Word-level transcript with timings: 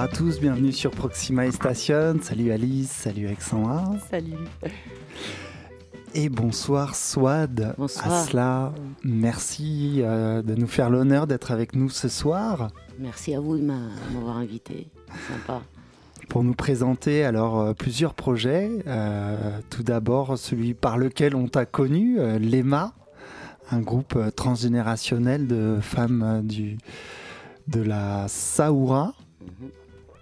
à 0.00 0.08
tous, 0.08 0.40
bienvenue 0.40 0.72
sur 0.72 0.92
Proxima 0.92 1.52
Station. 1.52 2.16
Salut 2.22 2.52
Alice, 2.52 2.90
salut 2.90 3.26
Alexandra. 3.26 3.84
Salut. 4.10 4.32
Et 6.14 6.30
bonsoir 6.30 6.96
Swad. 6.96 7.74
Bonsoir. 7.76 8.10
Asla, 8.10 8.72
merci 9.04 9.96
euh, 9.98 10.40
de 10.40 10.54
nous 10.54 10.68
faire 10.68 10.88
l'honneur 10.88 11.26
d'être 11.26 11.50
avec 11.50 11.74
nous 11.76 11.90
ce 11.90 12.08
soir. 12.08 12.68
Merci 12.98 13.34
à 13.34 13.40
vous 13.40 13.58
de 13.58 13.62
m'avoir 13.62 14.38
invité. 14.38 14.88
Sympa. 15.28 15.60
Pour 16.30 16.44
nous 16.44 16.54
présenter 16.54 17.22
alors 17.22 17.60
euh, 17.60 17.74
plusieurs 17.74 18.14
projets. 18.14 18.70
Euh, 18.86 19.58
tout 19.68 19.82
d'abord 19.82 20.38
celui 20.38 20.72
par 20.72 20.96
lequel 20.96 21.36
on 21.36 21.46
t'a 21.46 21.66
connu, 21.66 22.16
l'EMA, 22.38 22.94
un 23.70 23.80
groupe 23.80 24.18
transgénérationnel 24.34 25.46
de 25.46 25.76
femmes 25.82 26.40
du, 26.42 26.78
de 27.68 27.82
la 27.82 28.28
Saoura. 28.28 29.12
Mhm. 29.42 29.70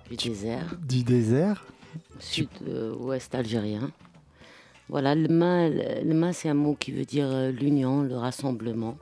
Du 0.08 0.16
désert. 0.16 0.74
Du 0.80 1.02
désert. 1.02 1.66
Sud-ouest 2.18 3.34
algérien. 3.34 3.92
Voilà, 4.88 5.14
le 5.14 5.28
ma, 5.28 6.32
c'est 6.32 6.48
un 6.48 6.54
mot 6.54 6.74
qui 6.74 6.92
veut 6.92 7.04
dire 7.04 7.26
euh, 7.26 7.50
l'union, 7.50 8.00
le 8.00 8.16
rassemblement. 8.16 8.96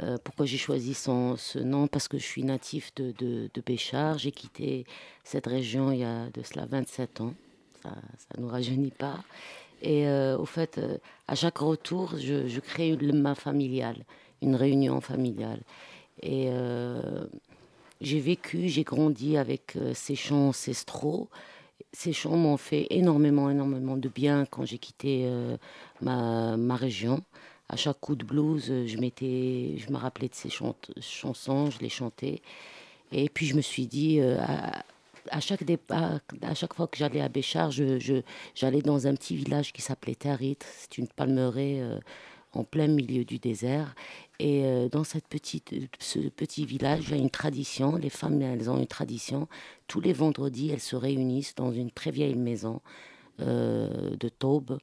Euh, 0.00 0.18
pourquoi 0.22 0.46
j'ai 0.46 0.58
choisi 0.58 0.94
son, 0.94 1.36
ce 1.36 1.58
nom? 1.58 1.88
Parce 1.88 2.06
que 2.06 2.18
je 2.18 2.22
suis 2.24 2.44
natif 2.44 2.94
de, 2.94 3.12
de, 3.18 3.60
Béchar. 3.66 4.18
J'ai 4.18 4.30
quitté 4.30 4.86
cette 5.24 5.46
région 5.48 5.90
il 5.90 5.98
y 5.98 6.04
a 6.04 6.30
de 6.30 6.42
cela 6.42 6.66
27 6.66 7.20
ans. 7.20 7.34
Ça 7.82 7.90
ne 8.36 8.42
nous 8.42 8.48
rajeunit 8.48 8.92
pas. 8.92 9.24
Et 9.82 10.06
euh, 10.06 10.38
au 10.38 10.46
fait, 10.46 10.80
à 11.26 11.34
chaque 11.34 11.58
retour, 11.58 12.14
je, 12.16 12.46
je 12.46 12.60
crée 12.60 12.94
le 12.94 13.12
ma 13.12 13.34
familial, 13.34 13.96
une 14.40 14.54
réunion 14.54 15.00
familiale. 15.00 15.62
Et 16.22 16.48
j'ai 18.02 18.20
vécu, 18.20 18.68
j'ai 18.68 18.82
grandi 18.84 19.36
avec 19.36 19.78
ces 19.94 20.14
chants 20.14 20.48
ancestraux 20.48 21.28
ces 21.92 22.12
chants 22.12 22.36
m'ont 22.36 22.56
fait 22.56 22.86
énormément, 22.90 23.50
énormément 23.50 23.96
de 23.96 24.08
bien 24.08 24.46
quand 24.46 24.64
j'ai 24.64 24.78
quitté 24.78 25.24
euh, 25.26 25.56
ma, 26.00 26.56
ma, 26.56 26.76
région. 26.76 27.22
À 27.68 27.76
chaque 27.76 28.00
coup 28.00 28.16
de 28.16 28.24
blues, 28.24 28.70
euh, 28.70 28.86
je, 28.86 28.96
je 28.96 29.92
me 29.92 29.96
rappelais 29.96 30.28
de 30.28 30.34
ces 30.34 30.50
chansons, 30.50 31.70
je 31.70 31.78
les 31.80 31.88
chantais. 31.88 32.40
Et 33.12 33.28
puis 33.28 33.46
je 33.46 33.54
me 33.54 33.60
suis 33.60 33.86
dit, 33.86 34.20
euh, 34.20 34.38
à, 35.30 35.40
chaque 35.40 35.64
départ, 35.64 36.20
à 36.42 36.54
chaque 36.54 36.74
fois 36.74 36.86
que 36.86 36.96
j'allais 36.96 37.20
à 37.20 37.28
Béchar, 37.28 37.70
j'allais 37.70 38.00
je, 38.00 38.82
dans 38.84 39.06
un 39.06 39.14
petit 39.14 39.36
village 39.36 39.72
qui 39.72 39.82
s'appelait 39.82 40.14
Tarit. 40.14 40.58
C'est 40.78 40.98
une 40.98 41.08
palmeraie 41.08 41.82
en 42.52 42.64
plein 42.64 42.88
milieu 42.88 43.24
du 43.24 43.38
désert. 43.38 43.94
Et 44.38 44.64
euh, 44.64 44.88
dans 44.88 45.04
cette 45.04 45.28
petite, 45.28 45.74
ce 45.98 46.18
petit 46.28 46.64
village, 46.66 47.04
il 47.08 47.10
y 47.10 47.14
a 47.14 47.22
une 47.22 47.30
tradition. 47.30 47.96
Les 47.96 48.10
femmes, 48.10 48.40
elles 48.42 48.70
ont 48.70 48.78
une 48.78 48.86
tradition. 48.86 49.48
Tous 49.86 50.00
les 50.00 50.12
vendredis, 50.12 50.70
elles 50.70 50.80
se 50.80 50.96
réunissent 50.96 51.54
dans 51.54 51.72
une 51.72 51.90
très 51.90 52.10
vieille 52.10 52.36
maison 52.36 52.80
euh, 53.40 54.16
de 54.16 54.28
Taube 54.28 54.78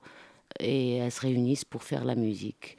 et 0.59 0.95
elles 0.95 1.11
se 1.11 1.22
réunissent 1.22 1.66
pour 1.66 1.84
faire 1.84 2.06
la 2.06 2.16
musique. 2.16 2.78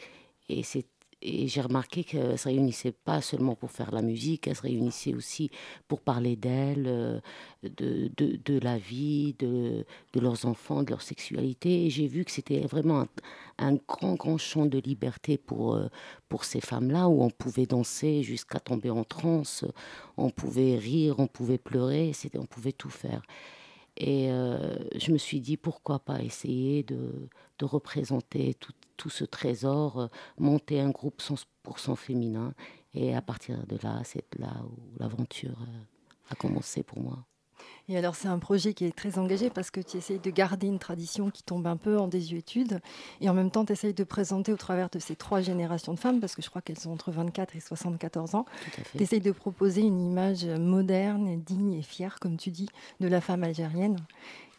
Et 0.48 0.62
c'est 0.62 0.86
et 1.22 1.48
j'ai 1.48 1.60
remarqué 1.60 2.02
qu'elles 2.02 2.38
se 2.38 2.48
réunissaient 2.48 2.92
pas 2.92 3.20
seulement 3.20 3.54
pour 3.54 3.70
faire 3.70 3.90
la 3.90 4.00
musique, 4.00 4.48
elles 4.48 4.56
se 4.56 4.62
réunissaient 4.62 5.14
aussi 5.14 5.50
pour 5.86 6.00
parler 6.00 6.34
d'elles, 6.34 6.86
euh, 6.86 7.20
de, 7.62 8.10
de, 8.16 8.38
de, 8.42 8.58
la 8.58 8.78
vie, 8.78 9.34
de, 9.38 9.84
de, 10.14 10.20
leurs 10.20 10.46
enfants, 10.46 10.82
de 10.82 10.90
leur 10.90 11.02
sexualité. 11.02 11.86
Et 11.86 11.90
j'ai 11.90 12.06
vu 12.06 12.24
que 12.24 12.30
c'était 12.30 12.60
vraiment 12.60 13.06
un, 13.58 13.74
grand, 13.74 14.14
grand 14.14 14.38
champ 14.38 14.64
de 14.64 14.78
liberté 14.78 15.36
pour, 15.36 15.74
euh, 15.74 15.88
pour 16.28 16.44
ces 16.44 16.60
femmes-là, 16.60 17.08
où 17.08 17.22
on 17.22 17.30
pouvait 17.30 17.66
danser 17.66 18.22
jusqu'à 18.22 18.58
tomber 18.58 18.90
en 18.90 19.04
transe, 19.04 19.64
on 20.16 20.30
pouvait 20.30 20.76
rire, 20.76 21.16
on 21.18 21.26
pouvait 21.26 21.58
pleurer, 21.58 22.12
on 22.34 22.46
pouvait 22.46 22.72
tout 22.72 22.90
faire. 22.90 23.22
Et 23.96 24.30
euh, 24.30 24.76
je 24.96 25.12
me 25.12 25.18
suis 25.18 25.40
dit, 25.40 25.58
pourquoi 25.58 25.98
pas 25.98 26.22
essayer 26.22 26.82
de, 26.82 27.28
de 27.58 27.64
représenter 27.66 28.54
tout, 28.54 28.72
tout, 29.00 29.08
ce 29.08 29.24
trésor, 29.24 29.98
euh, 29.98 30.06
monter 30.38 30.78
un 30.78 30.90
groupe 30.90 31.22
100% 31.22 31.96
féminin. 31.96 32.52
Et 32.92 33.14
à 33.14 33.22
partir 33.22 33.66
de 33.66 33.78
là, 33.82 34.02
c'est 34.04 34.26
là 34.38 34.52
où 34.64 34.98
l'aventure 34.98 35.56
euh, 35.62 36.32
a 36.32 36.34
commencé 36.34 36.82
pour 36.82 37.00
moi. 37.00 37.24
Et 37.88 37.96
alors, 37.96 38.14
c'est 38.14 38.28
un 38.28 38.38
projet 38.38 38.74
qui 38.74 38.84
est 38.84 38.94
très 38.94 39.18
engagé 39.18 39.48
parce 39.48 39.70
que 39.70 39.80
tu 39.80 39.96
essayes 39.96 40.18
de 40.18 40.30
garder 40.30 40.66
une 40.66 40.78
tradition 40.78 41.30
qui 41.30 41.42
tombe 41.42 41.66
un 41.66 41.76
peu 41.76 41.98
en 41.98 42.08
désuétude. 42.08 42.80
Et 43.20 43.28
en 43.28 43.34
même 43.34 43.50
temps, 43.50 43.64
tu 43.64 43.72
essayes 43.72 43.94
de 43.94 44.04
présenter 44.04 44.52
au 44.52 44.56
travers 44.56 44.90
de 44.90 44.98
ces 44.98 45.16
trois 45.16 45.40
générations 45.40 45.94
de 45.94 45.98
femmes, 45.98 46.20
parce 46.20 46.34
que 46.34 46.42
je 46.42 46.50
crois 46.50 46.62
qu'elles 46.62 46.78
sont 46.78 46.90
entre 46.90 47.10
24 47.10 47.56
et 47.56 47.60
74 47.60 48.34
ans. 48.34 48.44
Tu 48.96 49.02
essayes 49.02 49.20
de 49.20 49.32
proposer 49.32 49.80
une 49.80 50.00
image 50.00 50.44
moderne, 50.44 51.40
digne 51.40 51.74
et 51.74 51.82
fière, 51.82 52.20
comme 52.20 52.36
tu 52.36 52.50
dis, 52.50 52.68
de 53.00 53.08
la 53.08 53.20
femme 53.20 53.44
algérienne. 53.44 53.96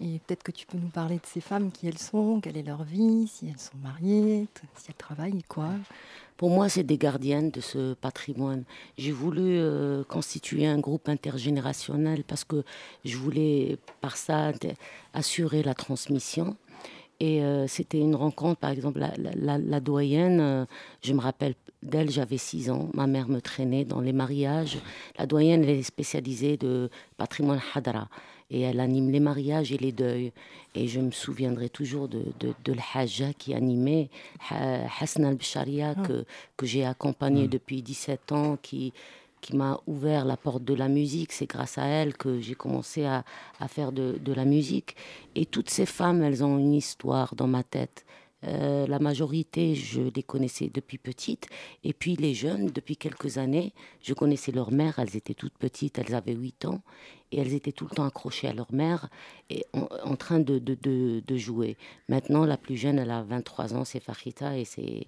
Et 0.03 0.19
peut-être 0.25 0.41
que 0.41 0.51
tu 0.51 0.65
peux 0.65 0.79
nous 0.79 0.89
parler 0.89 1.17
de 1.17 1.25
ces 1.25 1.41
femmes, 1.41 1.71
qui 1.71 1.87
elles 1.87 1.99
sont, 1.99 2.39
quelle 2.41 2.57
est 2.57 2.63
leur 2.63 2.83
vie, 2.83 3.27
si 3.27 3.47
elles 3.47 3.59
sont 3.59 3.77
mariées, 3.83 4.47
si 4.75 4.87
elles 4.89 4.95
travaillent, 4.95 5.43
quoi. 5.47 5.69
Pour 6.37 6.49
moi, 6.49 6.69
c'est 6.69 6.83
des 6.83 6.97
gardiennes 6.97 7.51
de 7.51 7.61
ce 7.61 7.93
patrimoine. 7.93 8.63
J'ai 8.97 9.11
voulu 9.11 9.59
euh, 9.59 10.03
constituer 10.03 10.65
un 10.65 10.79
groupe 10.79 11.07
intergénérationnel 11.07 12.23
parce 12.23 12.43
que 12.43 12.63
je 13.05 13.15
voulais, 13.15 13.77
par 14.01 14.17
ça, 14.17 14.51
assurer 15.13 15.61
la 15.61 15.75
transmission. 15.75 16.57
Et 17.19 17.43
euh, 17.43 17.67
c'était 17.67 17.99
une 17.99 18.15
rencontre, 18.15 18.59
par 18.59 18.71
exemple, 18.71 18.99
la, 18.99 19.79
doyenne, 19.79 20.39
euh, 20.39 20.65
je 21.03 21.13
me 21.13 21.19
rappelle 21.19 21.53
d'elle, 21.83 22.09
j'avais 22.09 22.39
6 22.39 22.71
ans, 22.71 22.89
ma 22.95 23.05
mère 23.05 23.27
me 23.27 23.39
traînait 23.39 23.85
dans 23.85 24.01
les 24.01 24.13
mariages. 24.13 24.79
La 25.19 25.27
doyenne, 25.27 25.63
elle 25.63 25.69
est 25.69 25.83
spécialisée 25.83 26.57
de 26.57 26.89
patrimoine 27.17 27.61
hadra 27.75 28.09
et 28.51 28.61
elle 28.61 28.79
anime 28.79 29.09
les 29.09 29.19
mariages 29.19 29.71
et 29.71 29.77
les 29.77 29.91
deuils. 29.91 30.31
Et 30.75 30.87
je 30.87 30.99
me 30.99 31.11
souviendrai 31.11 31.69
toujours 31.69 32.07
de, 32.07 32.23
de, 32.39 33.33
qui 33.37 33.53
animait, 33.53 34.09
Hassan 34.99 35.25
al-Bisharia, 35.25 35.95
ah. 35.97 36.01
que, 36.07 36.25
que 36.57 36.65
j'ai 36.65 36.85
accompagné 36.85 37.47
depuis 37.47 37.81
17 37.81 38.31
ans, 38.31 38.57
qui, 38.61 38.93
qui 39.41 39.55
m'a 39.55 39.79
ouvert 39.87 40.25
la 40.25 40.37
porte 40.37 40.63
de 40.63 40.73
la 40.73 40.87
musique. 40.87 41.31
C'est 41.31 41.47
grâce 41.47 41.77
à 41.77 41.85
elle 41.85 42.15
que 42.15 42.39
j'ai 42.39 42.55
commencé 42.55 43.05
à, 43.05 43.23
à 43.59 43.67
faire 43.67 43.91
de, 43.91 44.17
de, 44.23 44.33
la 44.33 44.45
musique. 44.45 44.95
Et 45.35 45.45
toutes 45.45 45.69
ces 45.69 45.85
femmes, 45.85 46.21
elles 46.21 46.43
ont 46.43 46.57
une 46.57 46.73
histoire 46.73 47.35
dans 47.35 47.47
ma 47.47 47.63
tête. 47.63 48.05
Euh, 48.47 48.87
la 48.87 48.99
majorité, 48.99 49.75
je 49.75 50.01
les 50.01 50.23
connaissais 50.23 50.71
depuis 50.73 50.97
petite. 50.97 51.47
Et 51.83 51.93
puis 51.93 52.15
les 52.15 52.33
jeunes, 52.33 52.67
depuis 52.67 52.97
quelques 52.97 53.37
années, 53.37 53.73
je 54.01 54.13
connaissais 54.13 54.51
leur 54.51 54.71
mère. 54.71 54.99
Elles 54.99 55.15
étaient 55.15 55.33
toutes 55.33 55.57
petites, 55.57 55.99
elles 55.99 56.15
avaient 56.15 56.33
8 56.33 56.65
ans. 56.65 56.81
Et 57.33 57.39
elles 57.39 57.53
étaient 57.53 57.71
tout 57.71 57.87
le 57.89 57.95
temps 57.95 58.03
accrochées 58.03 58.49
à 58.49 58.53
leur 58.53 58.73
mère 58.73 59.09
et 59.49 59.65
en, 59.73 60.17
train 60.17 60.41
de, 60.41 60.59
de, 60.59 60.75
de, 61.25 61.37
jouer. 61.37 61.77
Maintenant, 62.09 62.43
la 62.45 62.57
plus 62.57 62.75
jeune, 62.75 62.99
elle 62.99 63.09
a 63.09 63.23
23 63.23 63.73
ans, 63.73 63.85
c'est 63.85 64.01
Fahita. 64.01 64.57
Et 64.57 64.65
c'est, 64.65 65.07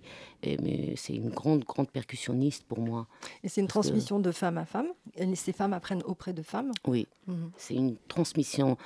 une 1.10 1.30
grande, 1.32 1.66
grande 1.66 1.90
percussionniste 1.90 2.64
pour 2.64 2.80
moi. 2.80 3.08
Et 3.44 3.50
c'est 3.50 3.60
une 3.60 3.68
transmission 3.68 4.20
de 4.20 4.32
femme 4.32 4.58
à 4.58 4.66
femme 4.66 4.88
et 5.18 5.36
Ces 5.36 5.52
femmes 5.52 5.74
apprennent 5.74 6.04
auprès 6.06 6.32
de 6.32 6.44
femmes 6.44 6.72
Oui, 6.88 7.08
mhm. 7.28 7.52
c'est 7.58 7.76
une 7.76 7.98
transmission 8.08 8.78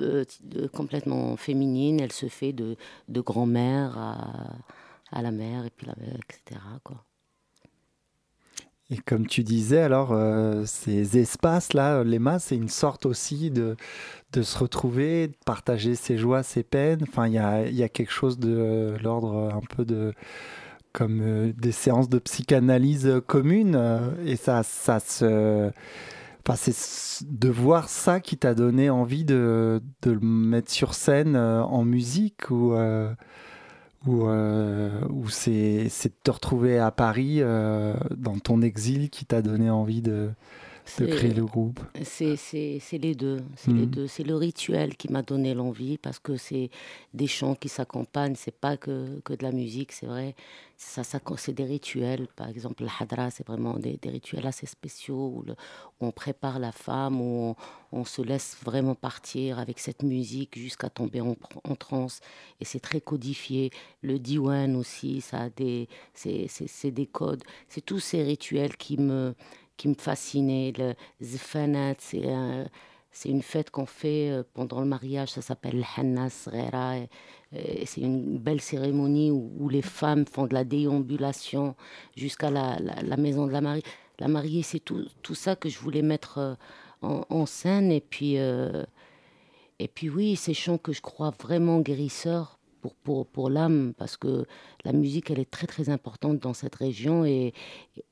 euh, 0.00 0.24
complètement 0.72 1.36
féminine. 1.36 2.00
Elle 2.00 2.12
se 2.12 2.26
fait 2.26 2.52
de, 2.52 2.76
de 3.08 3.20
grand-mère 3.20 3.96
à, 3.96 4.56
à, 5.12 5.22
la 5.22 5.30
mère, 5.30 5.64
et 5.64 5.70
puis 5.70 5.86
la 5.86 5.94
mère, 5.96 6.16
etc. 6.16 6.60
Quoi. 6.82 7.04
Et 8.90 8.98
comme 8.98 9.26
tu 9.26 9.42
disais, 9.42 9.80
alors, 9.80 10.12
euh, 10.12 10.64
ces 10.66 11.18
espaces-là, 11.18 12.04
l'EMA, 12.04 12.38
c'est 12.38 12.56
une 12.56 12.68
sorte 12.68 13.06
aussi 13.06 13.50
de, 13.50 13.76
de 14.32 14.42
se 14.42 14.58
retrouver, 14.58 15.28
de 15.28 15.36
partager 15.46 15.94
ses 15.94 16.18
joies, 16.18 16.42
ses 16.42 16.62
peines. 16.62 17.02
Enfin, 17.02 17.28
il 17.28 17.34
y 17.34 17.38
a, 17.38 17.66
y 17.68 17.82
a, 17.82 17.88
quelque 17.88 18.12
chose 18.12 18.38
de 18.38 18.94
l'ordre 19.02 19.52
un 19.54 19.62
peu 19.74 19.84
de 19.84 20.12
comme 20.92 21.22
euh, 21.22 21.52
des 21.56 21.72
séances 21.72 22.08
de 22.08 22.18
psychanalyse 22.18 23.20
communes. 23.26 23.78
et 24.26 24.36
ça, 24.36 24.62
ça 24.62 25.00
se 25.00 25.70
c'est 26.56 27.24
de 27.26 27.48
voir 27.48 27.88
ça 27.88 28.20
qui 28.20 28.36
t'a 28.36 28.54
donné 28.54 28.90
envie 28.90 29.24
de, 29.24 29.82
de, 30.02 30.10
le 30.12 30.20
mettre 30.20 30.70
sur 30.70 30.94
scène 30.94 31.36
euh, 31.36 31.62
en 31.62 31.84
musique 31.84 32.50
ou, 32.50 32.74
euh, 32.74 33.12
ou, 34.06 34.26
euh, 34.26 35.00
ou 35.08 35.28
c'est, 35.28 35.84
de 35.84 36.12
te 36.22 36.30
retrouver 36.30 36.78
à 36.78 36.90
Paris 36.90 37.40
dans 37.40 38.38
ton 38.42 38.62
exil 38.62 39.10
qui 39.10 39.24
t'a 39.24 39.42
donné 39.42 39.70
envie 39.70 40.02
de, 40.02 40.30
de 40.98 41.06
créer 41.06 41.32
le 41.32 41.44
groupe 41.44 41.80
C'est 42.02 42.36
les 42.92 43.14
deux. 43.14 43.42
C'est 43.56 43.70
les 43.70 43.86
mhm. 43.86 43.86
deux. 43.86 44.06
C'est 44.06 44.24
le 44.24 44.36
rituel 44.36 44.96
qui 44.96 45.10
m'a 45.10 45.22
donné 45.22 45.54
l'envie 45.54 45.98
parce 45.98 46.18
que 46.18 46.36
c'est 46.36 46.70
des 47.12 47.26
chants 47.26 47.54
qui 47.54 47.68
s'accompagnent. 47.68 48.36
C'est 48.36 48.54
pas 48.54 48.76
que, 48.76 49.20
que 49.24 49.32
de 49.32 49.42
la 49.42 49.52
musique, 49.52 49.92
c'est 49.92 50.06
vrai 50.06 50.34
ça, 50.76 51.04
ça 51.04 51.20
c'est 51.36 51.52
des 51.52 51.64
rituels. 51.64 52.28
Par 52.36 52.48
exemple, 52.48 52.82
le 52.82 52.88
hadra, 52.98 53.30
c'est 53.30 53.46
vraiment 53.46 53.74
des, 53.78 53.98
rituels 54.04 54.46
assez 54.46 54.66
spéciaux 54.66 55.32
où, 55.36 55.44
on 56.00 56.10
prépare 56.10 56.58
la 56.58 56.72
femme, 56.72 57.20
où 57.20 57.54
on, 57.92 58.04
se 58.04 58.22
laisse 58.22 58.56
vraiment 58.62 58.94
partir 58.94 59.58
avec 59.58 59.78
cette 59.78 60.02
musique 60.02 60.58
jusqu'à 60.58 60.90
tomber 60.90 61.20
en, 61.20 61.36
en 61.64 61.76
transe. 61.76 62.20
Et 62.60 62.64
c'est 62.64 62.80
très 62.80 63.00
codifié. 63.00 63.70
Le 64.02 64.18
diwan 64.18 64.76
aussi, 64.76 65.20
ça 65.20 65.42
a 65.42 65.50
des, 65.50 65.88
c'est, 66.12 66.90
des 66.90 67.06
codes. 67.06 67.42
C'est 67.68 67.84
tous 67.84 68.00
ces 68.00 68.22
rituels 68.22 68.76
qui 68.76 68.98
me, 68.98 69.34
qui 69.76 69.88
me 69.88 69.94
fascinaient. 69.94 70.72
Le 70.76 70.94
Zfanat, 71.22 71.96
c'est 71.98 72.22
c'est 73.14 73.28
une 73.28 73.42
fête 73.42 73.70
qu'on 73.70 73.86
fait 73.86 74.28
euh, 74.30 74.42
pendant 74.54 74.80
le 74.80 74.86
mariage, 74.86 75.30
ça 75.30 75.40
s'appelle 75.40 75.76
le 75.76 75.84
Hannas 75.96 76.48
C'est 77.52 78.00
une 78.00 78.38
belle 78.38 78.60
cérémonie 78.60 79.30
où, 79.30 79.68
les 79.68 79.82
femmes 79.82 80.26
font 80.26 80.48
de 80.48 80.54
la 80.54 80.64
déambulation 80.64 81.76
jusqu'à 82.16 82.50
la, 82.50 82.76
la, 82.80 83.16
maison 83.16 83.46
de 83.46 83.52
la 83.52 83.60
mariée. 83.60 83.84
La 84.18 84.26
mariée, 84.26 84.64
c'est 84.64 84.80
tout, 84.80 85.06
tout, 85.22 85.36
ça 85.36 85.54
que 85.54 85.68
je 85.68 85.78
voulais 85.78 86.02
mettre 86.02 86.38
euh, 86.38 86.54
en, 87.02 87.46
scène. 87.46 87.92
Et 87.92 88.00
puis, 88.00 88.36
euh, 88.38 88.82
et 89.78 89.86
puis 89.86 90.10
oui, 90.10 90.34
ces 90.34 90.52
chants 90.52 90.78
que 90.78 90.92
je 90.92 91.00
crois 91.00 91.30
vraiment 91.30 91.78
guérisseurs 91.80 92.58
pour, 92.84 92.94
pour, 92.96 93.26
pour 93.26 93.48
l'âme, 93.48 93.94
parce 93.96 94.18
que 94.18 94.44
la 94.84 94.92
musique, 94.92 95.30
elle 95.30 95.38
est 95.38 95.50
très 95.50 95.66
très 95.66 95.88
importante 95.88 96.38
dans 96.38 96.52
cette 96.52 96.74
région. 96.74 97.24
Et, 97.24 97.54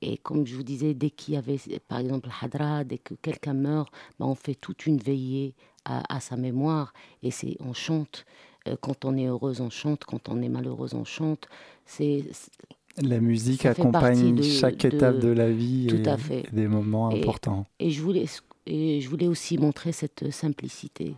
et 0.00 0.16
comme 0.16 0.46
je 0.46 0.56
vous 0.56 0.62
disais, 0.62 0.94
dès 0.94 1.10
qu'il 1.10 1.34
y 1.34 1.36
avait, 1.36 1.58
par 1.88 1.98
exemple, 1.98 2.30
Hadra, 2.40 2.82
dès 2.82 2.96
que 2.96 3.12
quelqu'un 3.12 3.52
meurt, 3.52 3.92
ben, 4.18 4.24
on 4.24 4.34
fait 4.34 4.54
toute 4.54 4.86
une 4.86 4.96
veillée 4.96 5.52
à, 5.84 6.02
à 6.16 6.20
sa 6.20 6.36
mémoire. 6.36 6.94
Et 7.22 7.30
c'est, 7.30 7.58
on 7.60 7.74
chante. 7.74 8.24
Euh, 8.66 8.76
quand 8.80 9.04
on 9.04 9.14
est 9.18 9.26
heureuse, 9.26 9.60
on 9.60 9.68
chante. 9.68 10.04
Quand 10.06 10.30
on 10.30 10.40
est 10.40 10.48
malheureuse, 10.48 10.94
on 10.94 11.04
chante. 11.04 11.48
C'est, 11.84 12.24
la 12.96 13.20
musique 13.20 13.66
accompagne 13.66 14.42
chaque 14.42 14.86
étape 14.86 15.18
de 15.18 15.28
la 15.28 15.50
vie 15.50 15.88
tout 15.88 15.96
et, 15.96 16.08
à 16.08 16.16
fait. 16.16 16.46
des 16.50 16.66
moments 16.66 17.10
importants. 17.10 17.66
Et 17.78 17.90
je 17.90 18.00
voulais, 18.00 18.24
et 18.64 19.02
je 19.02 19.08
voulais 19.10 19.28
aussi 19.28 19.58
montrer 19.58 19.92
cette 19.92 20.30
simplicité. 20.30 21.14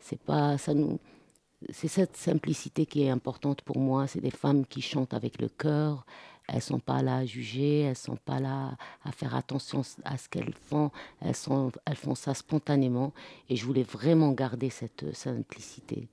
C'est 0.00 0.20
pas, 0.20 0.58
ça 0.58 0.74
nous, 0.74 0.98
c'est 1.68 1.88
cette 1.88 2.16
simplicité 2.16 2.86
qui 2.86 3.02
est 3.02 3.10
importante 3.10 3.62
pour 3.62 3.78
moi. 3.78 4.06
C'est 4.06 4.20
des 4.20 4.30
femmes 4.30 4.64
qui 4.66 4.80
chantent 4.80 5.14
avec 5.14 5.40
le 5.40 5.48
cœur. 5.48 6.06
Elles 6.48 6.62
sont 6.62 6.80
pas 6.80 7.02
là 7.02 7.18
à 7.18 7.24
juger, 7.24 7.82
elles 7.82 7.96
sont 7.96 8.16
pas 8.16 8.40
là 8.40 8.76
à 9.04 9.12
faire 9.12 9.36
attention 9.36 9.82
à 10.04 10.16
ce 10.16 10.28
qu'elles 10.28 10.54
font. 10.54 10.90
Elles, 11.20 11.34
elles 11.86 11.96
font 11.96 12.14
ça 12.14 12.34
spontanément. 12.34 13.12
Et 13.48 13.56
je 13.56 13.64
voulais 13.64 13.84
vraiment 13.84 14.32
garder 14.32 14.70
cette 14.70 15.14
simplicité. 15.14 16.08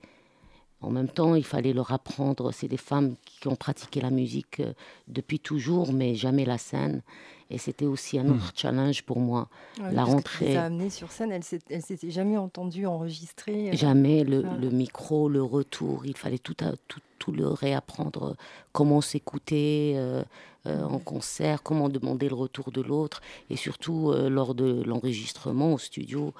En 0.82 0.92
même 0.92 1.10
temps, 1.10 1.34
il 1.34 1.44
fallait 1.44 1.74
leur 1.74 1.92
apprendre. 1.92 2.52
C'est 2.52 2.68
des 2.68 2.78
femmes 2.78 3.16
qui 3.26 3.48
ont 3.48 3.56
pratiqué 3.56 4.00
la 4.00 4.12
musique 4.12 4.60
euh, 4.60 4.74
depuis 5.08 5.40
toujours, 5.40 5.92
mais 5.92 6.14
jamais 6.14 6.46
la 6.46 6.60
scène. 6.60 7.02
Et 7.50 7.58
c'était 7.58 7.86
aussi 7.86 8.20
un 8.20 8.26
hmm. 8.26 8.32
autre 8.32 8.54
challenge 8.56 9.04
pour 9.04 9.20
moi. 9.20 9.48
la 9.80 10.04
rentrée. 10.04 10.54
Ça 10.54 10.64
a 10.64 10.66
amené 10.66 10.90
sur 10.90 11.12
scène, 11.12 11.32
elle 11.32 11.44
ne 11.70 11.82
s'était 11.82 12.12
jamais 12.12 12.38
entendue 12.38 12.86
enregistrer. 12.86 13.70
Euh. 13.70 13.74
Jamais 13.74 14.24
le, 14.24 14.42
le, 14.42 14.70
micro, 14.70 15.30
le 15.30 15.42
retour. 15.42 16.06
Il 16.06 16.18
fallait 16.18 16.40
tout, 16.40 16.56
tout, 16.88 17.00
tout 17.20 17.32
le 17.32 17.48
réapprendre. 17.48 18.36
Comment 18.74 19.02
s'écouter 19.02 19.94
euh, 19.96 20.24
en 20.66 21.00
concert, 21.00 21.64
comment 21.64 21.88
demander 21.88 22.28
le 22.28 22.36
retour 22.36 22.72
de 22.72 22.82
l'autre. 22.82 23.22
Et 23.50 23.56
surtout 23.56 24.12
lors 24.12 24.54
de 24.54 24.84
l'enregistrement 24.84 25.74
au 25.74 25.78
studio 25.78 26.34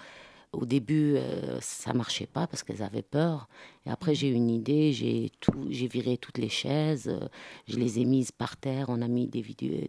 au 0.54 0.66
début, 0.66 1.16
euh, 1.16 1.60
ça 1.62 1.94
marchait 1.94 2.26
pas 2.26 2.48
parce 2.48 2.64
qu'elles 2.64 2.82
avaient 2.82 3.02
peur. 3.02 3.48
Et 3.86 3.90
après, 3.90 4.16
j'ai 4.16 4.30
eu 4.30 4.34
une 4.34 4.50
idée, 4.50 4.92
j'ai 4.94 5.32
tout, 5.40 5.68
j'ai 5.70 5.88
viré 5.88 6.18
toutes 6.18 6.38
les 6.38 6.50
chaises, 6.50 7.08
euh, 7.08 7.28
je 7.68 7.78
les 7.78 8.00
ai 8.00 8.06
mises 8.06 8.32
par 8.32 8.58
terre, 8.58 8.88
on 8.90 9.02
a 9.02 9.08
mis 9.08 9.28
des, 9.28 9.44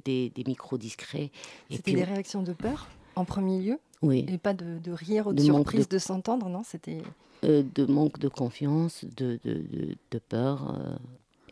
des, 0.05 0.31
des 0.31 0.45
micros 0.47 0.79
discrets. 0.79 1.31
C'était 1.71 1.93
des 1.93 2.05
réactions 2.05 2.43
de 2.43 2.53
peur 2.53 2.89
en 3.17 3.25
premier 3.25 3.61
lieu 3.61 3.79
Oui. 4.03 4.27
Et 4.29 4.39
pas 4.39 4.55
de, 4.55 4.79
de 4.79 4.93
rire 4.93 5.29
ou 5.29 5.33
de, 5.33 5.43
surprise 5.43 5.89
de, 5.89 5.99
s'entendre, 5.99 6.49
non? 6.49 6.63
C'était 6.65 7.03
euh, 7.45 7.63
de 7.75 7.85
manque 7.85 8.19
de 8.19 8.29
confiance, 8.29 9.05
de, 9.17 9.39
de 9.45 10.19
peur, 10.19 10.77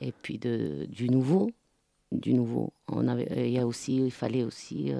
et 0.01 0.13
puis 0.13 0.39
de, 0.39 0.87
du 0.89 1.09
nouveau. 1.09 1.51
Du 2.13 2.35
nouveau. 2.35 2.73
On 2.89 3.09
avait, 3.09 3.49
il 3.49 3.53
y 3.53 3.59
a 3.59 3.67
aussi, 3.67 3.97
il 3.97 4.13
fallait 4.13 4.45
aussi 4.45 4.93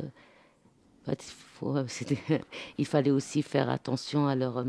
il 2.79 2.87
fallait 2.87 3.11
aussi 3.11 3.43
faire 3.43 3.71
attention 3.71 4.27
à 4.27 4.35
leur 4.35 4.59
euh, 4.59 4.65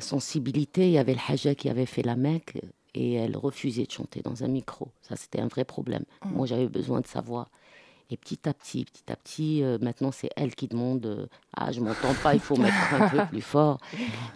sensibilité. 0.00 0.86
Il 0.86 0.92
y 0.92 0.98
avait 0.98 1.14
le 1.14 1.20
Haja 1.28 1.54
qui 1.54 1.68
avait 1.68 1.86
fait 1.86 2.02
la 2.02 2.16
Mecque 2.16 2.58
et 2.94 3.14
elle 3.14 3.36
refusait 3.36 3.84
de 3.84 3.90
chanter 3.90 4.22
dans 4.22 4.42
un 4.44 4.48
micro. 4.48 4.88
Ça, 5.02 5.16
c'était 5.16 5.40
un 5.40 5.48
vrai 5.48 5.64
problème. 5.64 6.04
Mm. 6.24 6.30
Moi, 6.30 6.46
j'avais 6.46 6.68
besoin 6.68 7.00
de 7.00 7.06
sa 7.06 7.20
voix. 7.20 7.48
Et 8.08 8.16
petit 8.16 8.48
à 8.48 8.54
petit, 8.54 8.84
petit 8.84 9.10
à 9.10 9.16
petit, 9.16 9.62
euh, 9.64 9.78
maintenant, 9.80 10.12
c'est 10.12 10.30
elle 10.36 10.54
qui 10.54 10.68
demande 10.68 11.04
euh, 11.06 11.26
Ah, 11.56 11.72
je 11.72 11.80
m'entends 11.80 12.14
pas, 12.22 12.34
il 12.34 12.40
faut 12.40 12.56
mettre 12.56 12.94
un 12.94 13.08
peu 13.08 13.26
plus 13.26 13.40
fort. 13.40 13.78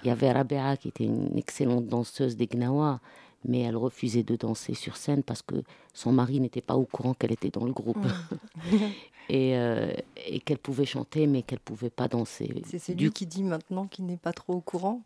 Il 0.02 0.08
y 0.08 0.10
avait 0.10 0.32
Rabea 0.32 0.76
qui 0.76 0.88
était 0.88 1.04
une 1.04 1.36
excellente 1.38 1.86
danseuse 1.86 2.36
des 2.36 2.48
Gnawa, 2.48 3.00
mais 3.44 3.60
elle 3.60 3.76
refusait 3.76 4.22
de 4.22 4.36
danser 4.36 4.74
sur 4.74 4.96
scène 4.96 5.22
parce 5.22 5.42
que 5.42 5.62
son 5.94 6.12
mari 6.12 6.40
n'était 6.40 6.60
pas 6.60 6.76
au 6.76 6.84
courant 6.84 7.14
qu'elle 7.14 7.32
était 7.32 7.50
dans 7.50 7.64
le 7.64 7.72
groupe. 7.72 8.06
Euh, 9.32 9.92
et, 10.26 10.40
qu'elle 10.40 10.58
pouvait 10.58 10.86
chanter, 10.86 11.28
mais 11.28 11.42
qu'elle 11.42 11.60
pouvait 11.60 11.90
pas 11.90 12.08
danser. 12.08 12.50
C'est 12.78 12.94
lui 12.94 13.12
qui 13.12 13.26
dit 13.26 13.44
maintenant 13.44 13.86
qu'il 13.86 14.06
n'est 14.06 14.16
pas 14.16 14.32
trop 14.32 14.54
au 14.54 14.60
courant. 14.60 15.02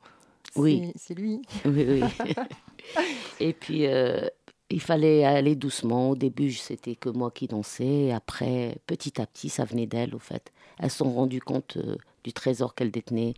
Oui, 0.56 0.92
c'est 0.96 1.14
lui. 1.14 1.42
Oui, 1.64 1.86
oui. 1.86 2.02
et 3.40 3.52
puis 3.52 3.86
euh, 3.86 4.26
il 4.70 4.80
fallait 4.80 5.24
aller 5.24 5.56
doucement. 5.56 6.10
Au 6.10 6.16
début, 6.16 6.52
c'était 6.52 6.94
que 6.94 7.08
moi 7.08 7.30
qui 7.30 7.48
dansais. 7.48 8.12
Après, 8.12 8.78
petit 8.86 9.20
à 9.20 9.26
petit, 9.26 9.50
ça 9.50 9.64
venait 9.64 9.86
d'elle, 9.86 10.14
au 10.14 10.18
fait. 10.18 10.52
Elles 10.78 10.90
se 10.90 10.98
sont 10.98 11.12
rendues 11.12 11.40
compte 11.40 11.76
euh, 11.76 11.96
du 12.22 12.32
trésor 12.32 12.74
qu'elle 12.74 12.90
détenait. 12.90 13.34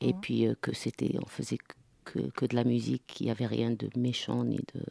Et 0.00 0.14
puis 0.14 0.46
que 0.60 0.72
c'était, 0.74 1.16
on 1.22 1.26
faisait 1.26 1.58
que, 2.12 2.20
que 2.30 2.46
de 2.46 2.54
la 2.54 2.64
musique, 2.64 3.02
qu'il 3.06 3.26
n'y 3.26 3.30
avait 3.30 3.46
rien 3.46 3.70
de 3.70 3.88
méchant 3.96 4.44
ni 4.44 4.56
de 4.56 4.82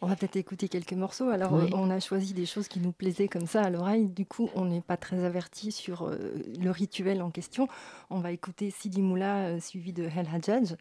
on 0.00 0.06
va 0.06 0.14
peut-être 0.14 0.36
écouter 0.36 0.68
quelques 0.68 0.92
morceaux. 0.92 1.28
Alors, 1.28 1.52
on 1.72 1.90
a 1.90 1.98
choisi 1.98 2.32
des 2.32 2.46
choses 2.46 2.68
qui 2.68 2.78
nous 2.78 2.92
plaisaient 2.92 3.26
comme 3.26 3.46
ça 3.46 3.62
à 3.62 3.70
l'oreille. 3.70 4.06
Du 4.06 4.26
coup, 4.26 4.48
on 4.54 4.64
n'est 4.64 4.80
pas 4.80 4.96
très 4.96 5.24
averti 5.24 5.72
sur 5.72 6.06
euh, 6.06 6.18
le 6.60 6.70
rituel 6.70 7.20
en 7.20 7.30
question. 7.30 7.66
On 8.08 8.20
va 8.20 8.30
écouter 8.30 8.70
Sidi 8.70 9.02
Moula 9.02 9.46
euh, 9.46 9.60
suivi 9.60 9.92
de 9.92 10.04
Hel 10.04 10.28
Hajjaj. 10.32 10.76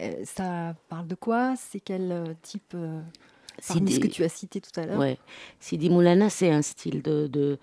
Euh, 0.00 0.24
ça 0.24 0.74
parle 0.88 1.06
de 1.06 1.14
quoi? 1.14 1.54
C'est 1.56 1.78
quel 1.78 2.36
type 2.42 2.76
Parmi 3.68 3.92
ce 3.92 4.00
que 4.00 4.08
tu 4.08 4.24
as 4.24 4.28
cité 4.28 4.60
tout 4.60 4.80
à 4.80 4.84
l'heure? 4.84 4.98
Ouais. 4.98 5.16
Sidi 5.60 5.88
Moulana, 5.88 6.28
c'est 6.28 6.50
un 6.50 6.62
style 6.62 7.02
de, 7.02 7.28
de, 7.28 7.58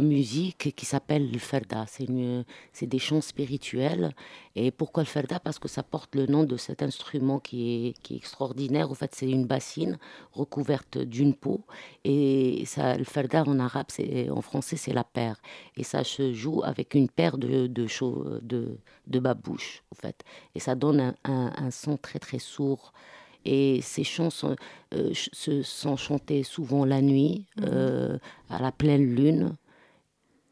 musique 0.00 0.74
qui 0.74 0.86
s'appelle 0.86 1.30
le 1.30 1.38
Ferda. 1.38 1.86
C'est 1.88 2.86
des 2.86 2.98
chants 2.98 3.20
spirituels. 3.20 4.14
Et 4.54 4.70
pourquoi 4.70 5.02
le 5.02 5.08
Ferda? 5.08 5.40
Parce 5.40 5.58
que 5.58 5.68
ça 5.68 5.82
porte 5.82 6.14
le 6.14 6.26
nom 6.26 6.44
de 6.44 6.56
cet 6.56 6.82
instrument 6.82 7.38
qui 7.40 7.88
est, 7.88 8.02
qui 8.02 8.14
est 8.14 8.16
extraordinaire. 8.16 8.90
En 8.90 8.94
fait, 8.94 9.14
c'est 9.14 9.30
une 9.30 9.46
bassine 9.46 9.98
recouverte 10.32 10.98
d'une 10.98 11.34
peau. 11.34 11.64
Et 12.04 12.64
ça, 12.66 12.96
le 12.96 13.04
Ferda 13.04 13.42
en 13.44 13.58
arabe, 13.58 13.86
en 14.30 14.40
français, 14.40 14.76
c'est 14.76 14.92
la 14.92 15.04
paire. 15.04 15.36
Et 15.76 15.82
ça 15.82 16.04
se 16.04 16.32
joue 16.32 16.62
avec 16.64 16.94
une 16.94 17.08
paire 17.08 17.36
de, 17.38 17.66
de, 17.66 17.86
de, 18.42 18.78
de 19.06 19.18
babouches, 19.18 19.82
en 19.90 19.94
fait. 19.96 20.22
Et 20.54 20.60
ça 20.60 20.74
donne 20.74 21.14
un, 21.24 21.52
un 21.56 21.70
son 21.70 21.96
très, 21.96 22.18
très 22.18 22.38
sourd. 22.38 22.92
Et 23.46 23.80
ces 23.80 24.02
chants 24.02 24.30
sont, 24.30 24.56
euh, 24.92 25.12
sont 25.62 25.96
chantés 25.96 26.42
souvent 26.42 26.84
la 26.84 27.00
nuit, 27.00 27.46
mhm. 27.56 27.64
euh, 27.68 28.18
à 28.50 28.60
la 28.60 28.72
pleine 28.72 29.14
lune. 29.14 29.54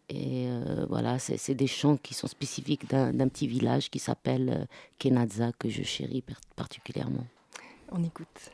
Et 0.08 0.46
euh, 0.46 0.86
voilà, 0.88 1.18
c'est 1.18 1.54
des 1.54 1.66
chants 1.66 1.96
qui 1.96 2.14
sont 2.14 2.28
spécifiques 2.28 2.88
d'un 2.88 3.28
petit 3.28 3.48
village 3.48 3.90
qui 3.90 3.98
s'appelle 3.98 4.68
Kenadza, 4.98 5.50
que 5.58 5.68
je 5.68 5.82
chéris 5.82 6.22
particulièrement. 6.54 7.26
On 7.90 8.02
écoute. 8.04 8.50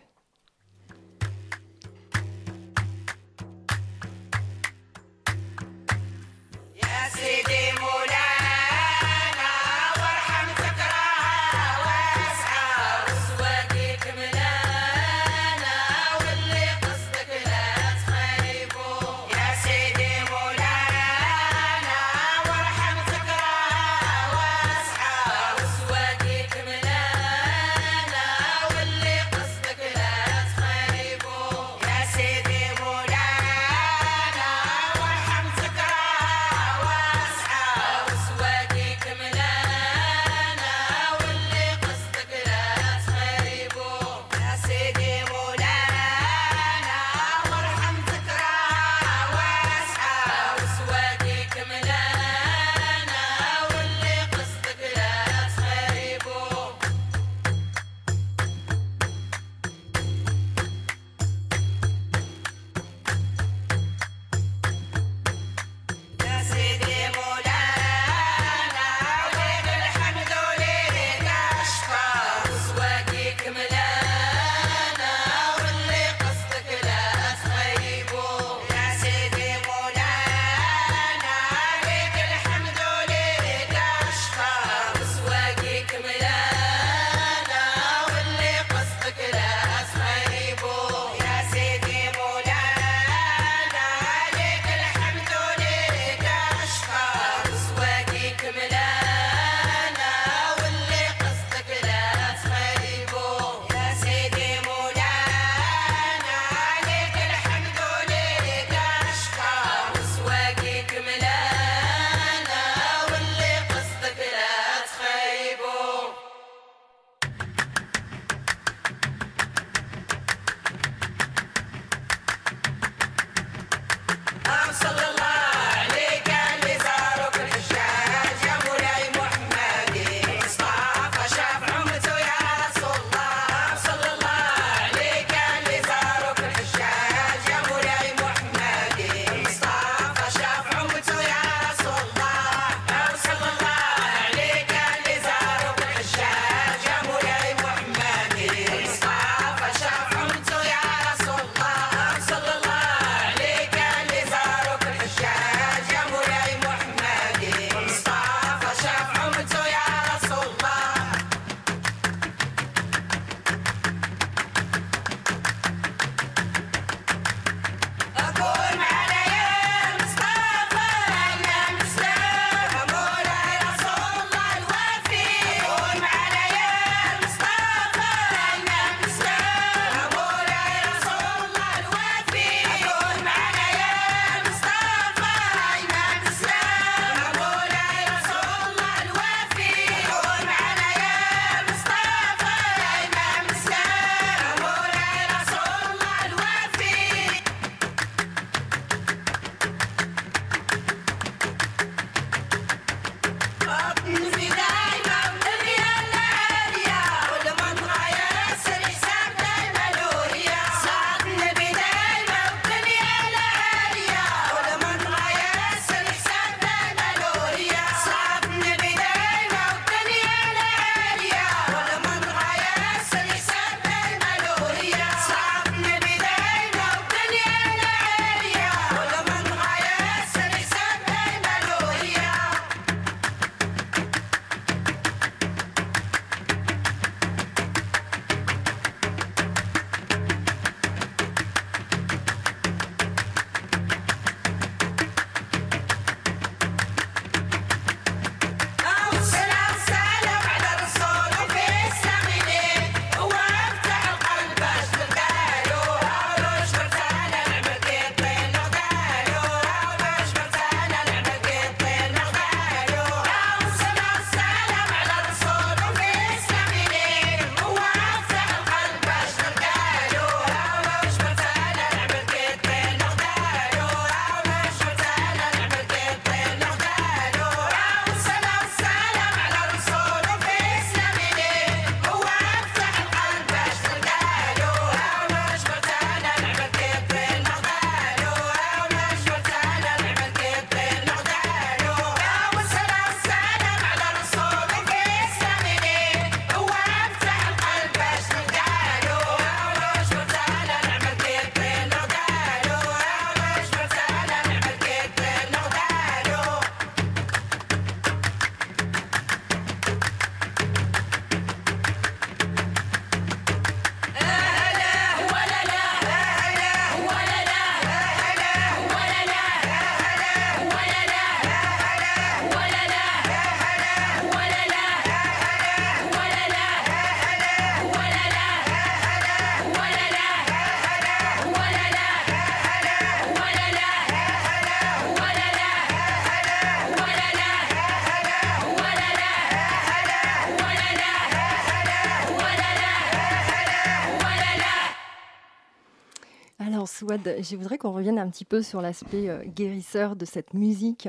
Je 347.24 347.56
voudrais 347.56 347.78
qu'on 347.78 347.92
revienne 347.92 348.18
un 348.18 348.28
petit 348.28 348.44
peu 348.44 348.62
sur 348.62 348.80
l'aspect 348.80 349.28
euh, 349.28 349.42
guérisseur 349.44 350.16
de 350.16 350.24
cette 350.24 350.54
musique. 350.54 351.08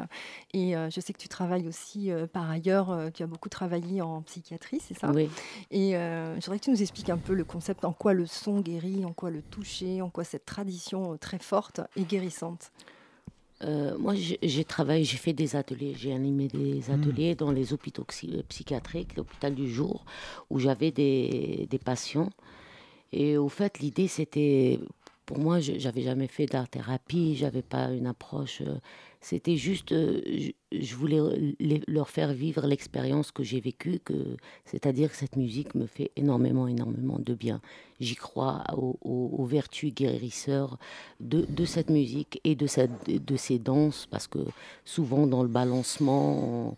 Et 0.53 0.75
euh, 0.75 0.89
je 0.89 0.99
sais 0.99 1.13
que 1.13 1.17
tu 1.17 1.27
travailles 1.27 1.67
aussi 1.67 2.11
euh, 2.11 2.27
par 2.27 2.49
ailleurs, 2.49 2.97
tu 3.13 3.23
as 3.23 3.27
beaucoup 3.27 3.49
travaillé 3.49 4.01
en 4.01 4.21
psychiatrie, 4.21 4.79
c'est 4.79 4.97
ça? 4.97 5.11
Oui. 5.11 5.29
Et 5.69 5.91
je 5.91 6.45
voudrais 6.45 6.59
que 6.59 6.65
tu 6.65 6.71
nous 6.71 6.81
expliques 6.81 7.09
un 7.09 7.17
peu 7.17 7.33
le 7.33 7.43
concept, 7.43 7.85
en 7.85 7.93
quoi 7.93 8.13
le 8.13 8.25
son 8.25 8.59
guérit, 8.59 9.05
en 9.05 9.13
quoi 9.13 9.29
le 9.29 9.41
toucher, 9.41 10.01
en 10.01 10.09
quoi 10.09 10.23
cette 10.23 10.45
tradition 10.45 11.17
très 11.17 11.39
forte 11.39 11.81
est 11.95 12.03
guérissante? 12.03 12.71
moi, 13.99 14.15
j'ai 14.15 14.63
travaillé, 14.63 15.03
j'ai 15.03 15.17
fait 15.17 15.33
des 15.33 15.55
ateliers, 15.55 15.93
j'ai 15.95 16.13
animé 16.13 16.47
des 16.47 16.79
hmm. 16.79 16.93
ateliers 16.93 17.35
dans 17.35 17.51
les 17.51 17.73
hôpitaux 17.73 18.03
psychiatriques, 18.49 19.15
l'hôpital 19.15 19.53
du 19.53 19.69
jour, 19.69 20.03
où 20.49 20.57
j'avais 20.57 20.89
des, 20.89 21.67
des 21.69 21.77
patients 21.77 22.31
et 23.13 23.37
au 23.37 23.49
fait, 23.49 23.79
l'idée, 23.79 24.07
c'était, 24.07 24.79
pour 25.31 25.39
moi, 25.39 25.61
je 25.61 25.71
n'avais 25.71 26.01
jamais 26.01 26.27
fait 26.27 26.45
d'art-thérapie, 26.45 27.37
j'avais 27.37 27.61
pas 27.61 27.91
une 27.91 28.05
approche. 28.05 28.61
Euh, 28.61 28.75
c'était 29.21 29.55
juste, 29.55 29.93
euh, 29.93 30.19
je, 30.73 30.95
voulais 30.95 31.21
leur 31.87 32.09
faire 32.09 32.33
vivre 32.33 32.67
l'expérience 32.67 33.31
que 33.31 33.41
j'ai 33.41 33.61
vécue, 33.61 34.01
c'est-à-dire 34.65 35.09
que 35.09 35.15
cette 35.15 35.37
musique 35.37 35.73
me 35.73 35.85
fait 35.85 36.11
énormément, 36.17 36.67
énormément 36.67 37.17
de 37.17 37.33
bien. 37.33 37.61
J'y 38.01 38.15
crois 38.15 38.63
aux, 38.73 39.45
vertus 39.45 39.93
guérisseurs 39.93 40.77
de, 41.21 41.65
cette 41.65 41.89
musique 41.89 42.41
et 42.43 42.55
de, 42.55 42.67
ces 43.37 43.59
danses, 43.59 44.07
parce 44.11 44.27
que 44.27 44.39
souvent 44.83 45.27
dans 45.27 45.43
le 45.43 45.49
balancement, 45.49 46.77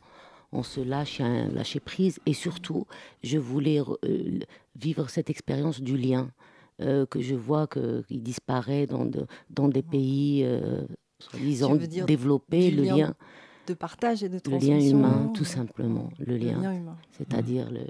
on 0.51 0.63
se 0.63 0.79
lâche, 0.79 1.21
un 1.21 1.47
lâcher 1.47 1.79
prise. 1.79 2.19
Et 2.27 2.33
surtout, 2.33 2.85
je 3.23 3.39
voulais 3.39 3.79
euh, 3.79 4.39
vivre 4.75 5.09
cette 5.09 5.31
expérience 5.31 5.81
du 5.81 5.97
lien 5.97 6.29
euh, 6.81 7.05
que 7.05 7.21
je 7.21 7.35
vois 7.35 7.67
qu'il 7.67 8.23
disparaît 8.23 8.85
dans, 8.87 9.09
dans 9.49 9.67
des 9.67 9.83
pays, 9.83 10.43
euh, 10.43 10.83
soi-disant 11.19 11.75
développés, 12.05 12.71
le 12.71 12.83
lien, 12.83 13.13
de 13.67 13.73
partage 13.73 14.23
et 14.23 14.29
de 14.29 14.39
Le 14.49 14.57
lien 14.57 14.79
humain, 14.79 15.31
tout 15.33 15.45
simplement. 15.45 16.09
Le 16.19 16.37
lien, 16.37 16.61
c'est-à-dire 17.11 17.69
le 17.71 17.85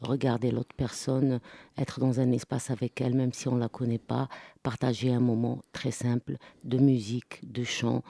regarder 0.00 0.50
l'autre 0.50 0.74
personne, 0.76 1.40
être 1.78 2.00
dans 2.00 2.20
un 2.20 2.30
espace 2.32 2.70
avec 2.70 3.00
elle, 3.00 3.14
même 3.14 3.32
si 3.32 3.48
on 3.48 3.54
ne 3.54 3.60
la 3.60 3.70
connaît 3.70 3.98
pas, 3.98 4.28
partager 4.62 5.10
un 5.10 5.20
moment 5.20 5.62
très 5.72 5.90
simple 5.90 6.36
de 6.64 6.76
musique, 6.76 7.50
de 7.50 7.64
chant, 7.64 8.02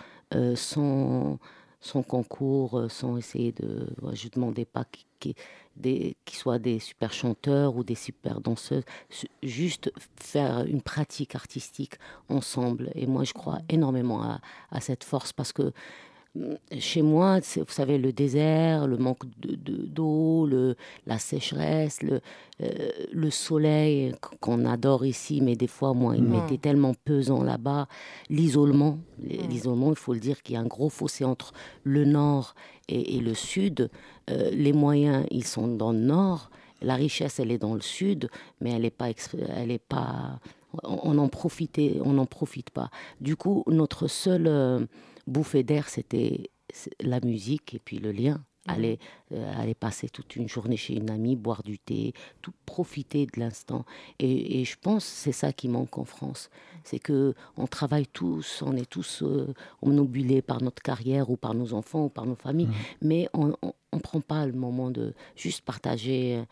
sans 0.56 1.38
son 1.86 2.02
concours 2.02 2.78
euh, 2.78 2.88
sans 2.88 3.16
essayer 3.16 3.52
de. 3.52 3.88
Je 4.12 4.26
ne 4.26 4.30
demandais 4.30 4.64
pas 4.64 4.84
qu'ils 5.80 6.38
soient 6.38 6.58
des 6.58 6.78
super 6.78 7.12
chanteurs 7.12 7.76
ou 7.76 7.84
des 7.84 7.94
super 7.94 8.40
danseuses, 8.40 8.84
juste 9.42 9.92
faire 10.20 10.64
une 10.66 10.82
pratique 10.82 11.34
artistique 11.34 11.94
ensemble. 12.28 12.90
Et 12.94 13.06
moi, 13.06 13.24
je 13.24 13.32
crois 13.32 13.58
énormément 13.68 14.22
à 14.70 14.80
cette 14.80 15.04
force 15.04 15.32
parce 15.32 15.52
que 15.52 15.72
chez 16.78 17.02
moi, 17.02 17.40
vous 17.40 17.64
savez, 17.68 17.98
le 17.98 18.12
désert, 18.12 18.86
le 18.86 18.96
manque 18.96 19.24
d'eau, 19.38 20.46
de, 20.48 20.76
la 21.06 21.18
sécheresse, 21.18 22.02
le, 22.02 22.20
euh, 22.62 22.90
le 23.12 23.30
soleil 23.30 24.14
qu'on 24.40 24.64
adore 24.64 25.04
ici, 25.04 25.40
mais 25.40 25.56
des 25.56 25.66
fois, 25.66 25.94
moi, 25.94 26.16
il 26.16 26.22
m'était 26.22 26.58
tellement 26.58 26.94
pesant 27.04 27.42
là-bas. 27.42 27.86
L'isolement, 28.30 28.98
l'isolement, 29.22 29.90
il 29.90 29.96
faut 29.96 30.14
le 30.14 30.20
dire 30.20 30.42
qu'il 30.42 30.54
y 30.54 30.56
a 30.56 30.60
un 30.60 30.66
gros 30.66 30.88
fossé 30.88 31.24
entre 31.24 31.52
le 31.84 32.04
nord 32.04 32.54
et, 32.88 33.18
le 33.20 33.34
sud. 33.34 33.90
Euh, 34.30 34.50
les 34.52 34.72
moyens, 34.72 35.26
ils 35.30 35.44
sont 35.44 35.68
dans 35.68 35.92
le 35.92 35.98
nord. 35.98 36.50
La 36.82 36.94
richesse, 36.94 37.40
elle 37.40 37.50
est 37.50 37.58
dans 37.58 37.74
le 37.74 37.80
sud, 37.80 38.28
mais 38.60 38.70
elle 38.70 38.82
n'est 38.82 38.90
pas, 38.90 39.08
elle 39.56 39.70
est 39.70 39.78
pas, 39.78 40.38
on 40.82 41.14
n'en 41.14 41.28
on 41.28 42.12
n'en 42.12 42.26
profite 42.26 42.70
pas. 42.70 42.90
Du 43.20 43.36
coup, 43.36 43.64
notre 43.66 44.08
seul 44.08 44.46
euh, 44.46 44.80
bouffée 45.26 45.62
d'air, 45.62 45.88
c'était 45.88 46.50
la 47.00 47.20
musique 47.20 47.74
et 47.74 47.78
puis 47.78 47.98
le 47.98 48.12
lien. 48.12 48.34
Mhm. 48.66 48.74
Aller, 48.74 48.98
euh, 49.30 49.60
aller 49.60 49.74
passer 49.74 50.08
toute 50.08 50.34
une 50.34 50.48
journée 50.48 50.76
chez 50.76 50.94
une 50.94 51.08
amie, 51.08 51.36
boire 51.36 51.62
du 51.62 51.78
thé, 51.78 52.14
tout 52.42 52.52
profiter 52.64 53.26
de 53.26 53.38
l'instant. 53.38 53.84
Et, 54.18 54.64
je 54.64 54.76
pense 54.80 55.04
c'est 55.04 55.30
ça 55.30 55.52
qui 55.52 55.68
manque 55.68 55.98
en 55.98 56.04
France. 56.04 56.50
C'est 56.82 56.98
que 56.98 57.34
on 57.56 57.68
travaille 57.68 58.08
tous, 58.08 58.62
on 58.66 58.74
est 58.76 58.88
tous 58.88 59.22
euh, 59.22 59.54
par 60.42 60.62
notre 60.62 60.82
carrière 60.82 61.30
ou 61.30 61.36
par 61.36 61.54
nos 61.54 61.74
enfants 61.74 62.06
ou 62.06 62.08
par 62.08 62.26
nos 62.26 62.34
familles, 62.34 62.66
mhm. 62.66 62.74
mais 63.02 63.28
on 63.34 63.54
ne 63.92 64.00
prend 64.00 64.20
pas 64.20 64.46
le 64.46 64.52
moment 64.52 64.90
de 64.90 65.14
juste 65.36 65.64
partager 65.64 66.42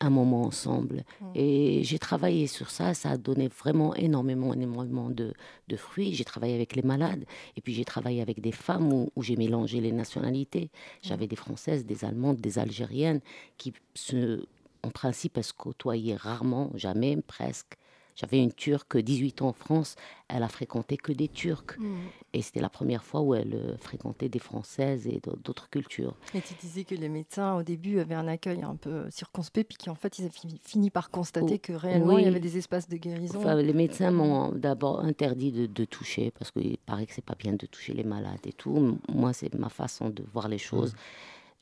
un 0.00 0.10
moment 0.10 0.42
ensemble. 0.42 1.04
Mm. 1.20 1.24
Et 1.34 1.84
j'ai 1.84 1.98
travaillé 1.98 2.46
sur 2.46 2.70
ça, 2.70 2.94
ça 2.94 3.10
a 3.10 3.16
donné 3.16 3.48
vraiment 3.48 3.94
énormément, 3.94 4.52
énormément 4.52 5.10
de, 5.10 5.32
de 5.68 5.76
fruits. 5.76 6.14
J'ai 6.14 6.24
travaillé 6.24 6.54
avec 6.54 6.76
les 6.76 6.82
malades, 6.82 7.24
et 7.56 7.60
puis 7.60 7.74
j'ai 7.74 7.84
travaillé 7.84 8.20
avec 8.20 8.40
des 8.40 8.52
femmes 8.52 8.92
où, 8.92 9.10
où 9.16 9.22
j'ai 9.22 9.36
mélangé 9.36 9.80
les 9.80 9.92
nationalités. 9.92 10.70
J'avais 11.02 11.26
mm. 11.26 11.28
des 11.28 11.36
Françaises, 11.36 11.86
des 11.86 12.04
Allemandes, 12.04 12.36
des 12.36 12.58
Algériennes, 12.58 13.20
qui 13.58 13.72
se, 13.94 14.44
en 14.82 14.90
principe, 14.90 15.38
se 15.42 15.52
côtoyaient 15.52 16.16
rarement, 16.16 16.70
jamais, 16.74 17.16
presque. 17.26 17.76
J'avais 18.16 18.42
une 18.42 18.52
Turque, 18.52 18.96
18 18.96 19.42
ans 19.42 19.48
en 19.48 19.52
France, 19.52 19.94
elle 20.28 20.42
a 20.42 20.48
fréquenté 20.48 20.96
que 20.96 21.12
des 21.12 21.28
Turcs. 21.28 21.78
Mm. 21.78 21.96
Et 22.32 22.42
c'était 22.42 22.60
la 22.60 22.70
première 22.70 23.04
fois 23.04 23.20
où 23.20 23.34
elle 23.34 23.54
euh, 23.54 23.76
fréquentait 23.76 24.28
des 24.28 24.38
Françaises 24.38 25.06
et 25.06 25.20
d'autres 25.44 25.68
cultures. 25.68 26.16
Et 26.34 26.40
tu 26.40 26.54
disais 26.54 26.84
que 26.84 26.94
les 26.94 27.08
médecins, 27.08 27.56
au 27.56 27.62
début, 27.62 27.98
avaient 27.98 28.14
un 28.14 28.26
accueil 28.26 28.62
un 28.62 28.74
peu 28.74 29.08
circonspect, 29.10 29.68
puis 29.68 29.78
qu'en 29.84 29.94
fait, 29.94 30.18
ils 30.18 30.24
avaient 30.24 30.58
fini, 30.64 30.90
par 30.90 31.10
constater 31.10 31.54
oh, 31.56 31.60
que 31.62 31.72
réellement, 31.72 32.18
il 32.18 32.24
y 32.24 32.28
avait 32.28 32.40
des 32.40 32.56
espaces 32.56 32.88
de 32.88 32.96
guérison. 32.96 33.38
Enfin, 33.38 33.54
les 33.54 33.72
médecins 33.72 34.10
m'ont 34.10 34.50
d'abord 34.52 35.00
interdit 35.00 35.52
de, 35.52 35.84
toucher, 35.84 36.32
parce 36.38 36.50
qu'il 36.50 36.78
paraît 36.78 37.06
que 37.06 37.12
c'est 37.12 37.24
pas 37.24 37.34
bien 37.34 37.52
de 37.52 37.66
toucher 37.66 37.92
les 37.92 38.04
malades 38.04 38.46
et 38.46 38.52
tout. 38.52 38.98
Moi, 39.12 39.32
c'est 39.32 39.54
ma 39.54 39.68
façon 39.68 40.08
de 40.08 40.24
voir 40.32 40.48
les 40.48 40.58
choses. 40.58 40.94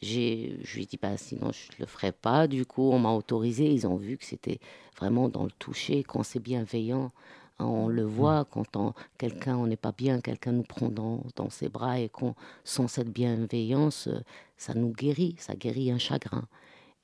Je 0.02 0.74
lui 0.74 0.82
ai 0.82 0.86
dit, 0.86 0.98
bah, 1.00 1.16
sinon 1.16 1.50
je 1.52 1.72
ne 1.72 1.80
le 1.80 1.86
ferai 1.86 2.12
pas. 2.12 2.46
Du 2.46 2.66
coup, 2.66 2.90
on 2.90 2.98
m'a 2.98 3.12
autorisé. 3.12 3.66
Ils 3.72 3.86
ont 3.86 3.96
vu 3.96 4.16
que 4.16 4.24
c'était 4.24 4.60
vraiment 4.96 5.28
dans 5.28 5.44
le 5.44 5.50
toucher, 5.50 6.02
quand 6.04 6.22
c'est 6.22 6.40
bienveillant. 6.40 7.12
Hein, 7.58 7.66
on 7.66 7.88
le 7.88 8.04
voit 8.04 8.42
mm. 8.42 8.46
quand 8.50 8.94
quelqu'un, 9.18 9.56
on 9.56 9.66
n'est 9.66 9.76
pas 9.76 9.92
bien, 9.92 10.20
quelqu'un 10.20 10.52
nous 10.52 10.64
prend 10.64 10.88
dans, 10.88 11.22
dans 11.36 11.50
ses 11.50 11.68
bras 11.68 12.00
et 12.00 12.08
qu'on 12.08 12.34
sent 12.64 12.88
cette 12.88 13.10
bienveillance, 13.10 14.08
euh, 14.08 14.20
ça 14.56 14.74
nous 14.74 14.90
guérit, 14.90 15.36
ça 15.38 15.54
guérit 15.54 15.90
un 15.90 15.98
chagrin. 15.98 16.48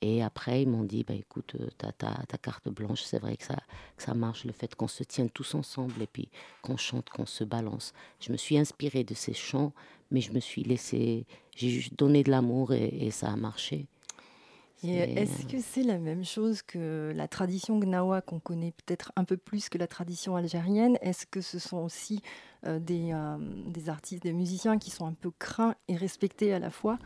Et 0.01 0.23
après, 0.23 0.63
ils 0.63 0.69
m'ont 0.69 0.83
dit, 0.83 1.03
bah, 1.03 1.13
écoute, 1.13 1.55
euh, 1.59 1.67
ta, 1.77 1.91
ta, 1.91 2.37
carte 2.39 2.69
blanche, 2.69 3.03
c'est 3.03 3.19
vrai 3.19 3.37
que 3.37 3.43
ça, 3.43 3.57
que 3.95 4.03
ça 4.03 4.15
marche, 4.15 4.45
le 4.45 4.51
fait 4.51 4.73
qu'on 4.73 4.87
se 4.87 5.03
tienne 5.03 5.29
tous 5.29 5.53
ensemble 5.53 6.01
et 6.01 6.07
puis 6.07 6.29
qu'on 6.63 6.75
chante, 6.75 7.09
qu'on 7.09 7.27
se 7.27 7.43
balance. 7.43 7.93
Je 8.19 8.31
me 8.31 8.37
suis 8.37 8.57
inspirée 8.57 9.03
de 9.03 9.13
ces 9.13 9.33
chants, 9.33 9.73
mais 10.09 10.19
je 10.19 10.31
me 10.31 10.39
suis 10.39 10.63
laissé, 10.63 11.25
j'ai 11.55 11.69
juste 11.69 11.97
donné 11.97 12.23
de 12.23 12.31
l'amour 12.31 12.73
et, 12.73 13.11
ça 13.11 13.29
a 13.29 13.35
marché. 13.35 13.87
Est-ce 14.83 15.45
que 15.45 15.59
c'est 15.59 15.83
la 15.83 15.99
même 15.99 16.25
chose 16.25 16.63
que 16.63 17.13
la 17.15 17.27
tradition 17.27 17.77
gnawa 17.77 18.21
qu'on 18.21 18.39
connaît 18.39 18.71
peut-être 18.71 19.11
un 19.15 19.23
peu 19.23 19.37
plus 19.37 19.69
que 19.69 19.77
la 19.77 19.85
tradition 19.85 20.35
algérienne? 20.35 20.97
Est-ce 21.01 21.27
que 21.27 21.41
ce 21.41 21.59
sont 21.59 21.77
aussi 21.77 22.23
euh, 22.65 22.79
des, 22.79 23.11
euh, 23.13 23.37
des, 23.67 23.89
artistes, 23.89 24.23
des 24.23 24.33
musiciens 24.33 24.79
qui 24.79 24.89
sont 24.89 25.05
un 25.05 25.13
peu 25.13 25.29
craints 25.37 25.75
et 25.87 25.95
respectés 25.95 26.51
à 26.51 26.57
la 26.57 26.71
fois? 26.71 26.97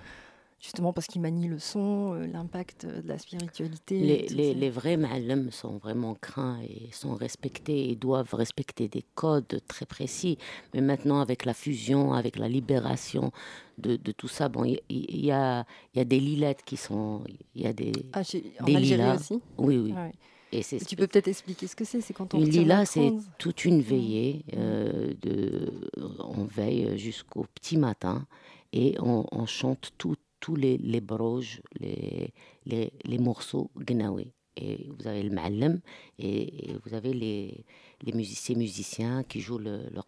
Justement 0.60 0.94
parce 0.94 1.08
qu'ils 1.08 1.22
manient 1.22 1.48
le 1.48 1.60
son, 1.60 2.14
euh, 2.14 2.28
l'impact 2.28 2.86
de 2.86 3.08
la 3.08 3.18
spiritualité. 3.18 4.00
Les, 4.00 4.28
les, 4.28 4.54
les, 4.54 4.70
vrais 4.70 4.98
ma'alem 4.98 5.52
sont 5.52 5.78
vraiment 5.78 6.16
craints 6.16 6.60
et 6.64 6.90
sont 6.92 7.16
respectés 7.16 7.90
et 7.90 7.96
doivent 7.96 8.34
respecter 8.34 8.88
des 8.88 9.04
codes 9.16 9.62
très 9.68 9.86
précis. 9.86 10.38
Mais 10.74 10.82
maintenant, 10.82 11.20
avec 11.20 11.46
la 11.46 11.54
fusion, 11.54 12.14
avec 12.14 12.38
la 12.38 12.48
libération 12.48 13.32
de, 13.78 13.96
de 13.96 14.12
tout 14.12 14.28
ça, 14.28 14.50
bon, 14.50 14.64
il 14.64 15.26
y, 15.26 15.32
a, 15.32 15.66
y 15.94 16.00
a 16.00 16.06
des 16.06 16.20
lilettes 16.20 16.64
qui 16.66 16.78
sont... 16.78 17.24
Il 17.54 17.62
y 17.62 17.68
a 17.68 17.74
des, 17.74 17.92
ah, 18.14 18.22
en 18.62 18.76
Algérie 18.76 19.16
aussi 19.16 19.42
Oui, 19.58 19.78
oui. 19.78 19.94
Ah 19.96 20.10
et, 20.52 20.64
tu 20.64 20.96
peux 20.96 21.08
peut-être 21.08 21.28
expliquer 21.28 21.68
ce 21.68 21.76
que 21.76 21.84
c'est 21.84 22.02
C'est 22.02 22.14
quand 22.14 22.34
on 22.34 22.40
Une 22.40 22.50
lila, 22.50 22.86
c'est 22.86 23.12
toute 23.38 23.66
une 23.66 23.82
veillée. 23.82 24.46
Euh, 24.56 25.14
de, 25.22 25.90
on 26.20 26.46
veille 26.46 26.98
jusqu'au 26.98 27.46
petit 27.56 27.78
matin 27.78 28.26
et 28.72 28.96
on, 29.00 29.26
on 29.32 29.46
chante 29.46 29.92
tout, 29.98 30.16
tous 30.46 30.56
les, 30.56 30.78
les 30.78 31.02
broges, 31.02 31.60
les, 31.80 32.32
les, 32.68 32.94
les 33.04 33.18
morceaux 33.18 33.72
gnawi. 33.76 34.32
Et 34.56 34.88
vous 34.96 35.08
avez 35.08 35.24
le 35.24 35.32
ma'allem 35.32 35.82
et, 36.20 36.76
vous 36.84 36.94
avez 36.94 37.14
les, 37.14 37.66
les 38.04 38.14
musiciens, 38.14 38.56
musiciens 38.56 39.24
qui 39.24 39.40
jouent 39.40 39.58
le, 39.58 39.90
le 39.92 40.02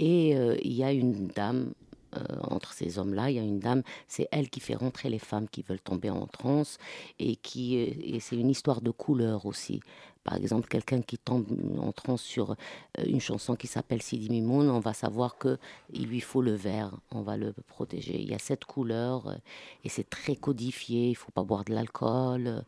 Et 0.00 0.36
euh, 0.36 0.56
il 0.64 0.72
y 0.72 0.82
a 0.82 0.92
une 0.92 1.28
dame, 1.28 1.74
euh, 2.16 2.36
entre 2.42 2.72
ces 2.72 2.98
hommes-là, 2.98 3.30
il 3.30 3.36
y 3.36 3.38
a 3.38 3.42
une 3.42 3.60
dame, 3.60 3.82
c'est 4.08 4.28
elle 4.30 4.50
qui 4.50 4.60
fait 4.60 4.74
rentrer 4.74 5.10
les 5.10 5.18
femmes 5.18 5.48
qui 5.48 5.62
veulent 5.62 5.80
tomber 5.80 6.10
en 6.10 6.26
transe 6.26 6.78
et 7.18 7.36
qui 7.36 7.76
euh, 7.78 7.94
et 8.02 8.20
c'est 8.20 8.36
une 8.36 8.50
histoire 8.50 8.80
de 8.80 8.90
couleur 8.90 9.46
aussi. 9.46 9.80
Par 10.24 10.36
exemple, 10.36 10.68
quelqu'un 10.68 11.02
qui 11.02 11.18
tombe 11.18 11.46
en 11.78 11.92
transe 11.92 12.22
sur 12.22 12.52
euh, 12.52 13.04
une 13.06 13.20
chanson 13.20 13.56
qui 13.56 13.66
s'appelle 13.66 14.00
Sidi 14.00 14.30
Mimoun, 14.30 14.70
on 14.70 14.80
va 14.80 14.94
savoir 14.94 15.36
que 15.36 15.58
il 15.92 16.06
lui 16.06 16.20
faut 16.20 16.40
le 16.40 16.54
vert, 16.54 16.92
on 17.10 17.22
va 17.22 17.36
le 17.36 17.52
protéger. 17.66 18.18
Il 18.20 18.30
y 18.30 18.34
a 18.34 18.38
cette 18.38 18.64
couleur 18.64 19.36
et 19.84 19.88
c'est 19.88 20.08
très 20.08 20.36
codifié. 20.36 21.10
Il 21.10 21.14
faut 21.14 21.32
pas 21.32 21.44
boire 21.44 21.64
de 21.64 21.74
l'alcool. 21.74 22.64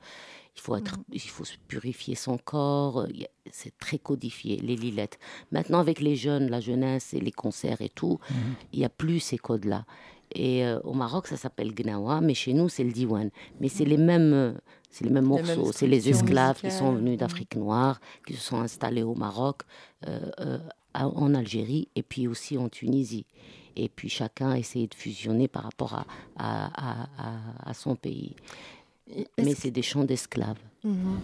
Il 0.56 0.62
faut, 0.62 0.76
être, 0.76 0.96
il 1.12 1.20
faut 1.20 1.44
se 1.44 1.56
purifier 1.68 2.14
son 2.14 2.38
corps. 2.38 3.06
C'est 3.52 3.76
très 3.78 3.98
codifié, 3.98 4.56
les 4.56 4.74
lilettes. 4.74 5.18
Maintenant, 5.52 5.78
avec 5.78 6.00
les 6.00 6.16
jeunes, 6.16 6.48
la 6.48 6.60
jeunesse 6.60 7.12
et 7.14 7.20
les 7.20 7.30
concerts 7.30 7.82
et 7.82 7.90
tout, 7.90 8.18
mhm. 8.30 8.36
il 8.72 8.78
n'y 8.80 8.84
a 8.84 8.88
plus 8.88 9.20
ces 9.20 9.38
codes-là. 9.38 9.84
Et 10.34 10.64
euh, 10.64 10.80
au 10.80 10.92
Maroc, 10.92 11.26
ça 11.28 11.36
s'appelle 11.36 11.72
Gnawa, 11.74 12.20
mais 12.20 12.34
chez 12.34 12.52
nous, 12.52 12.68
c'est 12.68 12.84
le 12.84 12.92
Diwan. 12.92 13.30
Mais 13.60 13.68
c'est 13.68 13.84
les 13.84 13.96
mêmes, 13.96 14.58
c'est 14.90 15.04
les 15.04 15.10
mêmes 15.10 15.26
morceaux. 15.26 15.72
C'est 15.72 15.86
les 15.86 16.08
esclaves 16.08 16.60
qui 16.60 16.70
sont 16.70 16.92
venus 16.92 17.18
d'Afrique 17.18 17.54
noire, 17.54 18.00
qui 18.26 18.34
se 18.34 18.42
sont 18.42 18.60
installés 18.60 19.02
au 19.02 19.14
Maroc, 19.14 19.62
euh, 20.08 20.30
euh, 20.40 20.58
en 20.94 21.34
Algérie 21.34 21.88
et 21.94 22.02
puis 22.02 22.26
aussi 22.26 22.56
en 22.56 22.68
Tunisie. 22.68 23.26
Et 23.76 23.88
puis 23.90 24.08
chacun 24.08 24.50
a 24.52 24.58
essayé 24.58 24.86
de 24.86 24.94
fusionner 24.94 25.48
par 25.48 25.64
rapport 25.64 25.94
à, 25.94 26.06
à, 26.36 27.08
à, 27.62 27.74
son 27.74 27.94
pays. 27.94 28.34
Mais 29.38 29.54
c'est 29.54 29.70
des 29.70 29.82
chants 29.82 30.04
d'esclaves. 30.04 30.58
Mhm. 30.84 31.20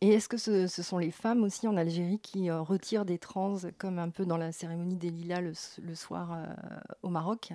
Et 0.00 0.08
est-ce 0.08 0.28
que 0.28 0.36
ce, 0.36 0.66
sont 0.66 0.98
les 0.98 1.10
femmes 1.10 1.44
aussi 1.44 1.66
en 1.66 1.76
Algérie 1.76 2.18
qui 2.18 2.50
retirent 2.50 3.06
des 3.06 3.18
trans, 3.18 3.56
comme 3.78 3.98
un 3.98 4.10
peu 4.10 4.26
dans 4.26 4.36
la 4.36 4.52
cérémonie 4.52 4.96
des 4.96 5.08
Lilas 5.08 5.78
le, 5.82 5.94
soir 5.94 6.36
au 7.02 7.08
Maroc? 7.08 7.52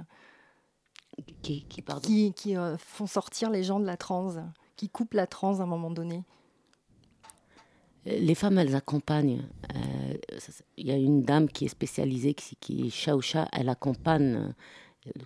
Qui, 1.43 1.65
qui, 1.65 1.83
qui, 2.01 2.33
qui 2.33 2.55
font 2.77 3.05
sortir 3.05 3.51
les 3.51 3.63
gens 3.63 3.79
de 3.79 3.85
la 3.85 3.97
transe 3.97 4.39
qui 4.79 4.87
coupe 4.87 5.13
la 5.13 5.27
transe 5.27 5.59
à 5.59 5.63
un 5.63 5.65
moment 5.65 5.91
donné? 5.91 6.23
Les 8.05 8.33
femmes, 8.33 8.57
elles 8.57 8.75
accompagnent. 8.75 9.45
Euh, 9.75 10.13
il 10.77 10.87
y 10.87 10.91
a 10.91 10.95
une 10.95 11.21
dame 11.21 11.49
qui 11.49 11.65
est 11.65 11.69
spécialisée, 11.69 12.33
qui, 12.33 12.55
qui 12.55 12.87
est 12.87 12.89
Shausha, 12.89 13.49
elle 13.51 13.67
accompagne 13.67 14.35
euh, 14.35 14.51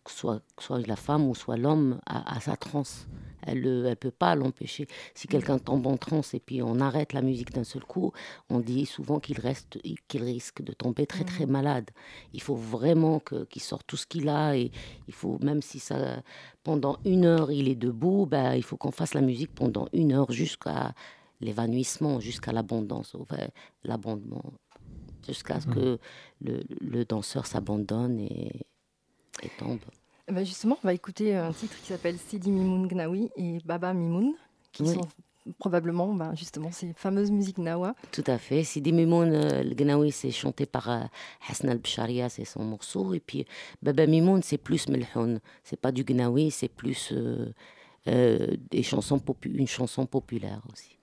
soit, 0.08 0.42
soit 0.60 0.86
la 0.88 0.96
femme 0.96 1.28
ou 1.28 1.36
soit 1.36 1.58
l'homme 1.58 2.00
à, 2.06 2.40
sa 2.40 2.56
transe. 2.56 3.08
Elle 3.46 3.62
ne 3.62 3.94
peut 3.94 4.12
pas 4.12 4.36
l'empêcher. 4.36 4.88
Si 5.14 5.28
quelqu'un 5.28 5.60
tombe 5.60 5.86
en 5.88 5.98
transe 5.98 6.34
et 6.34 6.40
puis 6.40 6.62
on 6.62 6.80
arrête 6.80 7.12
la 7.12 7.22
musique 7.22 7.52
d'un 7.52 7.66
seul 7.66 7.84
coup, 7.84 8.14
on 8.50 8.60
dit 8.60 8.86
souvent 8.86 9.20
qu'il 9.20 9.38
reste, 9.40 9.80
qu'il 10.08 10.24
risque 10.24 10.62
de 10.62 10.72
tomber 10.72 11.06
très 11.06 11.26
très 11.26 11.46
mm. 11.46 11.52
malade. 11.52 11.90
Il 12.34 12.42
faut 12.42 12.56
vraiment 12.56 13.20
qu'il 13.20 13.62
sorte 13.62 13.86
tout 13.86 13.98
ce 13.98 14.08
qu'il 14.08 14.30
a 14.30 14.56
et 14.56 14.72
il 15.08 15.14
faut 15.14 15.40
même 15.42 15.62
si 15.62 15.80
ça 15.80 16.24
pendant 16.64 16.98
une 17.04 17.26
heure 17.26 17.52
il 17.52 17.68
est 17.68 17.76
debout, 17.76 18.26
ben, 18.26 18.54
il 18.54 18.64
faut 18.64 18.78
qu'on 18.78 18.92
fasse 18.92 19.14
la 19.14 19.22
musique 19.22 19.54
pendant 19.54 19.90
une 19.92 20.14
heure 20.14 20.32
jusqu'à 20.32 20.94
l'évanouissement, 21.42 22.22
jusqu'à 22.22 22.54
l'abondance, 22.54 23.18
l'abondement, 23.84 24.54
jusqu'à 25.28 25.60
ce 25.60 25.68
mm. 25.68 25.74
que 25.74 26.00
le, 26.40 26.64
le 26.80 27.04
danseur 27.04 27.46
s'abandonne 27.46 28.22
et, 28.22 28.66
et 29.42 29.50
tombe. 29.58 29.80
Eh 30.28 30.32
ben, 30.32 30.46
justement, 30.46 30.78
on 30.84 30.88
va 30.88 30.94
écouter 30.94 31.36
un 31.36 31.52
titre 31.52 31.76
qui 31.82 31.88
s'appelle 31.88 32.18
Sidi 32.18 32.52
Mimoun 32.52 32.88
Gnawi 32.88 33.30
et 33.36 33.60
Baba 33.66 33.94
Mimoun, 33.94 34.34
qui 34.72 34.86
sont 34.88 35.08
probablement 35.60 36.14
ben, 36.14 36.34
justement 36.36 36.72
ces 36.72 36.94
fameuses 36.94 37.32
musiques 37.32 37.58
Nawa. 37.58 37.96
Tout 38.12 38.24
à 38.28 38.38
fait. 38.38 38.64
Sidi 38.64 38.94
Mimoun 38.94 39.34
euh, 39.34 39.64
Gnawi, 39.64 40.12
c'est 40.12 40.32
chanté 40.32 40.66
par 40.66 40.90
euh, 40.90 41.02
Hassan 41.50 41.70
al-Bsharia, 41.70 42.30
c'est 42.30 42.46
son 42.46 42.64
morceau. 42.64 43.14
Et 43.14 43.20
puis 43.20 43.46
Baba 43.82 44.08
Mimoun, 44.08 44.42
c'est 44.42 44.58
plus 44.58 44.88
Melhoun. 44.88 45.40
C'est 45.64 45.80
pas 45.80 45.92
du 45.92 46.04
Gnawi, 46.04 46.52
c'est 46.52 46.70
plus 46.70 47.14
euh, 48.08 48.58
des 48.72 48.84
chansons 48.84 49.22
une 49.46 49.68
chanson 49.68 50.06
populaire 50.06 50.62
aussi. 50.72 50.98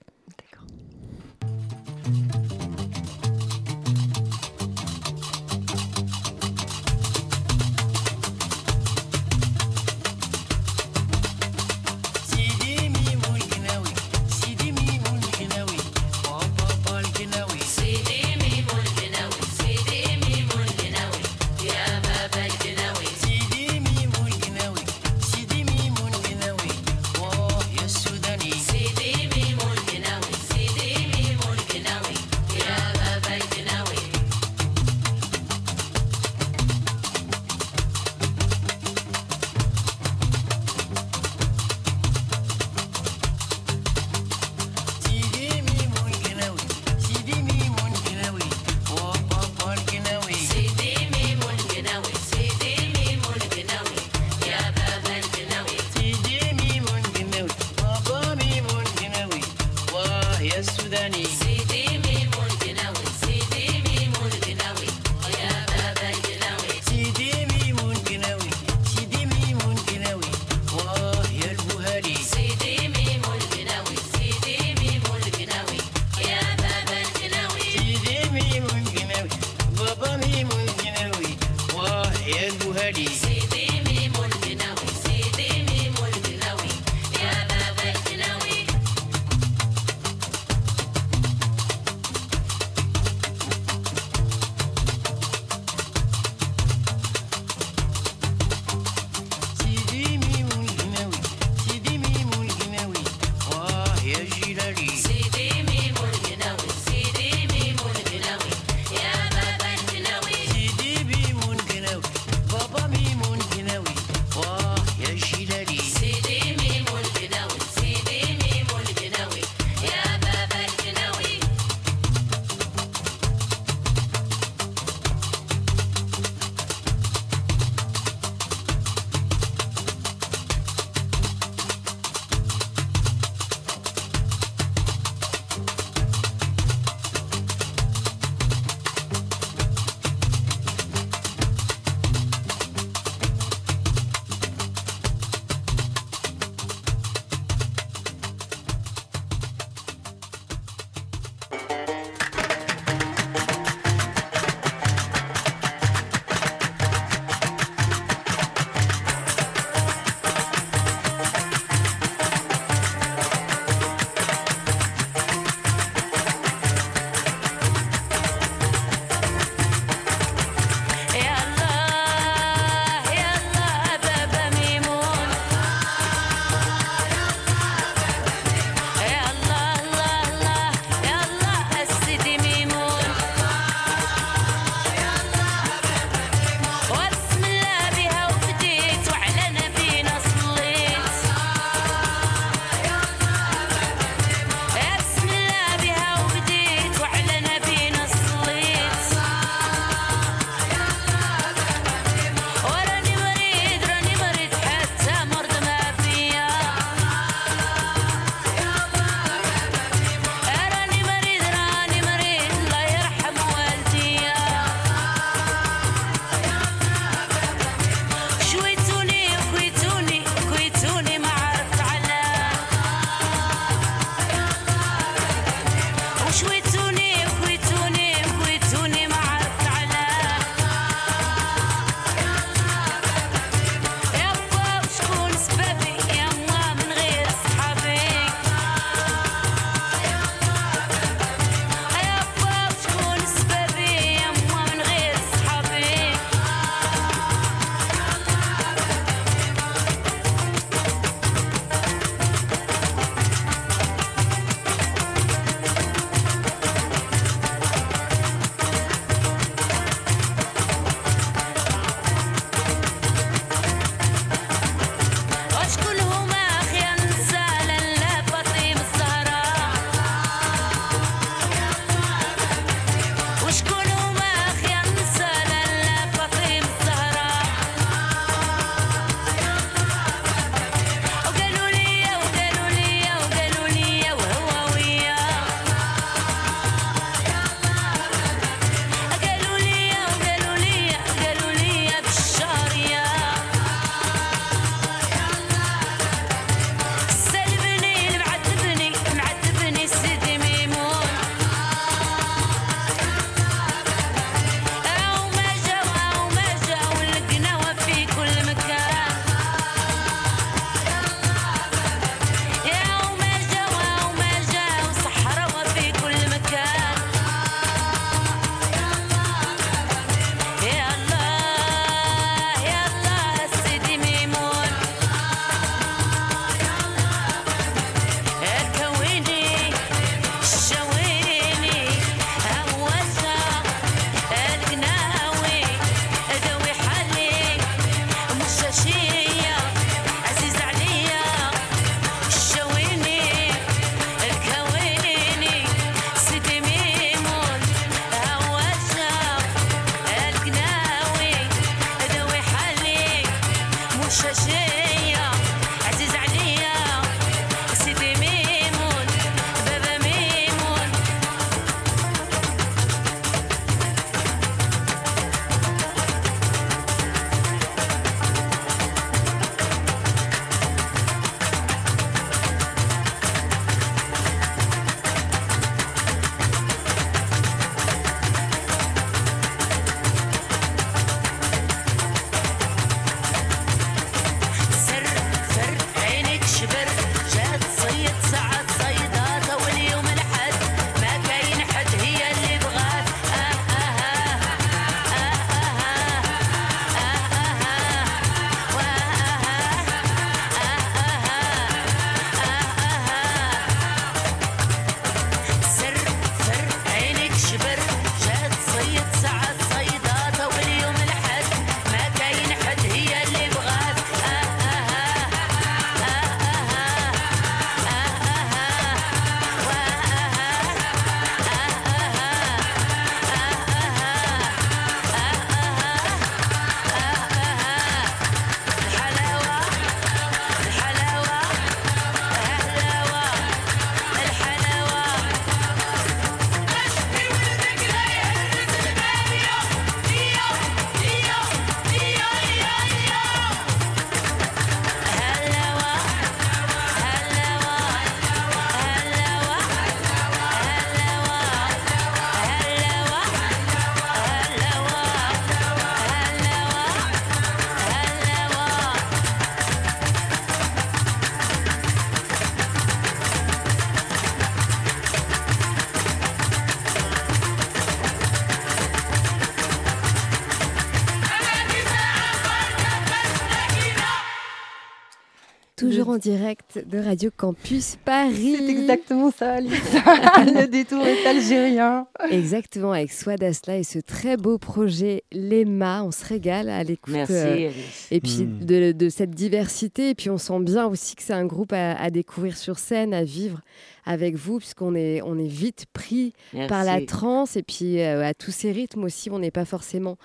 En 476.11 476.17
direct 476.17 476.83
de 476.87 476.97
Radio 476.99 477.29
Campus 477.35 477.97
Paris. 478.03 478.55
C'est 478.57 478.69
exactement 478.69 479.31
ça, 479.31 479.53
Alice. 479.53 479.71
le 480.37 480.67
détour 480.67 481.05
est 481.05 481.25
algérien. 481.25 482.07
Exactement, 482.29 482.91
avec 482.91 483.11
Swad 483.11 483.41
Asla 483.43 483.77
et 483.77 483.83
ce 483.83 483.99
très 483.99 484.37
beau 484.37 484.57
projet 484.57 485.23
Lema. 485.31 486.03
On 486.03 486.11
se 486.11 486.25
régale 486.25 486.69
à 486.69 486.83
l'écoute. 486.83 487.13
Merci. 487.13 487.33
euh, 487.33 487.69
et 488.11 488.19
puis 488.21 488.41
Mm. 488.45 488.65
de, 488.65 488.91
de 488.91 489.09
cette 489.09 489.31
diversité. 489.31 490.09
Et 490.09 490.15
puis 490.15 490.29
on 490.29 490.37
sent 490.37 490.59
bien 490.61 490.85
aussi 490.87 491.15
que 491.15 491.23
c'est 491.23 491.33
un 491.33 491.45
groupe 491.45 491.73
à, 491.73 491.93
à 491.93 492.09
découvrir 492.09 492.57
sur 492.57 492.77
scène, 492.79 493.13
à 493.13 493.23
vivre 493.23 493.61
avec 494.05 494.35
vous, 494.35 494.57
puisqu'on 494.57 494.95
est, 494.95 495.21
on 495.21 495.37
est 495.37 495.47
vite 495.47 495.85
pris 495.93 496.33
par 496.67 496.83
la 496.83 497.01
trance 497.05 497.55
et 497.55 497.61
puis 497.63 498.01
euh, 498.01 498.23
à 498.25 498.33
tous 498.33 498.49
ces 498.51 498.71
rythmes 498.71 499.03
aussi, 499.03 499.29
on 499.29 499.37
n'est 499.39 499.51
pas 499.51 499.65
forcément 499.65 500.17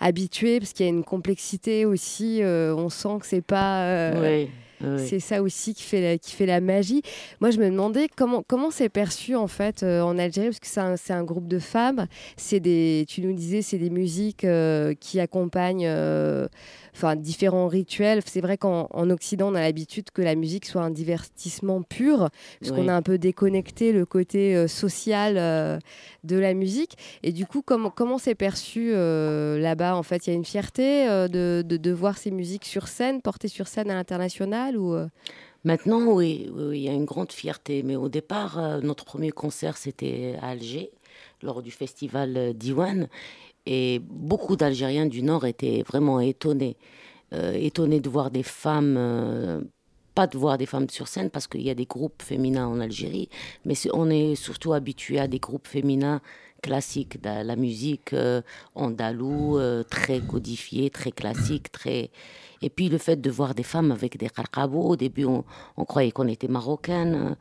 habitué 0.00 0.58
parce 0.58 0.72
qu'il 0.72 0.84
y 0.84 0.88
a 0.88 0.92
une 0.92 1.04
complexité 1.04 1.84
aussi. 1.84 2.42
euh, 2.42 2.74
on 2.74 2.88
sent 2.88 3.18
que 3.20 3.26
c'est 3.26 3.40
pas. 3.40 3.84
euh, 3.84 4.42
Oui, 4.44 4.50
C'est 4.98 5.20
ça 5.20 5.42
aussi 5.42 5.74
qui 5.74 5.82
fait, 5.82 6.00
la, 6.00 6.18
qui 6.18 6.32
fait 6.32 6.46
la 6.46 6.60
magie. 6.60 7.02
Moi, 7.40 7.50
je 7.50 7.58
me 7.58 7.68
demandais 7.68 8.08
comment 8.14 8.42
comment 8.46 8.70
c'est 8.70 8.88
perçu 8.88 9.34
en 9.34 9.46
fait 9.46 9.82
euh, 9.82 10.00
en 10.00 10.18
Algérie, 10.18 10.48
parce 10.48 10.60
que 10.60 10.66
c'est 10.66 10.80
un, 10.80 10.96
c'est 10.96 11.12
un 11.12 11.24
groupe 11.24 11.48
de 11.48 11.58
femmes. 11.58 12.06
C'est 12.36 12.60
des, 12.60 13.04
tu 13.08 13.20
nous 13.20 13.32
disais, 13.32 13.62
c'est 13.62 13.78
des 13.78 13.90
musiques 13.90 14.44
euh, 14.44 14.94
qui 14.98 15.20
accompagnent, 15.20 15.86
euh, 15.86 16.48
enfin 16.94 17.16
différents 17.16 17.68
rituels. 17.68 18.20
C'est 18.26 18.40
vrai 18.40 18.56
qu'en 18.58 18.88
en 18.92 19.10
Occident, 19.10 19.50
on 19.50 19.54
a 19.54 19.60
l'habitude 19.60 20.10
que 20.12 20.22
la 20.22 20.34
musique 20.34 20.66
soit 20.66 20.82
un 20.82 20.90
divertissement 20.90 21.82
pur, 21.82 22.28
parce 22.60 22.72
qu'on 22.72 22.82
Oui. 22.82 22.88
a 22.88 22.96
un 22.96 23.02
peu 23.02 23.18
déconnecté 23.18 23.92
le 23.92 24.06
côté 24.06 24.54
euh, 24.56 24.68
social 24.68 25.36
euh, 25.38 25.78
de 26.24 26.36
la 26.38 26.54
musique. 26.54 26.96
Et 27.22 27.32
du 27.32 27.46
coup, 27.46 27.62
comment 27.62 27.90
comment 27.90 28.18
c'est 28.18 28.34
perçu 28.34 28.92
euh, 28.94 29.58
là-bas 29.58 29.96
En 29.96 30.02
fait, 30.02 30.26
il 30.26 30.30
y 30.30 30.32
a 30.32 30.36
une 30.36 30.44
fierté 30.44 31.06
de, 31.06 31.62
de, 31.66 31.76
de 31.76 31.90
voir 31.90 32.18
ces 32.18 32.30
musiques 32.30 32.64
sur 32.64 32.88
scène, 32.88 33.20
portées 33.22 33.48
sur 33.48 33.68
scène 33.68 33.90
à 33.90 33.94
l'international 33.94 34.76
ou 34.76 34.96
Maintenant, 35.62 36.06
oui, 36.12 36.50
il 36.72 36.78
y 36.80 36.88
a 36.88 36.92
une 36.92 37.04
grande 37.04 37.32
fierté. 37.32 37.82
Mais 37.82 37.94
au 37.96 38.08
départ, 38.08 38.80
notre 38.82 39.04
premier 39.04 39.30
concert, 39.30 39.76
c'était 39.76 40.36
à 40.40 40.48
Alger, 40.48 40.90
lors 41.42 41.60
du 41.62 41.70
festival 41.70 42.54
Diwan. 42.54 43.08
Et 43.66 44.00
beaucoup 44.00 44.56
d'Algériens 44.56 45.06
du 45.06 45.22
Nord 45.22 45.46
étaient 45.46 45.82
vraiment 45.86 46.20
étonnés. 46.20 46.76
Euh, 47.32 47.52
étonnés 47.52 48.00
de 48.00 48.08
voir 48.08 48.30
des 48.30 48.42
femmes, 48.42 48.96
euh, 48.98 49.60
pas 50.16 50.26
de 50.26 50.36
voir 50.36 50.58
des 50.58 50.66
femmes 50.66 50.88
sur 50.90 51.06
scène, 51.06 51.30
parce 51.30 51.46
qu'il 51.46 51.62
y 51.62 51.70
a 51.70 51.74
des 51.74 51.86
groupes 51.86 52.22
féminins 52.22 52.66
en 52.66 52.80
Algérie. 52.80 53.28
Mais 53.64 53.74
on 53.92 54.10
est 54.10 54.34
surtout 54.34 54.72
habitué 54.72 55.20
à 55.20 55.28
des 55.28 55.38
groupes 55.38 55.68
féminins 55.68 56.20
classiques, 56.60 57.20
de 57.22 57.42
la 57.44 57.56
musique 57.56 58.12
euh, 58.12 58.42
andalou, 58.74 59.58
euh, 59.58 59.82
très 59.82 60.20
codifiée, 60.20 60.90
très 60.90 61.12
classique, 61.12 61.72
très... 61.72 62.10
Et 62.62 62.68
puis 62.68 62.88
le 62.88 62.98
fait 62.98 63.20
de 63.20 63.30
voir 63.30 63.54
des 63.54 63.62
femmes 63.62 63.90
avec 63.90 64.18
des 64.18 64.28
qarqabos, 64.28 64.90
au 64.90 64.96
début 64.96 65.24
on, 65.24 65.44
on 65.76 65.84
croyait 65.84 66.10
qu'on 66.10 66.28
était 66.28 66.48
marocaine, 66.48 67.36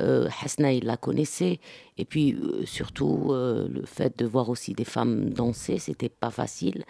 euh, 0.00 0.28
Hasna 0.42 0.72
il 0.72 0.84
la 0.84 0.96
connaissait, 0.96 1.60
et 1.98 2.04
puis 2.04 2.34
euh, 2.34 2.64
surtout 2.66 3.28
euh, 3.30 3.68
le 3.68 3.84
fait 3.84 4.18
de 4.18 4.26
voir 4.26 4.48
aussi 4.48 4.74
des 4.74 4.84
femmes 4.84 5.30
danser, 5.30 5.78
c'était 5.78 6.08
pas 6.08 6.30
facile. 6.30 6.84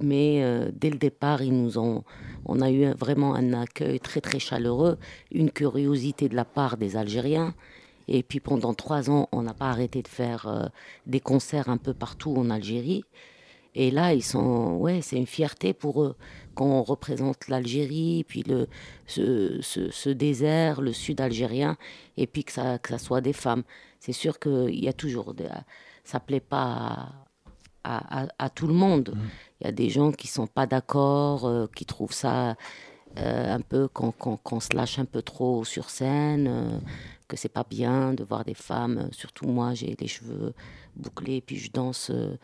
Mais 0.00 0.44
euh, 0.44 0.70
dès 0.72 0.90
le 0.90 0.98
départ, 0.98 1.42
ils 1.42 1.52
nous 1.52 1.76
ont, 1.78 2.04
on 2.44 2.60
a 2.60 2.70
eu 2.70 2.86
vraiment 2.92 3.34
un 3.34 3.52
accueil 3.52 3.98
très 3.98 4.20
très 4.20 4.38
chaleureux, 4.38 4.96
une 5.32 5.50
curiosité 5.50 6.28
de 6.28 6.36
la 6.36 6.44
part 6.44 6.76
des 6.76 6.96
Algériens. 6.96 7.54
Et 8.08 8.22
puis 8.22 8.38
pendant 8.38 8.74
trois 8.74 9.10
ans, 9.10 9.28
on 9.32 9.42
n'a 9.42 9.54
pas 9.54 9.70
arrêté 9.70 10.02
de 10.02 10.08
faire 10.08 10.70
des 11.06 11.18
concerts 11.18 11.68
un 11.68 11.78
peu 11.78 11.94
partout 11.94 12.36
en 12.36 12.48
Algérie. 12.50 13.02
Et 13.74 13.90
là, 13.90 14.14
ils 14.14 14.22
sont, 14.22 14.76
ouais, 14.76 15.00
c'est 15.02 15.16
une 15.16 15.26
fierté 15.26 15.74
pour 15.74 16.02
eux 16.02 16.14
quand 16.56 16.66
on 16.66 16.82
représente 16.82 17.46
l'Algérie, 17.48 18.24
puis 18.26 18.42
le, 18.42 18.66
ce, 19.06 19.60
ce, 19.62 19.90
ce 19.90 20.10
désert, 20.10 20.80
le 20.80 20.92
sud 20.92 21.20
algérien, 21.20 21.76
et 22.16 22.26
puis 22.26 22.42
que 22.42 22.52
ça, 22.52 22.78
que 22.78 22.88
ça 22.88 22.98
soit 22.98 23.20
des 23.20 23.34
femmes. 23.34 23.62
C'est 24.00 24.12
sûr 24.24 24.38
qu'il 24.40 24.82
y 24.84 24.88
a 24.88 24.92
toujours, 24.92 25.34
des, 25.34 25.48
ça 26.02 26.18
plaît 26.18 26.40
pas 26.40 27.12
à, 27.84 28.22
à, 28.22 28.26
à 28.38 28.50
tout 28.50 28.66
le 28.66 28.74
monde. 28.74 29.16
Il 29.60 29.66
y 29.66 29.68
a 29.68 29.72
des 29.72 29.90
gens 29.90 30.10
qui 30.12 30.26
sont 30.26 30.48
pas 30.48 30.66
d'accord, 30.66 31.46
euh, 31.46 31.66
qui 31.76 31.84
trouvent 31.84 32.12
ça 32.12 32.56
euh, 33.18 33.54
un 33.54 33.60
peu 33.60 33.88
qu'on 33.88 34.60
se 34.60 34.74
lâche 34.74 34.98
un 34.98 35.04
peu 35.04 35.22
trop 35.22 35.64
sur 35.64 35.88
scène, 35.90 36.46
euh, 36.48 36.78
que 37.28 37.36
c'est 37.36 37.52
pas 37.52 37.64
bien 37.68 38.14
de 38.14 38.24
voir 38.24 38.44
des 38.44 38.54
femmes. 38.54 39.08
Surtout 39.12 39.46
moi, 39.46 39.74
j'ai 39.74 39.96
les 40.00 40.08
cheveux 40.08 40.52
bouclés, 40.96 41.40
puis 41.40 41.56
je 41.56 41.70
danse 41.70 42.10
euh, 42.10 42.36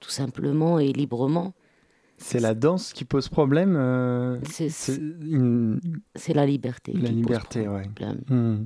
tout 0.00 0.10
simplement 0.10 0.78
et 0.78 0.92
librement. 0.92 1.54
C'est 2.18 2.40
la 2.40 2.54
danse 2.54 2.92
qui 2.92 3.04
pose 3.04 3.28
problème 3.28 3.76
euh, 3.76 4.38
C'est 4.44 4.96
une- 4.96 5.80
la 6.34 6.46
liberté. 6.46 6.92
la 6.92 6.98
qui 7.00 7.04
pose 7.06 7.14
liberté, 7.14 7.68
ouais. 7.68 7.82
problème. 7.82 8.20
Hmm. 8.28 8.64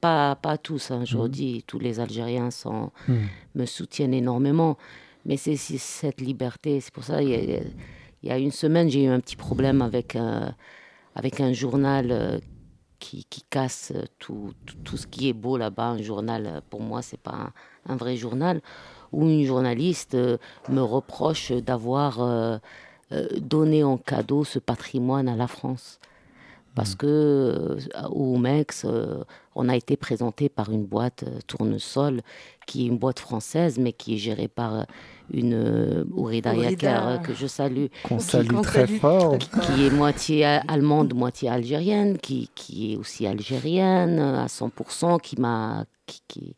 Pas, 0.00 0.34
pas 0.36 0.58
tous, 0.58 0.90
hein, 0.90 1.02
je 1.06 1.16
redis, 1.16 1.64
tous 1.66 1.78
les 1.78 1.98
Algériens 1.98 2.50
sont, 2.50 2.90
Hmm. 3.08 3.24
me 3.54 3.64
soutiennent 3.64 4.12
énormément. 4.12 4.76
Mais 5.24 5.38
c'est 5.38 5.56
cette 5.56 6.20
liberté. 6.20 6.80
C'est 6.80 6.92
pour 6.92 7.04
ça, 7.04 7.22
il 7.22 7.30
y, 7.30 7.34
a, 7.34 7.60
il 8.22 8.28
y 8.28 8.30
a 8.30 8.36
une 8.36 8.50
semaine, 8.50 8.90
j'ai 8.90 9.04
eu 9.04 9.08
un 9.08 9.18
petit 9.20 9.36
problème 9.36 9.80
avec, 9.80 10.14
euh, 10.14 10.46
avec 11.14 11.40
un 11.40 11.54
journal 11.54 12.08
euh, 12.10 12.38
qui, 12.98 13.24
qui 13.30 13.44
casse 13.48 13.94
tout, 14.18 14.52
tout, 14.66 14.76
tout 14.84 14.96
ce 14.98 15.06
qui 15.06 15.30
est 15.30 15.32
beau 15.32 15.56
là-bas. 15.56 15.92
Un 15.92 16.02
journal, 16.02 16.60
pour 16.68 16.82
moi, 16.82 17.00
c'est 17.00 17.20
pas 17.20 17.52
un, 17.86 17.92
un 17.94 17.96
vrai 17.96 18.16
journal. 18.18 18.60
Où 19.14 19.28
une 19.28 19.44
journaliste 19.44 20.14
euh, 20.14 20.36
me 20.68 20.80
reproche 20.82 21.52
d'avoir 21.52 22.20
euh, 22.20 22.58
euh, 23.12 23.28
donné 23.40 23.82
en 23.84 23.96
cadeau 23.96 24.44
ce 24.44 24.58
patrimoine 24.58 25.28
à 25.28 25.36
la 25.36 25.46
France. 25.46 25.98
Parce 26.74 26.96
que 26.96 27.06
euh, 27.06 27.78
au 28.10 28.36
Mex, 28.36 28.84
on 29.54 29.68
a 29.68 29.76
été 29.76 29.96
présenté 29.96 30.48
par 30.48 30.72
une 30.72 30.84
boîte 30.84 31.24
Tournesol, 31.46 32.20
qui 32.66 32.84
est 32.84 32.88
une 32.88 32.98
boîte 32.98 33.20
française, 33.20 33.78
mais 33.78 33.92
qui 33.92 34.14
est 34.14 34.18
gérée 34.18 34.48
par 34.48 34.84
une 35.32 36.04
Ourida 36.16 36.50
euh, 36.50 37.18
que 37.18 37.32
je 37.32 37.46
salue, 37.46 37.86
Qu'on 38.02 38.16
Qui- 38.16 38.24
salue 38.24 38.60
très 38.62 38.88
fort. 38.88 39.38
qui 39.38 39.86
est 39.86 39.90
moitié 39.90 40.44
allemande, 40.44 41.14
moitié 41.14 41.48
algérienne, 41.48 42.18
qui, 42.18 42.50
qui 42.56 42.94
est 42.94 42.96
aussi 42.96 43.24
algérienne 43.28 44.18
à 44.18 44.46
100%, 44.46 45.20
qui 45.20 45.40
m'a... 45.40 45.84
Qui, 46.06 46.22
qui- 46.26 46.56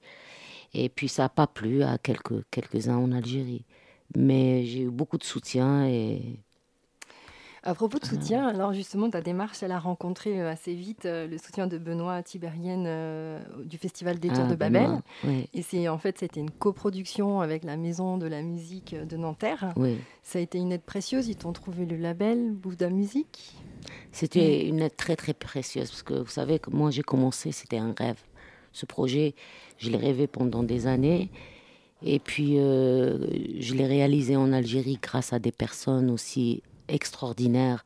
Et 0.78 0.90
puis 0.90 1.08
ça 1.08 1.22
n'a 1.22 1.28
pas 1.30 1.46
plu 1.46 1.82
à 1.82 1.96
quelques, 1.96 2.44
quelques-uns 2.50 2.98
en 2.98 3.10
Algérie. 3.12 3.64
Mais 4.14 4.64
j'ai 4.66 4.82
eu 4.82 4.90
beaucoup 4.90 5.16
de 5.16 5.24
soutien 5.24 5.86
et 5.86 6.20
À 7.62 7.74
propos 7.74 7.98
de 7.98 8.04
soutien, 8.04 8.46
alors 8.46 8.72
justement, 8.74 9.08
ta 9.10 9.20
démarche, 9.22 9.62
elle 9.62 9.72
a 9.72 9.78
rencontré 9.80 10.38
euh, 10.40 10.50
assez 10.50 10.74
vite 10.74 11.06
euh, 11.06 11.26
le 11.26 11.38
soutien 11.38 11.66
de 11.66 11.78
Benoît 11.78 12.22
Tiberienne 12.22 12.84
euh, 12.86 13.40
du 13.64 13.78
Festival 13.78 14.18
des 14.20 14.28
Tours 14.28 14.44
Ah, 14.46 14.50
de 14.50 14.54
Babel. 14.54 14.82
Benoît, 14.82 15.02
Oui, 15.24 15.48
Et 15.54 15.62
c'est 15.62 15.88
en 15.88 15.96
fait, 15.98 16.18
c'était 16.18 16.40
une 16.40 16.50
coproduction 16.52 17.40
avec 17.40 17.64
la 17.64 17.76
Maison 17.78 18.18
de 18.18 18.26
la 18.26 18.42
Musique 18.42 18.94
de 18.94 19.16
Nanterre. 19.16 19.72
oui. 19.76 19.96
Ça 20.22 20.40
a 20.40 20.42
été 20.42 20.58
une 20.58 20.72
aide 20.72 20.82
précieuse. 20.82 21.28
Ils 21.28 21.36
t'ont 21.36 21.52
trouvé 21.52 21.86
le 21.86 21.96
label 21.96 22.52
Bouddha 22.52 22.90
Musique? 22.90 23.54
C'était 24.12 24.66
une 24.66 24.80
aide 24.80 24.96
très 24.96 25.16
très 25.16 25.34
précieuse 25.34 25.90
parce 25.90 26.02
que 26.02 26.14
vous 26.14 26.26
savez 26.30 26.58
que 26.58 26.70
moi 26.70 26.90
j'ai 26.90 27.02
commencé, 27.02 27.50
c'était 27.52 27.78
un 27.78 27.94
rêve. 27.96 28.20
Ce 28.76 28.84
projet, 28.86 29.34
je 29.78 29.88
l'ai 29.90 29.96
rêvé 30.08 30.26
pendant 30.26 30.62
des 30.62 30.86
années 30.86 31.30
et 32.02 32.18
puis 32.18 32.58
euh, 32.58 33.16
je 33.58 33.72
l'ai 33.74 33.86
réalisé 33.86 34.36
en 34.36 34.52
Algérie 34.52 34.98
grâce 35.00 35.32
à 35.32 35.38
des 35.38 35.52
personnes 35.52 36.10
aussi 36.10 36.62
extraordinaires 36.88 37.84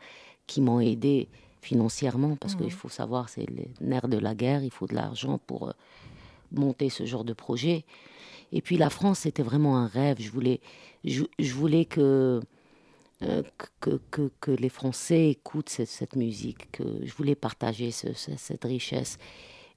qui 0.49 0.61
m'ont 0.61 0.81
aidé 0.81 1.29
financièrement 1.63 2.35
parce 2.37 2.55
qu'il 2.57 2.73
faut 2.73 2.89
savoir, 2.89 3.29
c'est 3.29 3.47
le 3.49 3.65
nerf 3.81 4.09
de 4.09 4.19
la 4.19 4.35
guerre, 4.35 4.65
il 4.65 4.73
faut 4.73 4.87
de 4.89 4.95
l'argent 4.95 5.39
pour 5.47 5.69
euh, 5.69 5.73
monter 6.53 6.89
ce 6.91 7.05
genre 7.05 7.23
de 7.25 7.35
projet. 7.35 7.85
Et 8.53 8.61
puis 8.63 8.77
la 8.77 8.91
France, 8.91 9.21
c'était 9.21 9.45
vraiment 9.45 9.77
un 9.79 9.87
rêve. 9.87 10.17
Je 10.19 10.31
voulais, 10.31 10.59
je, 11.05 11.23
je 11.39 11.53
voulais 11.55 11.85
que 11.85 12.41
euh, 13.23 13.43
que, 13.81 14.01
que, 14.11 14.31
que 14.41 14.51
les 14.51 14.71
Français 14.71 15.29
écoutent 15.29 15.69
cette, 15.69 15.89
cette 15.89 16.17
musique, 16.17 16.73
que 16.73 16.83
je 17.05 17.13
voulais 17.13 17.35
partager 17.37 17.91
ce- 17.93 18.15
ce- 18.15 18.37
cette 18.37 18.65
richesse. 18.65 19.19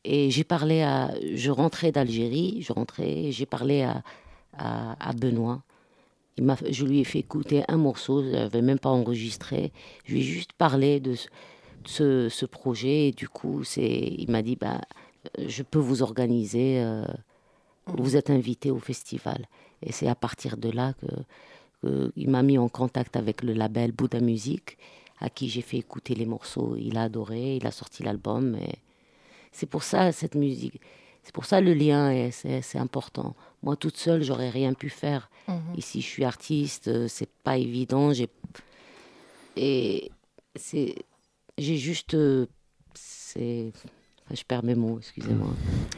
Et 0.06 0.32
j'ai 0.32 0.44
parlé 0.44 0.82
à. 0.82 1.14
Je 1.34 1.52
rentrais 1.52 1.92
d'Algérie, 1.92 2.62
je 2.62 2.74
rentrais, 2.74 3.32
j'ai 3.32 3.46
parlé 3.46 3.84
à, 3.84 4.04
à, 4.58 5.14
Benoît. 5.14 5.62
Je 6.38 6.86
lui 6.86 7.00
ai 7.00 7.04
fait 7.04 7.20
écouter 7.20 7.64
un 7.68 7.78
morceau, 7.78 8.24
je 8.24 8.30
n'avais 8.30 8.62
même 8.62 8.80
pas 8.80 8.90
enregistré. 8.90 9.72
Je 10.06 10.14
lui 10.14 10.20
ai 10.20 10.24
juste 10.24 10.54
parlé 10.54 11.00
de 11.00 11.16
ce, 11.86 12.28
ce, 12.30 12.46
projet. 12.46 13.10
Et 13.10 13.12
du 13.12 13.30
coup, 13.30 13.64
il 13.78 14.30
m'a 14.30 14.42
dit 14.42 14.58
bah, 14.58 14.82
Je 15.38 15.64
peux 15.64 15.80
vous 15.80 16.02
organiser, 16.02 16.82
euh, 16.82 17.06
vous 17.88 18.18
êtes 18.18 18.30
invité 18.30 18.72
au 18.72 18.80
festival. 18.80 19.48
Et 19.82 19.92
c'est 19.92 20.08
à 20.08 20.16
partir 20.16 20.58
de 20.58 20.70
là 20.70 20.94
que 20.94 21.08
il 22.16 22.30
m'a 22.30 22.44
mis 22.44 22.58
en 22.58 22.70
contact 22.70 23.18
avec 23.18 23.44
le 23.44 23.54
label 23.54 23.92
Bouddha 23.92 24.22
Music, 24.22 24.78
à 25.20 25.30
qui 25.30 25.50
j'ai 25.50 25.62
fait 25.62 25.78
écouter 25.78 26.16
les 26.16 26.26
morceaux. 26.26 26.76
Il 26.78 26.98
a 26.98 27.04
adoré, 27.04 27.58
il 27.58 27.68
a 27.68 27.72
sorti 27.72 28.04
l'album. 28.04 28.58
C'est 29.54 29.66
pour 29.68 29.84
ça 29.84 30.12
cette 30.12 30.36
musique, 30.36 30.82
c'est 31.24 31.34
pour 31.34 31.46
ça 31.46 31.62
le 31.62 31.74
lien, 31.74 32.12
est- 32.12 32.32
c'est 32.32 32.62
c'est 32.62 32.78
important. 32.80 33.36
Moi, 33.62 33.78
toute 33.78 33.96
seule, 33.96 34.22
j'aurais 34.24 34.50
rien 34.50 34.74
pu 34.74 34.90
faire. 34.90 35.30
Ici, 35.78 36.02
je 36.02 36.08
suis 36.08 36.26
artiste, 36.26 36.90
euh, 36.90 37.08
c'est 37.08 37.30
pas 37.44 37.58
évident. 37.58 38.12
J'ai 38.12 38.28
et 39.56 40.12
c'est 40.56 40.96
j'ai 41.58 41.78
juste. 41.78 42.14
euh, 42.16 42.48
c'est. 42.96 43.72
enfin, 43.76 43.90
je 44.36 44.44
perds 44.44 44.64
mes 44.66 44.76
mots, 44.76 44.98
excusez-moi. 45.00 45.48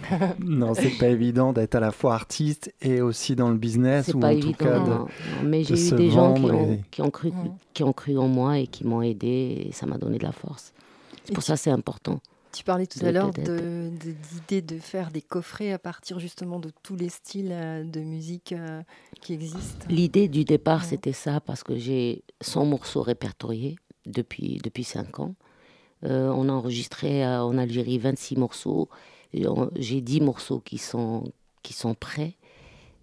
Non, 0.40 0.74
c'est 0.76 0.98
pas 1.00 1.08
évident 1.08 1.52
d'être 1.54 1.74
à 1.76 1.80
la 1.80 1.92
fois 1.92 2.14
artiste 2.14 2.72
et 2.82 3.02
aussi 3.02 3.36
dans 3.36 3.50
le 3.50 3.58
business 3.58 4.06
C'est 4.08 4.16
ou 4.16 4.20
pas 4.20 4.28
en 4.28 4.32
évident. 4.32 4.52
tout 4.52 4.58
cas 4.64 4.80
de- 4.80 4.90
non, 4.90 4.98
non, 5.00 5.08
mais 5.44 5.64
de 5.64 5.76
j'ai 5.76 5.88
eu 5.88 5.92
des 5.98 6.12
gens 6.12 6.34
qui 6.36 6.44
ont, 6.46 6.74
et- 6.74 6.84
qui, 6.92 7.02
ont 7.02 7.10
cru, 7.12 7.32
Mhm. 7.32 7.56
qui 7.74 7.84
ont 7.84 7.94
cru 7.94 8.18
en 8.18 8.28
moi 8.28 8.60
et 8.60 8.68
qui 8.68 8.86
m'ont 8.86 9.02
aidé 9.02 9.66
et 9.68 9.72
ça 9.72 9.86
m'a 9.88 9.98
donné 9.98 10.18
de 10.20 10.24
la 10.24 10.32
force. 10.32 10.74
C'est 11.24 11.34
pour 11.34 11.44
ça 11.44 11.54
que 11.56 11.60
c'est 11.60 11.72
important. 11.72 12.20
Tu 12.56 12.64
parlais 12.64 12.88
tout 12.88 13.00
à 13.06 13.12
l'heure 13.12 13.32
de- 13.32 13.42
de- 13.42 13.90
de- 13.90 14.12
d'idée 14.32 14.62
de, 14.62 14.80
faire 14.80 15.12
des 15.12 15.22
coffrets 15.22 15.72
à 15.74 15.78
partir 15.80 16.20
justement 16.20 16.60
de 16.60 16.72
tous 16.84 16.96
les 16.96 17.10
styles 17.10 17.52
euh, 17.52 17.84
de 17.84 18.00
musique 18.00 18.54
euh, 18.54 18.82
qui 19.22 19.34
existent. 19.34 19.86
L'idée 19.90 20.30
du 20.30 20.46
départ, 20.46 20.82
Ouais. 20.82 20.88
c'était 20.88 21.12
ça, 21.12 21.42
parce 21.42 21.64
que 21.64 21.76
j'ai 21.76 22.24
100 22.42 22.66
morceaux 22.66 23.02
répertoriés 23.02 23.76
depuis, 24.06 24.60
depuis 24.64 24.86
5 24.86 25.20
ans. 25.20 25.36
Euh, 26.06 26.30
on 26.30 26.48
a 26.48 26.54
enregistré 26.54 27.26
euh, 27.26 27.44
en 27.44 27.58
Algérie 27.58 27.98
26 27.98 28.38
morceaux. 28.38 28.90
J'ai 29.34 30.00
10 30.02 30.22
morceaux 30.22 30.62
qui 30.62 30.78
sont, 30.78 31.34
qui 31.62 31.74
sont 31.74 31.94
prêts. 31.94 32.36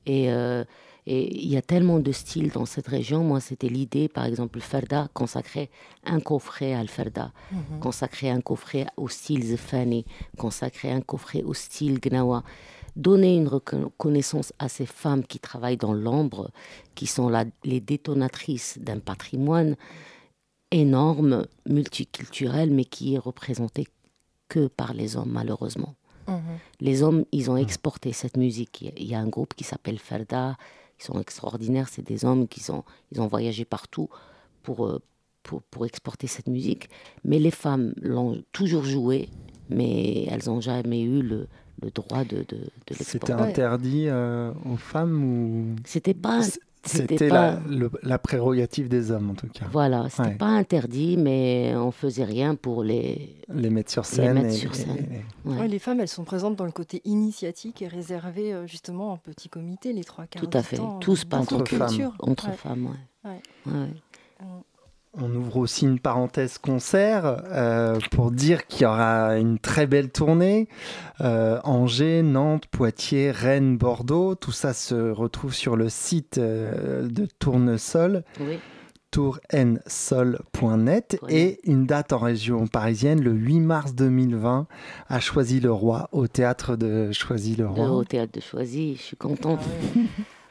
Et 0.07 0.33
euh, 0.33 0.65
et 1.07 1.37
il 1.43 1.49
y 1.49 1.57
a 1.57 1.63
tellement 1.63 1.99
de 1.99 2.13
styles 2.13 2.51
dans 2.53 2.65
cette 2.67 2.87
région. 2.87 3.25
Moi, 3.25 3.41
c'était 3.41 3.69
l'idée, 3.69 4.09
par 4.09 4.25
exemple, 4.25 4.59
le 4.59 4.63
Ferda, 4.63 5.09
consacrer 5.15 5.69
un 6.05 6.21
coffret 6.21 6.75
à 6.75 6.83
le 6.83 6.89
Ferda, 6.89 7.33
Mhm. 7.51 7.81
consacrer 7.81 8.31
un 8.31 8.41
coffret 8.41 8.87
au 8.97 9.09
style 9.09 9.43
Zefani, 9.45 10.05
consacrer 10.39 10.91
un 10.93 11.01
coffret 11.01 11.43
au 11.43 11.55
style 11.55 11.99
Gnawa. 12.01 12.45
Donner 12.95 13.37
une 13.37 13.49
reconnaissance 13.49 14.53
à 14.59 14.69
ces 14.69 14.87
femmes 14.87 15.25
qui 15.25 15.39
travaillent 15.39 15.79
dans 15.79 15.95
l'ombre, 15.95 16.51
qui 16.95 17.07
sont 17.07 17.29
la- 17.29 17.47
les 17.65 17.81
détonatrices 17.81 18.79
d'un 18.81 18.99
patrimoine 18.99 19.77
énorme, 20.71 21.47
multiculturel, 21.69 22.71
mais 22.71 22.85
qui 22.85 23.15
est 23.15 23.19
représenté 23.19 23.87
que 24.49 24.67
par 24.69 24.95
les 24.95 25.17
hommes, 25.17 25.31
malheureusement. 25.33 25.95
Mhm. 26.29 26.41
Les 26.81 27.03
hommes, 27.03 27.25
ils 27.33 27.51
ont 27.51 27.57
exporté 27.57 28.13
cette 28.13 28.37
musique. 28.37 28.81
Il 28.83 28.87
y 28.87 28.91
a- 28.91 28.93
Il 28.97 29.07
y 29.09 29.15
a 29.15 29.21
un 29.21 29.29
groupe 29.29 29.55
qui 29.55 29.65
s'appelle 29.65 29.99
Ferda, 29.99 30.57
ils 31.03 31.07
sont 31.07 31.21
extraordinaires. 31.21 31.89
C'est 31.91 32.07
des 32.07 32.25
hommes 32.25 32.47
qui 32.49 32.61
sont, 32.61 32.85
ils 33.11 33.21
ont 33.21 33.27
voyagé 33.27 33.65
partout 33.65 34.09
pour, 34.63 34.87
euh, 34.87 35.01
pour, 35.43 35.63
pour 35.63 35.85
exporter 35.87 36.27
cette 36.27 36.47
musique. 36.49 36.89
Mais 37.25 37.39
les 37.39 37.51
femmes 37.51 37.93
l'ont 38.01 38.43
toujours 38.53 38.85
jouée, 38.85 39.29
mais 39.69 40.25
elles 40.27 40.43
n'ont 40.47 40.61
jamais 40.61 41.03
eu 41.03 41.23
le, 41.23 41.49
le 41.83 41.91
droit 41.91 42.25
de, 42.25 42.39
de, 42.39 42.57
de 42.57 42.95
C'était 42.95 42.99
l'exporter. 43.19 43.35
Ouais. 43.35 43.41
interdit 43.43 44.05
euh, 44.09 44.53
aux 44.65 44.77
femmes 44.77 45.25
ou 45.25 45.77
C'était 45.85 46.15
pas, 46.15 46.41
c'était 46.85 47.29
pas- 47.29 47.35
la, 47.35 47.61
le- 47.69 47.91
la 48.03 48.19
prérogative 48.19 48.89
des 48.89 49.11
hommes 49.11 49.31
en 49.31 49.35
tout 49.35 49.47
cas. 49.49 49.67
voilà, 49.73 50.09
c'était 50.11 50.23
Ouais. 50.31 50.35
pas 50.35 50.47
interdit, 50.47 51.17
mais 51.17 51.75
on 51.77 51.91
faisait 51.91 52.25
rien 52.25 52.55
pour 52.55 52.83
les. 52.83 53.37
Les 53.49 53.71
mettre 53.71 53.91
sur 53.91 54.05
scène. 54.05 54.35
mettre 54.35 54.49
et- 54.49 54.53
sur 54.53 54.75
scène. 54.75 54.97
et- 55.47 55.49
ouais. 55.49 55.59
Ouais, 55.61 55.69
les 55.69 55.79
femmes, 55.79 56.01
elles 56.01 56.09
sont 56.09 56.25
présentes 56.25 56.57
dans 56.57 56.65
le 56.65 56.73
côté 56.73 57.01
initiatique 57.05 57.83
et 57.83 57.89
réservées 57.89 58.53
euh, 58.53 58.67
justement 58.67 59.13
en 59.13 59.17
petit 59.17 59.49
comité, 59.49 59.93
les 59.93 60.05
trois 60.05 60.27
quarts 60.27 60.43
Tout 60.43 60.51
à 60.57 60.61
du 60.61 60.67
fait. 60.67 60.77
temps, 60.77 60.99
Tout 60.99 61.17
se 61.17 61.25
dans 61.25 61.39
passe 61.39 61.51
leur 61.51 61.61
entre 61.61 61.77
femmes. 61.77 61.89
culture. 61.89 62.15
Entre 62.21 62.49
Ouais. 62.49 62.57
femmes, 62.57 62.89
ouais. 63.25 63.71
On 65.15 65.35
ouvre 65.35 65.59
aussi 65.59 65.85
une 65.85 65.99
parenthèse 66.01 66.57
concert 66.57 67.43
euh, 67.51 67.99
pour 68.13 68.31
dire 68.31 68.67
qu'il 68.67 68.83
y 68.83 68.87
aura 68.87 69.37
une 69.37 69.59
très 69.59 69.87
belle 69.87 70.11
tournée. 70.11 70.69
Euh, 71.21 71.61
Angers, 71.65 72.23
Nantes, 72.23 72.65
Poitiers, 72.67 73.31
Rennes, 73.31 73.77
Bordeaux, 73.77 74.35
tout 74.35 74.53
ça 74.53 74.73
se 74.73 75.11
retrouve 75.11 75.53
sur 75.55 75.77
le 75.77 75.91
site 75.91 76.39
euh, 76.39 77.07
de 77.09 77.27
Tournesol, 77.39 78.25
Oui. 78.41 78.59
et 81.29 81.61
une 81.65 81.85
date 81.85 82.15
en 82.15 82.19
région 82.19 82.67
parisienne 82.67 83.21
le 83.21 83.33
8 83.33 83.61
mars 83.61 83.95
2020 83.95 84.67
à 85.11 85.21
Choisy-le-Roi, 85.21 86.09
au 86.13 86.27
théâtre 86.27 86.77
de 86.77 87.09
de- 87.09 87.13
Choisy-le-Roi. 87.13 87.91
au 87.91 88.05
théâtre 88.05 88.33
de 88.33 88.41
Choisy. 88.41 88.97
Je 88.97 89.03
suis 89.03 89.17
contente. 89.19 89.61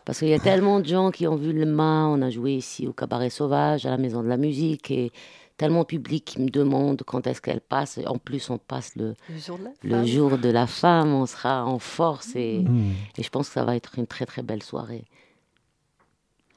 Parce 0.05 0.19
qu'il 0.19 0.29
y 0.29 0.33
a 0.33 0.39
tellement 0.39 0.79
de 0.79 0.85
gens 0.85 1.11
qui 1.11 1.27
ont 1.27 1.35
vu 1.35 1.53
le 1.53 1.65
mât. 1.65 2.07
On 2.07 2.21
a 2.21 2.29
joué 2.29 2.53
ici 2.53 2.87
au 2.87 2.93
Cabaret 2.93 3.29
Sauvage, 3.29 3.85
à 3.85 3.89
la 3.89 3.97
Maison 3.97 4.23
de 4.23 4.27
la 4.27 4.37
Musique. 4.37 4.91
Et 4.91 5.11
tellement 5.57 5.81
de 5.81 5.85
public 5.87 6.25
qui 6.25 6.41
me 6.41 6.49
demande 6.49 7.03
quand 7.05 7.27
est-ce 7.27 7.39
qu'elle 7.41 7.61
passe. 7.61 7.99
En 8.07 8.17
plus, 8.17 8.49
on 8.49 8.57
passe 8.57 8.95
le, 8.95 9.15
Le 9.29 9.37
jour 9.37 9.57
de 9.59 9.63
la 9.63 9.71
le 9.83 9.89
femme. 9.97 10.05
jour 10.07 10.37
de 10.37 10.49
la 10.49 10.67
femme. 10.67 11.13
On 11.13 11.25
sera 11.25 11.65
en 11.65 11.79
force. 11.79 12.35
Et, 12.35 12.59
Mmh. 12.59 12.91
et 13.17 13.23
je 13.23 13.29
pense 13.29 13.47
que 13.47 13.53
ça 13.53 13.63
va 13.63 13.75
être 13.75 13.97
une 13.99 14.07
très, 14.07 14.25
très 14.25 14.41
belle 14.41 14.63
soirée. 14.63 15.05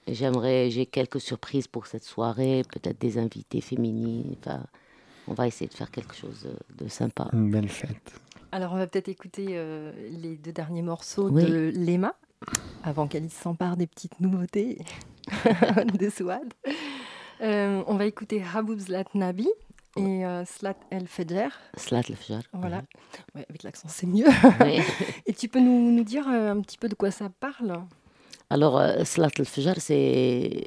J'aimerais, 0.07 0.69
j'ai 0.71 0.85
quelques 0.85 1.21
surprises 1.21 1.67
pour 1.67 1.87
cette 1.87 2.05
soirée. 2.05 2.63
Peut-être 2.71 3.01
des 3.01 3.17
invités 3.19 3.61
féminines. 3.63 4.37
Enfin, 4.41 4.63
on 5.29 5.33
va 5.35 5.47
essayer 5.47 5.67
de 5.69 5.73
faire 5.75 5.91
quelque 5.91 6.15
chose 6.15 6.47
de 6.79 6.89
sympa. 6.89 7.29
Une 7.33 7.51
belle 7.51 7.69
fête. 7.71 8.13
Alors, 8.53 8.73
on 8.75 8.77
va 8.77 8.87
peut-être 8.87 9.09
écouter 9.09 9.47
euh, 9.53 9.93
les 10.11 10.37
deux 10.37 10.53
derniers 10.53 10.83
morceaux 10.83 11.31
Oui. 11.31 11.43
de 11.45 11.73
Lema, 11.75 12.15
avant 12.83 13.07
qu'Alice 13.07 13.35
s'empare 13.35 13.77
des 13.77 13.87
petites 13.87 14.21
nouveautés 14.21 14.79
de 15.99 16.11
Souad. 16.11 16.53
Euh, 17.41 17.83
on 17.87 17.97
va 17.97 18.07
écouter 18.07 18.43
Haboub 18.55 18.79
Zlat 18.79 19.05
Nabi 19.15 19.49
et 19.97 20.25
euh, 20.25 20.45
Slat 20.45 20.77
El 20.91 21.07
Fedjer. 21.07 21.49
Slat 21.77 22.03
le 22.09 22.17
Fjar. 22.17 22.43
Voilà, 22.53 22.83
Ouais, 23.35 23.47
avec 23.49 23.63
l'accent 23.63 23.89
c'est 23.89 24.07
mieux. 24.07 24.27
Oui. 24.61 24.81
Et 25.27 25.33
tu 25.33 25.49
peux 25.49 25.61
nous, 25.61 25.91
nous 25.91 26.05
dire 26.05 26.27
euh, 26.29 26.53
un 26.53 26.61
petit 26.61 26.79
peu 26.79 26.89
de 26.89 26.95
quoi 26.95 27.11
ça 27.11 27.29
parle? 27.29 27.85
Alors, 28.51 28.79
euh, 28.79 29.05
Salat 29.05 29.31
al-Fajr, 29.39 29.81
c'est 29.81 30.67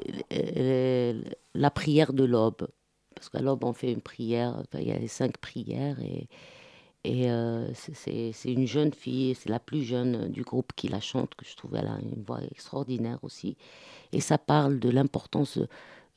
la 1.54 1.70
prière 1.70 2.12
de 2.12 2.24
l'aube. 2.24 2.68
Parce 3.14 3.28
qu'à 3.28 3.40
l'aube, 3.40 3.64
on 3.64 3.72
fait 3.72 3.92
une 3.92 4.00
prière, 4.00 4.62
il 4.74 4.88
y 4.88 4.92
a 4.92 4.98
les 4.98 5.08
cinq 5.08 5.38
prières. 5.38 6.00
Et, 6.00 6.28
et 7.04 7.30
euh, 7.30 7.68
c'est- 7.74 8.32
une 8.52 8.66
jeune 8.66 8.92
fille, 8.92 9.34
c'est 9.34 9.48
la 9.50 9.60
plus 9.60 9.82
jeune 9.84 10.28
du 10.28 10.42
groupe 10.42 10.72
qui 10.76 10.88
la 10.88 11.00
chante, 11.00 11.34
que 11.36 11.44
je 11.46 11.56
trouve 11.56 11.76
elle 11.76 11.86
a 11.88 11.98
une 12.02 12.22
voix 12.22 12.40
extraordinaire 12.50 13.18
aussi. 13.22 13.56
Et 14.12 14.20
ça 14.20 14.38
parle 14.38 14.78
de 14.80 14.90
l'importance 14.90 15.58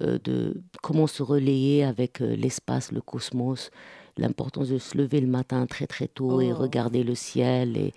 euh, 0.02 0.18
de 0.24 0.62
comment 0.82 1.08
se 1.08 1.22
relayer 1.24 1.84
avec 1.84 2.22
euh, 2.22 2.36
l'espace, 2.36 2.92
le 2.92 3.02
cosmos, 3.02 3.70
l'importance 4.18 4.70
de 4.70 4.80
se 4.80 4.98
lever 4.98 5.22
le 5.22 5.28
matin 5.28 5.66
très 5.68 5.88
très 5.88 6.08
tôt 6.08 6.42
et 6.42 6.52
Oh. 6.52 6.56
regarder 6.58 7.04
le 7.04 7.16
ciel. 7.16 7.78
Et, 7.78 7.94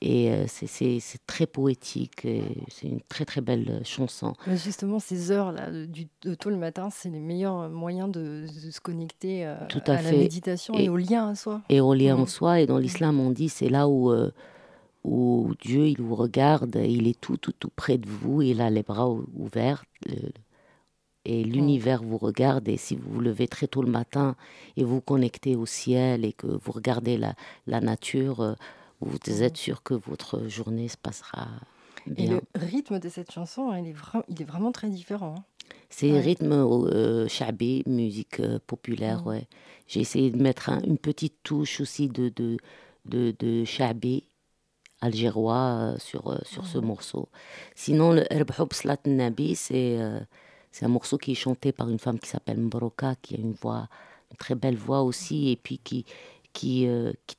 et 0.00 0.30
euh, 0.30 0.44
c'est- 0.46 1.00
très 1.26 1.46
poétique, 1.46 2.26
c'est 2.68 2.86
une 2.88 3.00
très 3.08 3.24
très 3.24 3.40
belle 3.40 3.66
euh, 3.70 3.80
chanson. 3.84 4.34
Mais 4.46 4.56
Justement, 4.56 4.98
ces 4.98 5.30
heures-là, 5.30 5.70
de- 5.70 5.86
du, 5.86 6.06
de 6.22 6.34
tôt 6.34 6.50
le 6.50 6.56
matin, 6.56 6.88
c'est 6.90 7.08
les 7.10 7.18
meilleurs 7.20 7.68
moyens 7.70 8.10
de, 8.10 8.46
de 8.64 8.70
se 8.70 8.80
connecter 8.80 9.46
euh, 9.46 9.56
Tout 9.68 9.80
à 9.86 10.02
la 10.02 10.12
méditation 10.12 10.74
et, 10.74 10.84
Et- 10.84 10.88
au 10.88 10.96
lien 10.96 11.28
à 11.28 11.34
soi. 11.34 11.62
Et 11.68 11.80
au 11.80 11.94
lien 11.94 12.16
en 12.16 12.26
soi, 12.26 12.60
et 12.60 12.66
dans 12.66 12.78
l'islam, 12.78 13.20
on 13.20 13.30
dit 13.30 13.48
c'est 13.48 13.68
là 13.70 13.88
où, 13.88 14.10
euh, 14.10 14.30
où 15.04 15.52
Dieu 15.60 15.86
il 15.88 16.00
vous 16.02 16.14
regarde, 16.16 16.76
il 16.84 17.06
est 17.08 17.20
tout, 17.20 17.36
tout, 17.36 17.52
tout 17.58 17.70
près 17.74 17.96
de 17.98 18.08
vous, 18.08 18.42
il 18.42 18.60
a 18.60 18.70
les 18.70 18.82
bras 18.82 19.08
ou- 19.08 19.26
ouverts, 19.36 19.84
le- 20.06 20.30
et 21.28 21.42
l'univers 21.42 22.02
vous 22.04 22.18
regarde. 22.18 22.68
Et 22.68 22.76
si 22.76 22.94
vous 22.96 23.10
vous 23.14 23.20
levez 23.20 23.48
très 23.48 23.66
tôt 23.66 23.82
le 23.82 23.90
matin 23.90 24.36
et 24.76 24.84
vous 24.84 25.00
connectez 25.00 25.56
au 25.56 25.66
ciel 25.66 26.24
et 26.24 26.32
que 26.32 26.46
vous 26.46 26.70
regardez 26.72 27.16
la, 27.18 27.34
la 27.66 27.80
nature, 27.80 28.40
euh, 28.40 28.54
vous 29.00 29.42
êtes 29.42 29.56
sûr 29.56 29.82
que 29.82 29.94
votre 29.94 30.48
journée 30.48 30.88
se 30.88 30.96
passera 30.96 31.48
Et 32.06 32.12
bien. 32.26 32.40
le 32.54 32.66
rythme 32.66 32.98
de 32.98 33.08
cette 33.08 33.30
chanson, 33.30 33.74
il 33.74 33.88
est, 33.88 33.92
vra- 33.92 34.24
il 34.28 34.40
est 34.40 34.44
vraiment 34.44 34.72
très 34.72 34.88
différent. 34.88 35.34
hein. 35.38 35.44
C'est 35.90 36.12
Ouais. 36.12 36.20
rythme 36.20 36.52
euh, 36.52 37.28
shabi, 37.28 37.82
musique 37.86 38.40
euh, 38.40 38.58
populaire, 38.66 39.20
Mhm. 39.22 39.26
ouais. 39.28 39.48
J'ai 39.88 40.00
essayé 40.00 40.30
de 40.30 40.40
mettre 40.42 40.68
un- 40.70 40.80
une 40.82 40.98
petite 40.98 41.42
touche 41.42 41.80
aussi 41.80 42.08
de, 42.08 42.28
de, 42.30 42.56
de, 43.04 43.34
de 43.38 43.64
shabi 43.64 44.24
algérois 45.00 45.94
euh, 45.94 45.98
sur, 45.98 46.28
euh, 46.28 46.38
sur 46.44 46.66
ce 46.66 46.78
Mhm. 46.78 46.86
morceau. 46.86 47.28
Sinon, 47.74 48.12
le 48.12 48.24
Erb 48.32 48.50
Houb 48.58 48.72
Slat 48.72 48.98
Nabi, 49.06 49.54
c'est 49.54 49.98
un 50.82 50.88
morceau 50.88 51.18
qui 51.18 51.32
est 51.32 51.36
chanté 51.36 51.72
par 51.72 51.88
une 51.88 51.98
femme 51.98 52.18
qui 52.18 52.28
s'appelle 52.28 52.58
Mbroka, 52.58 53.14
qui 53.16 53.34
a 53.34 53.38
une 53.38 53.52
voix, 53.52 53.88
une 54.30 54.36
très 54.36 54.54
belle 54.54 54.76
voix 54.76 55.02
aussi, 55.02 55.50
et 55.50 55.56
puis 55.56 55.78
qui, 55.78 56.04
qui, 56.52 56.86
qui, 57.26 57.36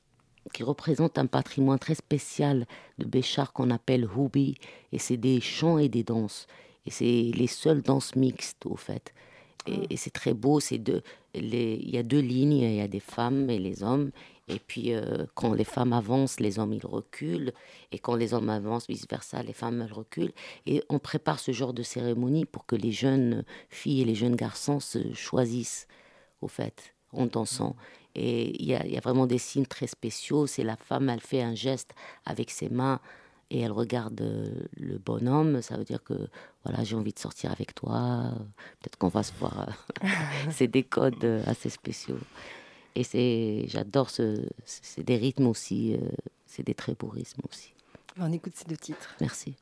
qui 0.52 0.62
représente 0.62 1.18
un 1.18 1.26
patrimoine 1.26 1.78
très 1.78 1.94
spécial 1.94 2.66
de 2.98 3.04
Béchar 3.04 3.52
qu'on 3.52 3.70
appelle 3.70 4.06
Houbi, 4.06 4.56
et 4.92 4.98
c'est 4.98 5.16
des 5.16 5.40
chants 5.40 5.78
et 5.78 5.88
des 5.88 6.04
danses. 6.04 6.46
Et 6.86 6.90
c'est 6.90 7.30
les 7.34 7.46
seules 7.46 7.82
danses 7.82 8.16
mixtes, 8.16 8.64
au 8.64 8.76
fait. 8.76 9.12
Et, 9.66 9.92
et 9.92 9.96
c'est 9.98 10.10
très 10.10 10.32
beau. 10.32 10.58
C'est 10.58 10.78
deux, 10.78 11.02
les, 11.34 11.74
il 11.74 11.90
y 11.90 11.98
a 11.98 12.02
deux 12.02 12.20
lignes. 12.20 12.52
Il 12.52 12.74
y 12.74 12.80
a 12.80 12.88
des 12.88 13.00
femmes 13.00 13.50
et 13.50 13.58
les 13.58 13.82
hommes. 13.82 14.10
Et 14.48 14.58
puis, 14.58 14.94
euh, 14.94 15.26
quand 15.34 15.52
les 15.52 15.64
femmes 15.64 15.92
avancent, 15.92 16.40
les 16.40 16.58
hommes, 16.58 16.72
ils 16.72 16.86
reculent. 16.86 17.52
Et 17.92 17.98
quand 17.98 18.14
les 18.14 18.32
hommes 18.32 18.48
avancent, 18.48 18.88
vice-versa, 18.88 19.42
les 19.42 19.52
femmes, 19.52 19.82
elles 19.82 19.92
reculent. 19.92 20.32
Et 20.64 20.82
on 20.88 20.98
prépare 20.98 21.38
ce 21.38 21.52
genre 21.52 21.74
de 21.74 21.82
cérémonie 21.82 22.46
pour 22.46 22.64
que 22.64 22.76
les 22.76 22.92
jeunes 22.92 23.44
filles 23.68 24.00
et 24.00 24.04
les 24.06 24.14
jeunes 24.14 24.36
garçons 24.36 24.80
se 24.80 25.12
choisissent, 25.12 25.86
au 26.40 26.48
fait, 26.48 26.94
en 27.12 27.26
dansant. 27.26 27.76
Et 28.14 28.60
il 28.60 28.68
y 28.68 28.74
a, 28.74 28.84
il 28.86 28.92
y 28.92 28.96
a 28.96 29.00
vraiment 29.00 29.26
des 29.26 29.38
signes 29.38 29.66
très 29.66 29.86
spéciaux. 29.86 30.46
C'est 30.46 30.64
la 30.64 30.76
femme, 30.76 31.08
elle 31.08 31.20
fait 31.20 31.42
un 31.42 31.54
geste 31.54 31.94
avec 32.24 32.50
ses 32.50 32.68
mains 32.68 33.00
et 33.50 33.60
elle 33.60 33.72
regarde 33.72 34.20
le 34.76 34.98
bonhomme, 34.98 35.62
ça 35.62 35.76
veut 35.76 35.84
dire 35.84 36.02
que 36.02 36.28
voilà, 36.64 36.84
j'ai 36.84 36.96
envie 36.96 37.14
de 37.14 37.18
sortir 37.18 37.50
avec 37.50 37.74
toi, 37.74 38.32
peut-être 38.80 38.98
qu'on 38.98 39.08
va 39.08 39.22
se 39.22 39.32
voir. 39.38 39.68
c'est 40.50 40.66
des 40.66 40.82
codes 40.82 41.42
assez 41.46 41.70
spéciaux. 41.70 42.18
Et 42.94 43.04
c'est, 43.04 43.64
j'adore 43.68 44.10
ce, 44.10 44.44
c'est 44.66 45.04
des 45.04 45.16
rythmes 45.16 45.46
aussi, 45.46 45.96
c'est 46.44 46.62
des 46.62 46.74
très 46.74 46.94
beaux 46.94 47.08
rythmes 47.08 47.42
aussi. 47.50 47.72
On 48.18 48.32
écoute 48.32 48.54
ces 48.54 48.64
deux 48.64 48.76
titres. 48.76 49.14
Merci. 49.20 49.54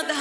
Toujours 0.00 0.14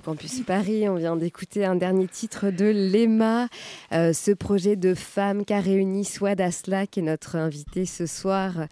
Radio 0.00 0.12
Campus 0.12 0.40
Paris, 0.46 0.88
on 0.88 0.94
vient 0.94 1.16
d'écouter 1.16 1.64
un 1.64 1.74
dernier 1.74 2.06
titre 2.06 2.50
de 2.50 2.64
l'EMA, 2.64 3.48
euh, 3.92 4.12
ce 4.12 4.30
projet 4.30 4.76
de 4.76 4.94
femmes 4.94 5.44
qu'a 5.44 5.60
réuni 5.60 6.04
Swad 6.04 6.40
Asla, 6.40 6.86
qui 6.86 7.00
est 7.00 7.02
notre 7.02 7.36
invité 7.36 7.84
ce 7.84 8.06
soir. 8.06 8.66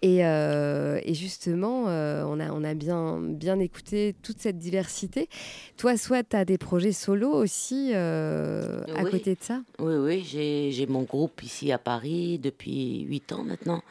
Et, 0.00 0.24
euh, 0.24 1.00
justement, 1.12 1.88
euh, 1.88 2.24
on, 2.26 2.40
a, 2.40 2.50
on 2.52 2.64
a 2.64 2.74
bien, 2.74 3.18
bien 3.20 3.58
écouté 3.58 4.14
toute 4.22 4.38
cette 4.40 4.58
diversité. 4.58 5.28
Toi, 5.76 5.96
Swad, 5.96 6.26
tu 6.30 6.36
as 6.36 6.44
des 6.44 6.58
projets 6.58 6.92
solo 6.92 7.30
aussi 7.30 7.92
à 7.92 9.04
côté 9.10 9.34
de 9.34 9.42
ça? 9.42 9.60
Oui, 9.78 9.94
oui, 9.96 10.70
j'ai 10.72 10.86
mon 10.86 11.02
groupe 11.02 11.42
ici 11.42 11.72
à 11.72 11.78
Paris 11.78 12.38
depuis 12.38 13.00
8 13.00 13.32
ans 13.32 13.44
maintenant. 13.44 13.82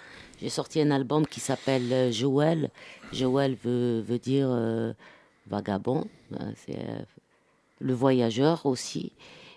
J'ai 0.42 0.50
sorti 0.50 0.82
un 0.82 0.92
album 0.92 1.28
qui 1.28 1.40
s'appelle 1.40 2.12
Joël. 2.12 2.70
Joël 3.12 3.58
veut, 3.64 4.02
veut 4.02 4.20
dire 4.20 4.50
vagabond, 5.50 6.06
hein, 6.38 6.52
c'est 6.56 6.78
euh, 6.78 7.00
le 7.80 7.94
voyageur 7.94 8.66
aussi. 8.66 9.14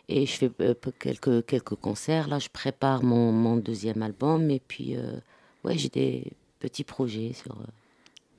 Et 0.09 0.26
je 0.26 0.32
fais 0.32 0.51
euh, 0.61 0.74
quelques, 0.99 1.47
quelques 1.47 1.74
concerts. 1.76 2.28
Là, 2.28 2.38
je 2.38 2.49
prépare 2.49 3.03
mon, 3.03 3.32
mon 3.32 3.57
deuxième 3.57 4.03
album. 4.03 4.51
Et 4.51 4.61
puis, 4.61 4.97
euh, 4.97 5.18
ouais, 5.64 5.78
j'ai 5.78 5.88
des 5.88 6.32
petits 6.59 6.84
projets 6.84 7.32
sur, 7.32 7.57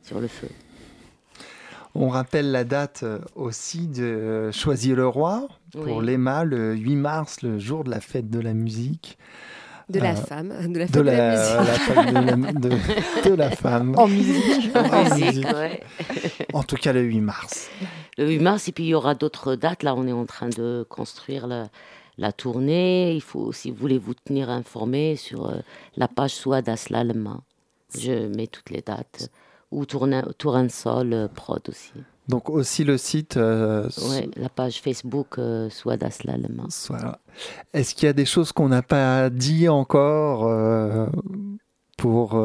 sur 0.03 0.19
le 0.19 0.27
feu. 0.27 0.49
On 1.95 2.09
rappelle 2.09 2.51
la 2.51 2.63
date 2.63 3.05
aussi 3.35 3.87
de 3.87 4.49
Choisir 4.51 4.95
le 4.95 5.07
Roi 5.07 5.47
pour 5.71 6.01
l'EMA, 6.01 6.43
le 6.43 6.73
8 6.73 6.95
mars, 6.95 7.41
le 7.43 7.59
jour 7.59 7.83
de 7.83 7.91
la 7.91 8.01
fête 8.01 8.31
de 8.31 8.39
la 8.39 8.55
musique. 8.55 9.19
De 9.89 9.99
la 9.99 10.15
femme, 10.15 10.53
de 10.71 10.79
la 10.79 10.87
fête 10.87 10.95
de, 10.95 11.01
la, 11.01 12.35
musique. 12.35 12.59
de, 13.25 13.33
la, 13.33 13.49
femme. 13.51 13.95
En 13.97 14.07
musique. 14.07 14.75
En, 14.75 15.15
musique, 15.15 15.45
ouais. 15.45 15.83
En 16.53 16.63
tout 16.63 16.77
cas, 16.77 16.93
le 16.93 17.01
8 17.01 17.21
mars. 17.21 17.69
Le 18.17 18.29
8 18.29 18.39
mars, 18.39 18.67
et 18.67 18.71
puis 18.71 18.85
il 18.85 18.89
y 18.89 18.93
aura 18.93 19.13
d'autres 19.13 19.55
dates. 19.55 19.83
Là, 19.83 19.93
on 19.95 20.07
est 20.07 20.13
en 20.13 20.25
train 20.25 20.49
de 20.49 20.85
construire 20.89 21.47
la, 21.47 21.67
la 22.17 22.31
tournée. 22.31 23.13
Il 23.13 23.21
faut, 23.21 23.51
si 23.51 23.71
vous 23.71 23.77
voulez 23.77 23.97
vous 23.97 24.13
tenir 24.13 24.49
informé 24.49 25.15
sur 25.15 25.49
euh, 25.49 25.59
la 25.97 26.07
page 26.07 26.31
Soit 26.31 26.61
d'Aslalma. 26.61 27.41
Je 27.97 28.27
mets 28.27 28.47
toutes 28.47 28.69
les 28.69 28.81
dates. 28.81 29.29
Ou 29.73 29.85
Tourin 29.85 30.69
Sol 30.69 31.13
euh, 31.13 31.27
Prod 31.27 31.67
aussi. 31.67 31.93
Donc 32.27 32.49
aussi 32.49 32.83
le 32.83 32.97
site. 32.97 33.37
Euh, 33.37 33.89
oui, 34.01 34.29
la 34.37 34.49
page 34.49 34.81
Facebook 34.81 35.37
euh, 35.37 35.69
Soit 35.69 35.97
d'Aslalma. 35.97 36.67
Est-ce 37.73 37.95
qu'il 37.95 38.05
y 38.05 38.09
a 38.09 38.13
des 38.13 38.25
choses 38.25 38.51
qu'on 38.51 38.69
n'a 38.69 38.81
pas 38.81 39.29
dit 39.29 39.67
encore 39.67 40.45
euh, 40.47 41.07
pour, 41.97 42.35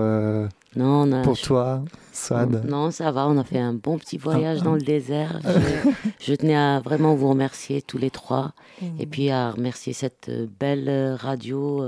non, 0.75 1.23
pour 1.23 1.39
toi, 1.39 1.85
Swad? 2.13 2.65
Non, 2.69 2.91
ça 2.91 3.13
va, 3.13 3.29
on 3.29 3.39
a 3.39 3.45
fait 3.45 3.61
un 3.61 3.73
bon 3.73 3.99
petit 3.99 4.19
voyage 4.19 4.63
dans 4.63 4.75
le 4.75 4.81
désert. 4.81 5.41
Je, 6.21 6.35
tenais 6.35 6.57
à 6.57 6.81
vraiment 6.81 7.15
vous 7.15 7.29
remercier 7.29 7.81
tous 7.81 7.99
les 7.99 8.11
trois 8.11 8.53
et 8.99 9.07
puis 9.07 9.31
à 9.31 9.53
remercier 9.53 9.93
cette 9.93 10.31
belle 10.59 11.17
radio 11.21 11.85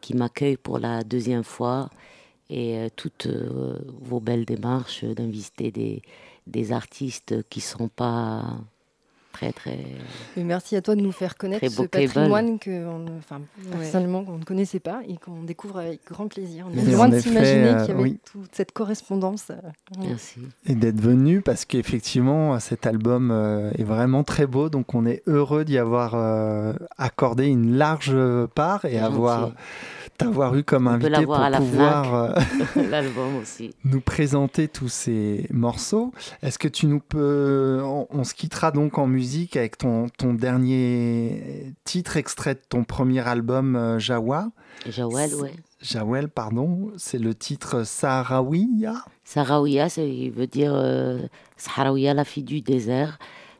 qui 0.00 0.16
m'accueille 0.16 0.56
pour 0.56 0.80
la 0.80 1.04
deuxième 1.04 1.44
fois 1.44 1.88
et 2.52 2.88
toutes 2.96 3.28
vos 4.00 4.20
belles 4.20 4.44
démarches 4.44 5.04
d'inviter 5.04 5.70
des 5.70 6.02
des 6.46 6.72
artistes 6.72 7.48
qui 7.48 7.60
sont 7.60 7.88
pas 7.88 8.42
très 9.32 9.52
très. 9.52 9.78
merci 10.36 10.76
à 10.76 10.82
toi 10.82 10.94
de 10.94 11.00
nous 11.00 11.12
faire 11.12 11.36
connaître 11.36 11.66
ce 11.66 11.82
patrimoine 11.82 12.58
que, 12.58 12.86
enfin, 13.18 13.40
personnellement, 13.70 14.24
qu'on 14.24 14.36
ne 14.36 14.44
connaissait 14.44 14.78
pas 14.78 15.00
et 15.08 15.16
qu'on 15.16 15.42
découvre 15.42 15.78
avec 15.78 16.04
grand 16.06 16.28
plaisir. 16.28 16.66
On 16.70 16.76
est 16.76 16.92
loin 16.92 17.08
de 17.08 17.18
s'imaginer 17.18 17.74
qu'il 17.80 17.96
y 17.96 17.98
avait 17.98 18.18
toute 18.30 18.54
cette 18.54 18.72
correspondance. 18.72 19.46
Euh, 19.50 19.56
merci. 19.98 20.40
Et 20.66 20.74
d'être 20.74 21.00
venu 21.00 21.40
parce 21.40 21.64
qu'effectivement, 21.64 22.60
cet 22.60 22.86
album 22.86 23.30
euh, 23.30 23.70
est 23.78 23.84
vraiment 23.84 24.22
très 24.22 24.46
beau, 24.46 24.68
donc 24.68 24.94
on 24.94 25.06
est 25.06 25.22
heureux 25.26 25.64
d'y 25.64 25.78
avoir 25.78 26.14
euh, 26.14 26.74
accordé 26.98 27.46
une 27.46 27.76
large 27.76 28.14
part 28.54 28.84
et 28.84 28.98
avoir 28.98 29.52
t'avoir 30.18 30.54
eu 30.56 30.62
comme 30.64 30.88
invité 30.88 31.24
pour 31.24 31.36
pouvoir 31.36 32.14
euh, 32.14 32.34
l'album 32.90 33.36
aussi. 33.36 33.74
nous 33.84 34.00
présenter 34.00 34.68
tous 34.68 34.88
ces 34.88 35.46
morceaux. 35.50 36.12
Est-ce 36.42 36.58
que 36.58 36.68
tu 36.68 36.86
nous 36.86 37.00
peux... 37.00 37.82
On, 38.10 38.24
se 38.24 38.34
quittera 38.34 38.70
donc 38.70 38.98
en 38.98 39.06
musique 39.06 39.56
avec 39.56 39.78
ton, 39.78 40.08
ton 40.16 40.34
dernier 40.34 41.72
titre 41.84 42.16
extrait 42.16 42.54
de 42.54 42.62
ton 42.68 42.84
premier 42.84 43.26
album, 43.26 43.76
euh, 43.76 43.98
Jawa. 43.98 44.48
Jawel, 44.88 45.34
ouais. 45.34 45.52
Jawel, 45.80 46.28
pardon, 46.28 46.92
c'est 46.96 47.18
le 47.18 47.34
titre 47.34 47.84
Sahraouia 47.84 49.04
Sahraouia, 49.24 49.88
ça 49.88 50.02
veut 50.02 50.46
dire 50.46 50.72
euh, 50.74 51.18
Sahraouia, 51.56 52.14
la 52.14 52.24
fille 52.24 52.44
du 52.44 52.60
désert. 52.60 53.18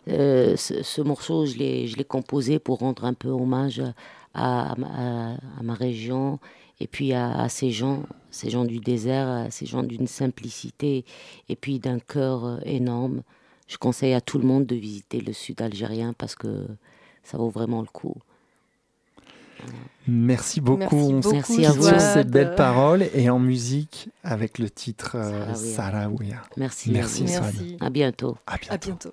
Euh, 0.08 0.56
ce, 0.56 0.82
ce, 0.82 1.00
morceau, 1.00 1.46
je 1.46 1.56
l'ai 1.56 2.04
composé 2.06 2.58
pour 2.58 2.78
rendre 2.78 3.04
un 3.04 3.14
peu 3.14 3.28
hommage 3.28 3.80
à, 3.80 3.92
à, 4.34 4.72
à 4.72 5.62
ma 5.62 5.74
région 5.74 6.38
et 6.80 6.86
puis 6.86 7.12
à, 7.12 7.40
à, 7.40 7.48
ces 7.48 7.70
gens, 7.70 8.02
ces 8.30 8.50
gens 8.50 8.64
du 8.64 8.78
désert, 8.80 9.46
ces 9.50 9.66
gens 9.66 9.82
d'une 9.82 10.06
simplicité 10.06 11.04
et 11.48 11.56
puis 11.56 11.78
d'un 11.78 11.98
cœur 11.98 12.44
euh, 12.44 12.58
énorme. 12.64 13.22
Je 13.68 13.76
conseille 13.76 14.14
à 14.14 14.20
tout 14.20 14.38
le 14.38 14.46
monde 14.46 14.66
de 14.66 14.74
visiter 14.74 15.20
le 15.20 15.32
sud 15.32 15.62
algérien 15.62 16.12
parce 16.12 16.34
que 16.34 16.66
ça 17.22 17.38
vaut 17.38 17.50
vraiment 17.50 17.80
le 17.80 17.86
coup. 17.86 18.16
Merci 20.08 20.60
beaucoup. 20.60 20.78
Merci, 20.78 21.12
beaucoup, 21.12 21.32
Merci 21.32 21.66
à 21.66 21.70
vous 21.70 21.84
sur 21.84 22.00
ces 22.00 22.24
belles 22.24 22.56
paroles 22.56 23.04
et 23.14 23.30
en 23.30 23.38
musique 23.38 24.08
avec 24.24 24.58
le 24.58 24.68
titre 24.68 25.12
euh. 25.14 25.46
Merci. 26.56 26.90
Merci, 26.90 27.22
Merci. 27.24 27.76
À 27.80 27.90
bientôt. 27.90 28.36
À 28.46 28.56
bientôt. 28.56 28.74
À 28.74 28.78
bientôt. 28.78 29.12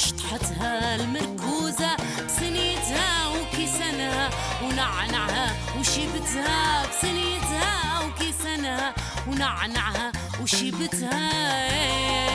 وشطحتها 0.00 0.94
المركوزة 0.94 1.96
بسنيتها 2.26 3.28
وكيسانها 3.28 4.30
ونعنعها 4.64 5.52
وشيبتها 5.78 6.86
بسنيتها 6.86 8.00
وكيسانها 8.04 8.94
ونعنعها 9.28 10.12
وشيبتها 10.42 12.29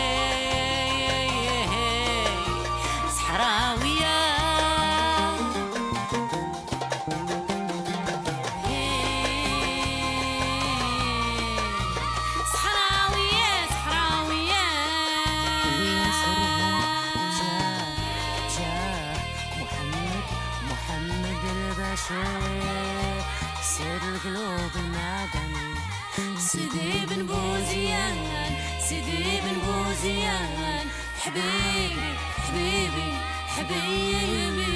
حبيبي 33.65 34.75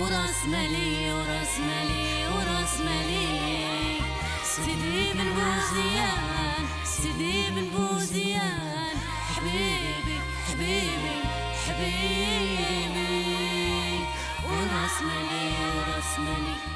وراس 0.00 0.46
مالي 0.46 1.12
وراس 1.12 1.58
مالي 1.60 2.28
وراس 2.28 2.80
مالي 2.80 4.00
سيدي 4.44 5.12
بن 5.12 5.28
بوزيان 5.36 6.64
سيدي 6.84 7.50
بن 7.50 7.68
بوزيان 7.76 8.96
حبيبي 9.36 10.18
حبيبي 10.48 11.16
حبيبي 11.66 13.08
وراس 14.44 14.96
مالي 15.02 15.52
وراس 15.76 16.18
مالي 16.18 16.75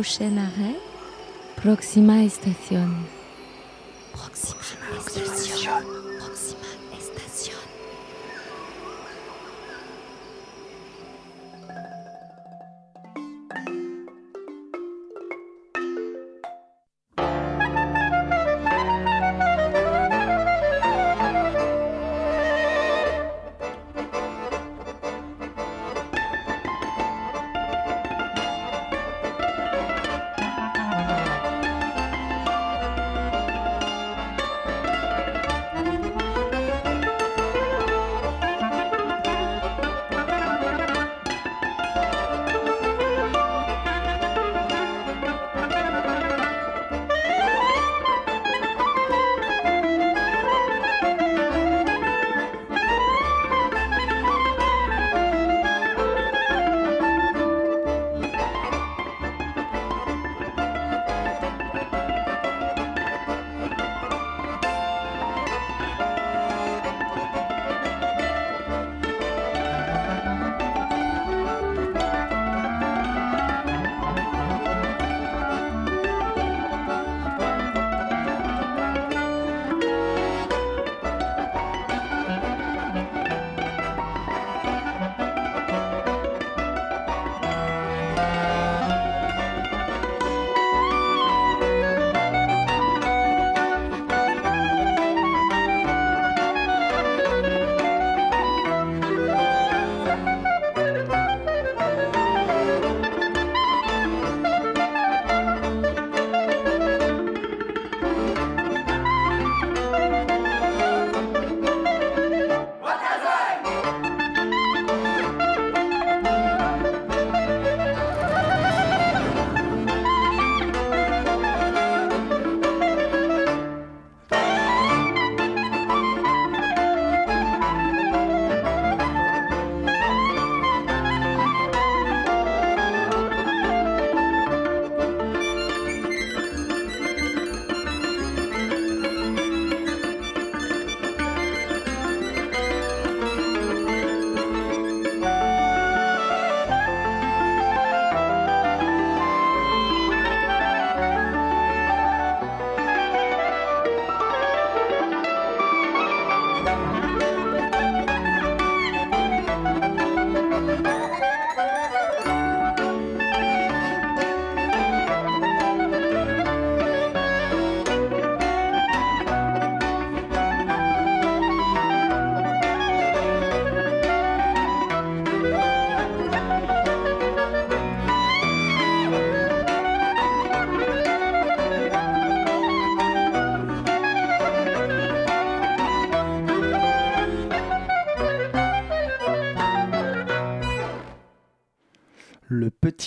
Prochain 0.00 0.38
arrêt, 0.38 0.78
Proxima 1.56 2.26
Station. 2.26 2.88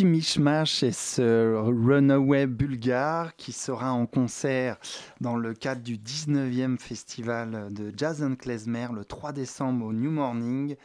Petit 0.03 0.07
mishmash 0.07 0.83
et 0.83 0.91
ce 0.91 1.55
runaway 1.55 2.45
bulgare 2.45 3.35
qui 3.37 3.53
sera 3.53 3.93
en 3.93 4.05
concert 4.05 4.77
dans 5.21 5.37
le 5.37 5.53
cadre 5.53 5.81
du 5.81 5.97
19e 5.97 6.77
festival 6.77 7.67
de 7.71 7.93
Jazz 7.95 8.21
and 8.21 8.35
Klezmer 8.35 8.87
le 8.93 9.05
3 9.05 9.31
décembre 9.31 9.85
au 9.85 9.93
New 9.93 10.11
Morning. 10.11 10.75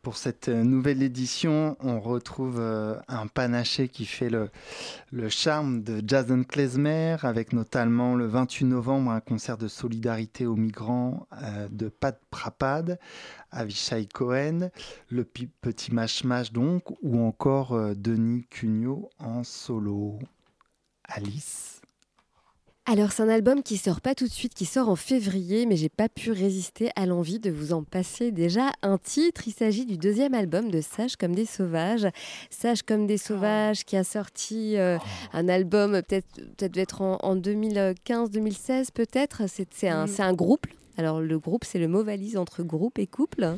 Pour 0.00 0.16
cette 0.16 0.48
nouvelle 0.48 1.02
édition, 1.02 1.76
on 1.80 2.00
retrouve 2.00 2.58
euh, 2.58 2.98
un 3.08 3.26
panaché 3.26 3.88
qui 3.88 4.06
fait 4.06 4.30
le, 4.30 4.48
charme 5.28 5.82
de 5.82 6.02
Jason 6.06 6.44
Klezmer, 6.44 7.16
avec 7.22 7.52
notamment 7.52 8.14
le 8.14 8.26
28 8.26 8.64
novembre 8.64 9.10
un 9.10 9.20
concert 9.20 9.58
de 9.58 9.68
solidarité 9.68 10.46
aux 10.46 10.56
migrants 10.56 11.26
euh, 11.42 11.68
de 11.70 11.88
Pat 11.88 12.18
Prapad, 12.30 12.98
Avishai 13.50 14.06
Cohen, 14.06 14.70
le 15.10 15.24
petit 15.24 15.92
Mash 15.92 16.22
donc, 16.52 16.84
ou 17.02 17.20
encore 17.20 17.74
euh, 17.74 17.92
Denis 17.94 18.46
Cugnot 18.48 19.10
en 19.18 19.44
solo. 19.44 20.18
Alice 21.04 21.75
alors 22.88 23.10
c'est 23.10 23.22
un 23.24 23.28
album 23.28 23.64
qui 23.64 23.78
sort 23.78 24.00
pas 24.00 24.14
tout 24.14 24.26
de 24.26 24.32
suite, 24.32 24.54
qui 24.54 24.64
sort 24.64 24.88
en 24.88 24.94
février, 24.94 25.66
mais 25.66 25.74
j'ai 25.76 25.88
pas 25.88 26.08
pu 26.08 26.30
résister 26.30 26.90
à 26.94 27.04
l'envie 27.04 27.40
de 27.40 27.50
vous 27.50 27.72
en 27.72 27.82
passer 27.82 28.30
déjà 28.30 28.70
un 28.82 28.96
titre. 28.96 29.42
Il 29.48 29.52
s'agit 29.52 29.86
du 29.86 29.96
deuxième 29.96 30.34
album 30.34 30.70
de 30.70 30.80
Sage 30.80 31.16
comme 31.16 31.34
des 31.34 31.46
sauvages. 31.46 32.06
Sage 32.48 32.82
comme 32.82 33.08
des 33.08 33.18
sauvages 33.18 33.84
qui 33.84 33.96
a 33.96 34.04
sorti 34.04 34.76
euh, 34.76 34.98
un 35.32 35.48
album 35.48 36.00
peut-être 36.02 36.40
peut-être 36.58 37.02
en, 37.02 37.36
2015-2016 37.36 38.92
peut-être. 38.94 39.42
C'est 39.48 39.88
un, 39.88 40.06
mm. 40.06 40.20
un 40.20 40.32
groupe 40.32 40.66
alors 40.98 41.20
le 41.20 41.38
groupe, 41.38 41.64
c'est 41.64 41.78
le 41.78 41.88
mot 41.88 42.02
valise 42.02 42.36
entre 42.36 42.62
groupe 42.62 42.98
et 42.98 43.06
couple. 43.06 43.56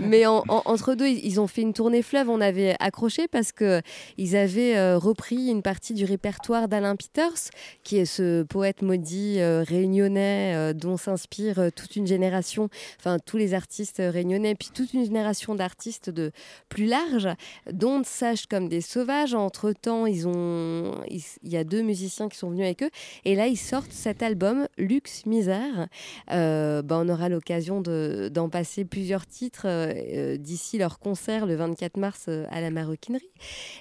Mais 0.00 0.26
entre 0.26 0.94
deux, 0.94 1.08
ils 1.08 1.40
ont 1.40 1.46
fait 1.46 1.62
une 1.62 1.72
tournée 1.72 2.02
fleuve. 2.02 2.28
On 2.28 2.40
avait 2.40 2.76
accroché 2.80 3.28
parce 3.28 3.52
que 3.52 3.82
ils 4.16 4.36
avaient 4.36 4.76
euh, 4.76 4.98
repris 4.98 5.48
une 5.48 5.62
partie 5.62 5.94
du 5.94 6.04
répertoire 6.04 6.68
d'Alain 6.68 6.96
Peters, 6.96 7.50
qui 7.84 7.98
est 7.98 8.04
ce 8.04 8.42
poète 8.42 8.82
maudit 8.82 9.40
euh, 9.40 9.62
réunionnais 9.62 10.54
euh, 10.56 10.72
dont 10.72 10.96
s'inspire 10.96 11.70
toute 11.76 11.96
une 11.96 12.06
génération, 12.06 12.68
enfin 12.98 13.18
tous 13.18 13.36
les 13.36 13.54
artistes 13.54 14.02
réunionnais, 14.04 14.54
puis 14.54 14.70
toute 14.74 14.94
une 14.94 15.04
génération 15.04 15.54
d'artistes 15.54 16.10
de 16.10 16.32
plus 16.68 16.86
large, 16.86 17.28
dont 17.70 18.02
Sage 18.02 18.46
comme 18.46 18.68
des 18.68 18.80
sauvages. 18.80 19.34
Entre 19.34 19.72
temps, 19.72 20.06
ils 20.06 20.26
ont, 20.26 20.94
il 21.08 21.50
y 21.52 21.56
a 21.56 21.64
deux 21.64 21.82
musiciens 21.82 22.28
qui 22.28 22.38
sont 22.38 22.50
venus 22.50 22.64
avec 22.64 22.82
eux, 22.82 22.90
et 23.24 23.34
là 23.34 23.46
ils 23.46 23.58
sortent 23.58 23.92
cet 23.92 24.22
album 24.22 24.66
Luxe 24.78 25.26
Misère. 25.26 25.88
Euh, 26.40 26.82
bah, 26.82 26.98
on 27.00 27.08
aura 27.08 27.28
l'occasion 27.28 27.80
d'en 27.80 28.48
passer 28.48 28.84
plusieurs 28.84 29.26
titres 29.26 29.66
euh, 29.66 29.92
euh, 29.94 30.36
d'ici 30.36 30.78
leur 30.78 30.98
concert 30.98 31.46
le 31.46 31.54
24 31.54 31.96
mars 31.96 32.28
à 32.28 32.60
la 32.60 32.70
maroquinerie. 32.70 33.30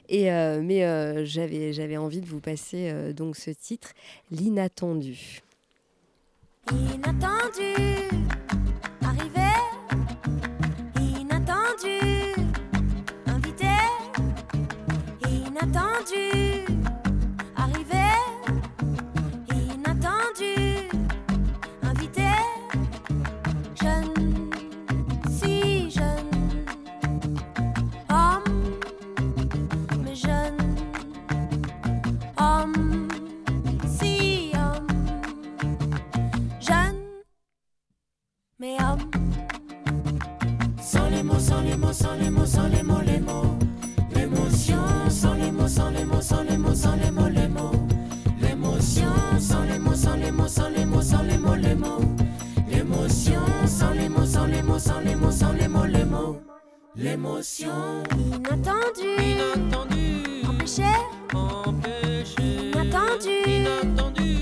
Mais 0.10 1.26
j'avais 1.26 1.98
envie 1.98 2.22
de 2.22 2.26
vous 2.28 2.42
passer 2.42 3.14
donc 3.14 3.36
ce 3.36 3.52
titre, 3.52 3.94
L'inattendu. 4.32 5.42
Inattendu, 6.72 7.74
arrivé, 9.02 9.50
inattendu, 11.00 11.98
invité, 13.26 13.66
inattendu. 15.28 16.49
mais. 38.60 38.78
Sans 40.82 41.10
les 41.10 41.24
mots, 41.24 41.40
sans 41.40 41.62
les 41.62 41.78
mots, 41.78 41.94
sans 41.94 42.16
les 42.16 42.30
mots, 42.30 42.46
sans 42.46 42.68
les 42.68 42.84
mots, 42.84 43.02
les 43.06 43.20
mots. 43.20 43.58
L'émotion, 44.14 45.10
sans 45.10 45.34
les 45.36 45.52
mots, 45.52 45.68
sans 45.68 45.90
les 45.92 46.06
mots, 46.06 46.22
sans 46.22 46.44
les 46.44 46.58
mots, 46.58 46.76
sans 46.76 46.96
les 46.96 47.12
mots, 47.12 47.30
les 47.30 47.48
mots. 47.48 47.72
L'émotion, 48.42 49.14
sans 49.40 49.64
les 49.64 49.80
mots, 49.80 49.96
sans 49.96 50.16
les 50.16 50.32
mots, 50.32 50.48
sans 50.48 50.70
les 50.70 50.86
mots, 50.86 51.02
sans 51.02 51.24
les 51.24 51.38
mots, 51.38 51.56
les 51.56 51.76
mots. 51.76 52.02
L'émotion, 52.70 53.42
sans 53.68 53.92
les 53.92 54.10
mots, 54.10 54.26
sans 54.26 54.46
les 54.46 54.62
mots, 54.62 54.80
sans 54.80 55.00
les 55.00 55.16
mots, 55.16 55.32
sans 55.32 55.54
les 55.54 55.68
mots, 55.68 55.86
les 55.86 56.06
mots. 56.06 56.42
L'émotion. 56.96 58.04
Inattendu. 58.12 59.10
Inattendu. 59.22 60.24
Empêché. 60.48 60.84
Empêché. 61.34 62.72
Inattendu. 62.74 63.30
Inattendu. 63.48 64.40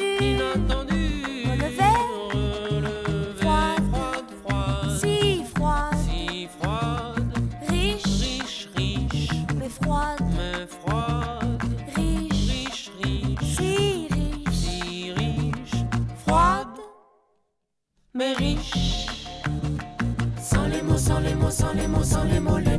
Inattendu, 0.00 0.24
inattendu, 0.24 1.00
relevé, 1.50 1.92
relevé, 2.32 3.34
froide, 3.38 3.82
froide, 3.92 4.30
froide, 4.42 4.98
si 5.00 5.44
froide, 5.54 5.96
si 6.04 6.48
froide, 6.58 7.32
riche, 7.68 8.04
riche, 8.24 8.68
riche, 8.74 9.46
mais 9.56 9.68
froide, 9.68 10.24
mais 10.36 10.66
froide, 10.66 11.58
riche, 11.96 12.50
riche, 12.50 12.90
riche, 13.02 13.44
si 13.56 14.08
riche, 14.10 14.52
si 14.52 15.12
riche, 15.12 15.86
froide. 16.26 16.78
mais 18.14 18.32
riche. 18.34 19.06
Sans 20.40 20.66
les 20.66 20.82
mots, 20.82 20.98
sans 20.98 21.20
les 21.20 21.34
mots, 21.34 21.50
sans 21.50 21.72
les 21.72 21.86
mots, 21.86 22.02
sans 22.04 22.24
les 22.24 22.40
mots, 22.40 22.58
les 22.58 22.73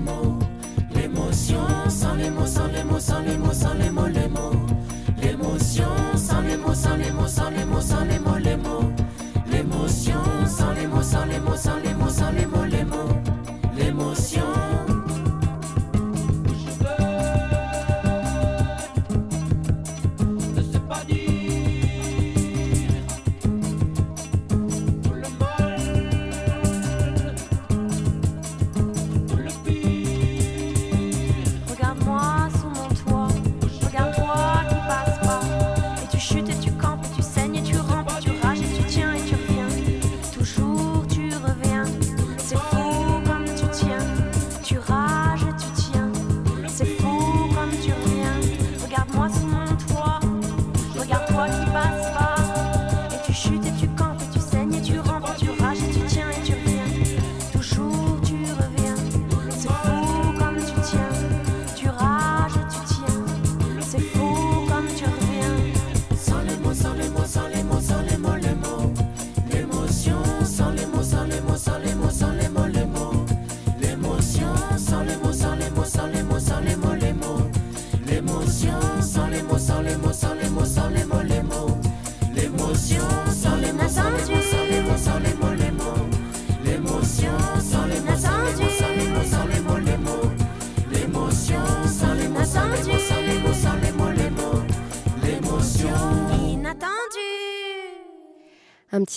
mots, 7.26 7.32
sans 7.32 7.50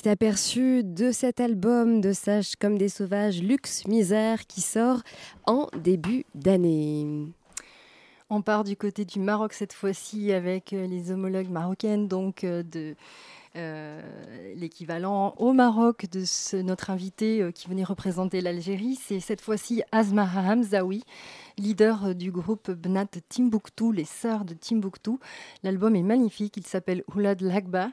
aperçu 0.09 0.83
de 0.85 1.13
cet 1.13 1.41
album 1.41 2.01
de 2.01 2.13
Sages 2.13 2.57
comme 2.57 2.79
des 2.79 2.89
sauvages, 2.89 3.43
Luxe 3.43 3.87
Misère, 3.87 4.47
qui 4.47 4.61
sort 4.61 5.03
en 5.47 5.69
début 5.83 6.25
d'année. 6.35 7.07
On 8.31 8.43
part 8.43 8.65
du 8.65 8.77
côté 8.77 9.07
du 9.07 9.21
Maroc 9.21 9.55
cette 9.55 9.73
fois-ci 9.73 10.33
avec 10.33 10.75
euh, 10.75 10.87
les 10.87 11.11
homologues 11.11 11.49
marocaines, 11.49 12.09
donc 12.09 12.45
euh, 12.45 12.63
de 12.63 12.95
euh, 13.57 14.03
l'équivalent 14.55 15.35
au 15.39 15.55
Maroc 15.55 16.05
de 16.13 16.61
notre 16.61 16.91
invité 16.91 17.51
qui 17.55 17.69
venait 17.69 17.85
représenter 17.85 18.43
l'Algérie. 18.43 18.99
C'est 19.03 19.21
cette 19.21 19.41
fois-ci 19.41 19.83
Asma 19.93 20.25
Hamzaoui, 20.25 21.05
leader 21.59 22.07
euh, 22.07 22.15
du 22.15 22.31
groupe 22.31 22.71
Bnat 22.71 23.07
Timbuktu, 23.29 23.93
les 23.93 24.05
sœurs 24.05 24.45
de 24.45 24.55
Timbuktu. 24.55 25.13
L'album 25.63 25.95
est 25.97 26.03
magnifique, 26.03 26.57
il 26.57 26.67
s'appelle 26.67 27.05
Oulad 27.15 27.41
Lagba. 27.41 27.91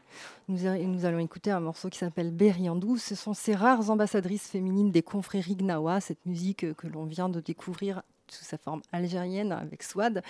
Nous, 0.48 0.66
allons 1.06 1.20
écouter 1.20 1.52
un 1.52 1.60
morceau 1.60 1.90
qui 1.90 1.98
s'appelle 1.98 2.32
Beriandou. 2.32 2.98
Ce 2.98 3.16
sont 3.16 3.34
ces 3.34 3.56
rares 3.56 3.90
ambassadrices 3.90 4.48
féminines 4.48 4.92
des 4.92 5.02
confréries 5.02 5.56
Gnawa, 5.56 6.02
cette 6.02 6.26
musique 6.26 6.64
euh, 6.64 6.74
que 6.74 6.88
l'on 6.88 7.06
vient 7.06 7.30
de 7.30 7.40
découvrir 7.40 8.04
sous 8.30 8.44
sa 8.44 8.58
forme 8.58 8.82
algérienne 8.92 9.52
avec 9.52 9.84
Swad, 9.84 10.24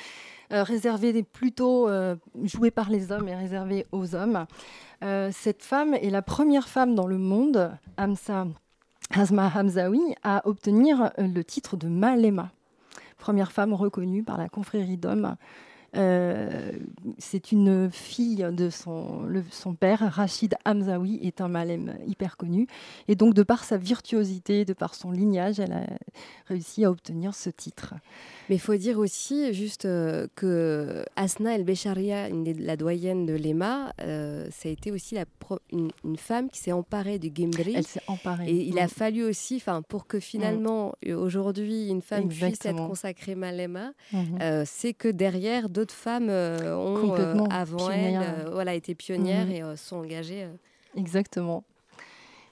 euh, 0.52 0.64
réservée 0.64 1.24
plutôt 1.24 1.88
jouée 2.44 2.72
par 2.72 2.90
les 2.90 3.14
hommes 3.14 3.30
et 3.30 3.36
réservée 3.36 3.86
aux 3.94 4.16
hommes. 4.16 4.46
Cette 5.32 5.64
femme 5.64 5.94
est 5.94 6.10
la 6.10 6.22
première 6.22 6.68
femme 6.68 6.94
dans 6.94 7.08
le 7.08 7.18
monde, 7.18 7.72
Hamza, 7.98 8.48
Asma 9.12 9.50
Hamzaoui, 9.56 10.14
à 10.24 10.46
obtenir 10.46 11.14
le 11.18 11.42
titre 11.44 11.78
de 11.78 11.88
Malema. 11.88 12.52
Première 13.26 13.52
femme 13.52 13.74
reconnue 13.74 14.22
par 14.22 14.38
la 14.38 14.50
confrérie 14.50 14.98
d'hommes. 14.98 15.36
Euh, 15.96 16.72
c'est 17.18 17.52
une 17.52 17.90
fille 17.92 18.46
de 18.52 18.70
son, 18.70 19.24
le- 19.24 19.44
son 19.52 19.74
père, 19.76 20.00
Rachid 20.14 20.56
Hamzaoui, 20.66 21.20
est 21.24 21.42
un 21.42 21.48
malem 21.48 21.96
hyper 22.08 22.38
connu. 22.38 22.68
Et 23.08 23.16
donc, 23.16 23.34
de 23.34 23.44
par 23.44 23.64
sa 23.64 23.78
virtuosité, 23.78 24.66
de 24.66 24.74
par 24.74 24.96
son 24.96 25.12
lignage, 25.12 25.60
elle 25.60 25.74
a 25.74 25.86
réussi 26.48 26.86
à 26.86 26.92
obtenir 26.92 27.34
ce 27.36 27.50
titre. 27.50 27.94
Mais 28.50 28.56
il 28.56 28.60
faut 28.60 28.76
dire 28.76 29.00
aussi 29.00 29.54
juste 29.54 29.86
euh, 29.86 30.28
que 30.36 31.04
Asna 31.16 31.56
El 31.56 31.66
des- 32.44 32.54
la 32.54 32.78
doyenne 32.78 33.26
de 33.26 33.34
l'EMA, 33.34 33.92
euh, 34.02 34.48
ça 34.52 34.70
a 34.70 34.72
été 34.72 34.92
aussi 34.92 35.16
la 35.16 35.26
pro- 35.26 35.60
une, 35.72 35.90
une 36.04 36.18
femme 36.18 36.50
qui 36.50 36.60
s'est 36.60 36.72
emparée 36.72 37.18
du 37.20 37.32
Gimbri. 37.34 37.74
Elle 37.76 37.88
s'est 37.88 38.02
emparée. 38.08 38.48
Et 38.50 38.64
il 38.68 38.78
a 38.80 38.86
Mm. 38.86 38.90
fallu 38.90 39.24
aussi, 39.24 39.60
pour 39.82 40.06
que 40.08 40.20
finalement, 40.20 40.94
euh, 41.08 41.16
aujourd'hui, 41.16 41.88
une 41.90 42.02
femme 42.02 42.28
puisse 42.28 42.66
être 42.66 42.88
consacrée 42.88 43.34
Malema, 43.36 43.92
Mhm. 44.14 44.38
euh, 44.42 44.64
c'est 44.68 44.94
que 44.94 45.08
derrière, 45.08 45.70
d'autres 45.70 45.85
femmes 45.92 46.30
euh, 46.30 46.76
ont, 46.76 47.16
euh, 47.16 47.36
avant 47.50 47.78
pionnières. 47.88 48.22
elle, 48.22 48.48
euh, 48.48 48.50
voilà, 48.52 48.74
été 48.74 48.96
pionnières 48.96 49.46
Mhm. 49.48 49.52
et 49.74 49.78
sont 49.78 49.98
engagées. 49.98 50.48
Exactement. 50.96 51.64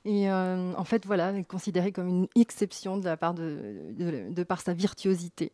Et 0.05 0.29
euh, 0.29 0.73
en 0.75 0.83
fait, 0.83 1.05
voilà, 1.05 1.29
elle 1.29 1.37
est 1.37 1.43
considérée 1.45 1.93
comme 1.93 2.09
une 2.09 2.27
exception 2.35 2.97
de 2.97 3.05
la 3.05 3.15
part 3.15 3.33
de, 3.33 3.57
de, 3.91 4.33
de 4.33 4.43
par 4.43 4.59
sa 4.59 4.73
virtuosité. 4.73 5.49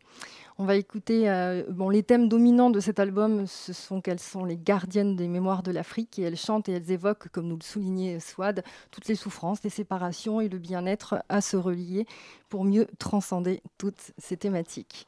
On 0.58 0.64
va 0.64 0.74
écouter 0.74 1.30
euh, 1.30 1.62
bon, 1.70 1.88
les 1.88 2.02
thèmes 2.02 2.28
dominants 2.28 2.68
de 2.70 2.80
cet 2.80 2.98
album, 2.98 3.46
ce 3.46 3.72
sont 3.72 4.00
qu'elles 4.00 4.18
sont 4.18 4.44
les 4.44 4.56
gardiennes 4.56 5.14
des 5.14 5.28
mémoires 5.28 5.62
de 5.62 5.70
l'Afrique 5.70 6.18
et 6.18 6.22
elles 6.22 6.36
chantent 6.36 6.68
et 6.68 6.72
elles 6.72 6.90
évoquent, 6.90 7.28
comme 7.28 7.46
nous 7.46 7.56
le 7.58 7.62
soulignait 7.62 8.18
Swad, 8.18 8.64
toutes 8.90 9.06
les 9.06 9.14
souffrances, 9.14 9.62
les 9.62 9.70
séparations 9.70 10.40
et 10.40 10.48
le 10.48 10.58
bien-être 10.58 11.22
à 11.28 11.40
se 11.40 11.56
relier 11.56 12.04
pour 12.48 12.64
mieux 12.64 12.88
transcender 12.98 13.62
toutes 13.78 14.10
ces 14.18 14.36
thématiques. 14.36 15.06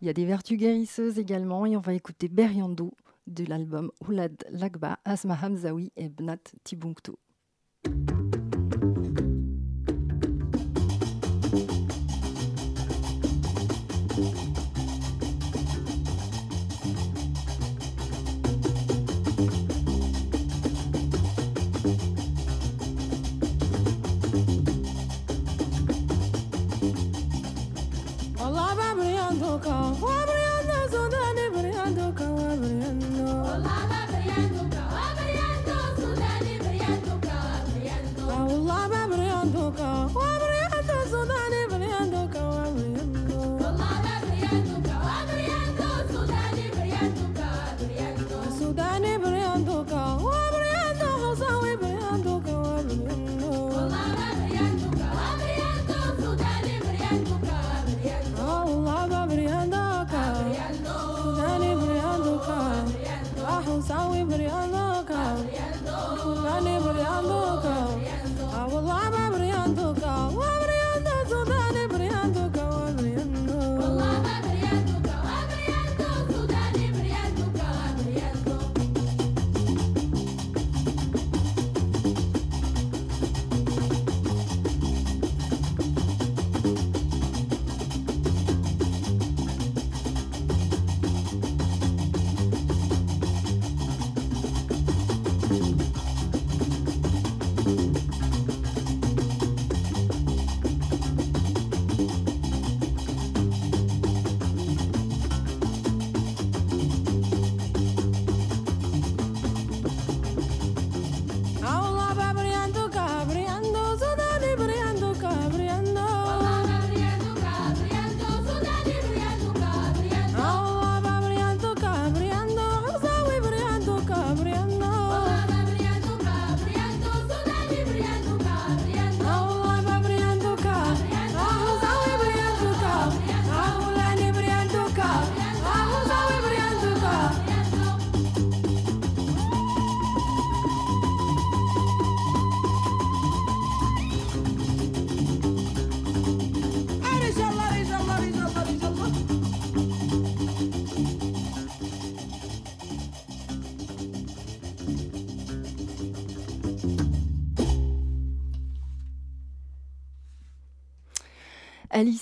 Il 0.00 0.06
y 0.06 0.10
a 0.10 0.12
des 0.12 0.26
vertus 0.26 0.58
guérisseuses 0.58 1.18
également 1.18 1.64
et 1.64 1.76
on 1.76 1.80
va 1.80 1.94
écouter 1.94 2.28
Beriando 2.28 2.92
de 3.26 3.44
l'album 3.44 3.90
Oulad 4.06 4.44
Lagba, 4.50 4.98
Asma 5.04 5.38
Hamzaoui 5.42 5.90
et 5.96 6.08
Bnat 6.08 6.38
Tibunktu. 6.64 7.12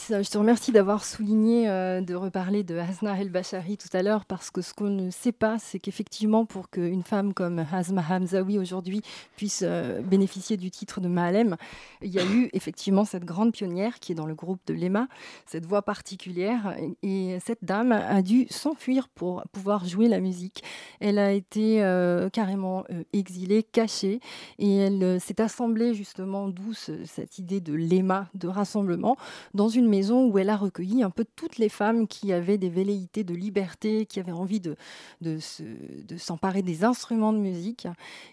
Je 0.08 0.28
te 0.30 0.38
remercie 0.38 0.72
d'avoir 0.72 1.04
souligné, 1.04 1.68
euh, 1.68 2.00
de 2.00 2.14
reparler 2.14 2.62
de 2.64 2.76
Hasna 2.76 3.18
El 3.20 3.30
Bachari 3.30 3.76
tout 3.76 3.94
à 3.96 4.02
l'heure, 4.02 4.24
parce 4.24 4.50
que 4.50 4.60
ce 4.62 4.74
qu'on 4.74 4.90
ne 4.90 5.10
sait 5.10 5.32
pas, 5.32 5.58
c'est 5.58 5.78
qu'effectivement, 5.78 6.44
pour 6.46 6.68
qu'une 6.70 7.02
femme 7.02 7.32
comme 7.32 7.64
Hazma 7.72 8.02
Hamzawi 8.08 8.58
aujourd'hui 8.58 9.02
puisse 9.36 9.62
euh, 9.64 10.02
bénéficier 10.02 10.56
du 10.56 10.70
titre 10.70 11.00
de 11.00 11.08
Mahalem, 11.08 11.56
il 12.02 12.10
y 12.12 12.18
a 12.18 12.24
eu 12.24 12.50
effectivement 12.52 13.04
cette 13.04 13.24
grande 13.24 13.52
pionnière 13.52 13.98
qui 14.00 14.12
est 14.12 14.14
dans 14.14 14.26
le 14.26 14.34
groupe 14.34 14.60
de 14.66 14.74
l'EMA, 14.74 15.08
cette 15.46 15.64
voix 15.66 15.82
particulière, 15.82 16.76
et, 17.02 17.32
et 17.34 17.40
cette 17.40 17.64
dame 17.64 17.92
a 17.92 18.20
dû 18.22 18.46
s'enfuir 18.50 19.08
pour 19.08 19.42
pouvoir 19.52 19.84
jouer 19.84 20.08
la 20.08 20.20
musique. 20.20 20.62
Elle 21.00 21.18
a 21.18 21.32
été 21.32 21.82
euh, 21.82 22.28
carrément 22.30 22.84
euh, 22.90 23.04
exilée, 23.12 23.62
cachée, 23.62 24.20
et 24.58 24.76
elle 24.76 25.02
euh, 25.02 25.18
s'est 25.18 25.40
assemblée 25.40 25.94
justement, 25.94 26.48
d'où 26.48 26.72
ce- 26.74 27.04
cette 27.04 27.38
idée 27.38 27.60
de 27.60 27.72
l'EMA, 27.74 28.28
de 28.34 28.48
rassemblement, 28.48 29.16
dans 29.54 29.68
une 29.68 29.88
où 30.02 30.38
elle 30.38 30.50
a 30.50 30.56
recueilli 30.56 31.02
un 31.02 31.10
peu 31.10 31.24
toutes 31.36 31.58
les 31.58 31.68
femmes 31.68 32.06
qui 32.06 32.32
avaient 32.32 32.58
des 32.58 32.68
velléités 32.68 33.24
de 33.24 33.34
liberté, 33.34 34.06
qui 34.06 34.18
avaient 34.20 34.32
envie 34.32 34.60
de, 34.60 34.76
de, 35.20 35.38
se- 35.38 35.62
de 35.62 36.16
s'emparer 36.16 36.62
des 36.62 36.84
instruments 36.84 37.32
de 37.32 37.38
musique, 37.38 37.86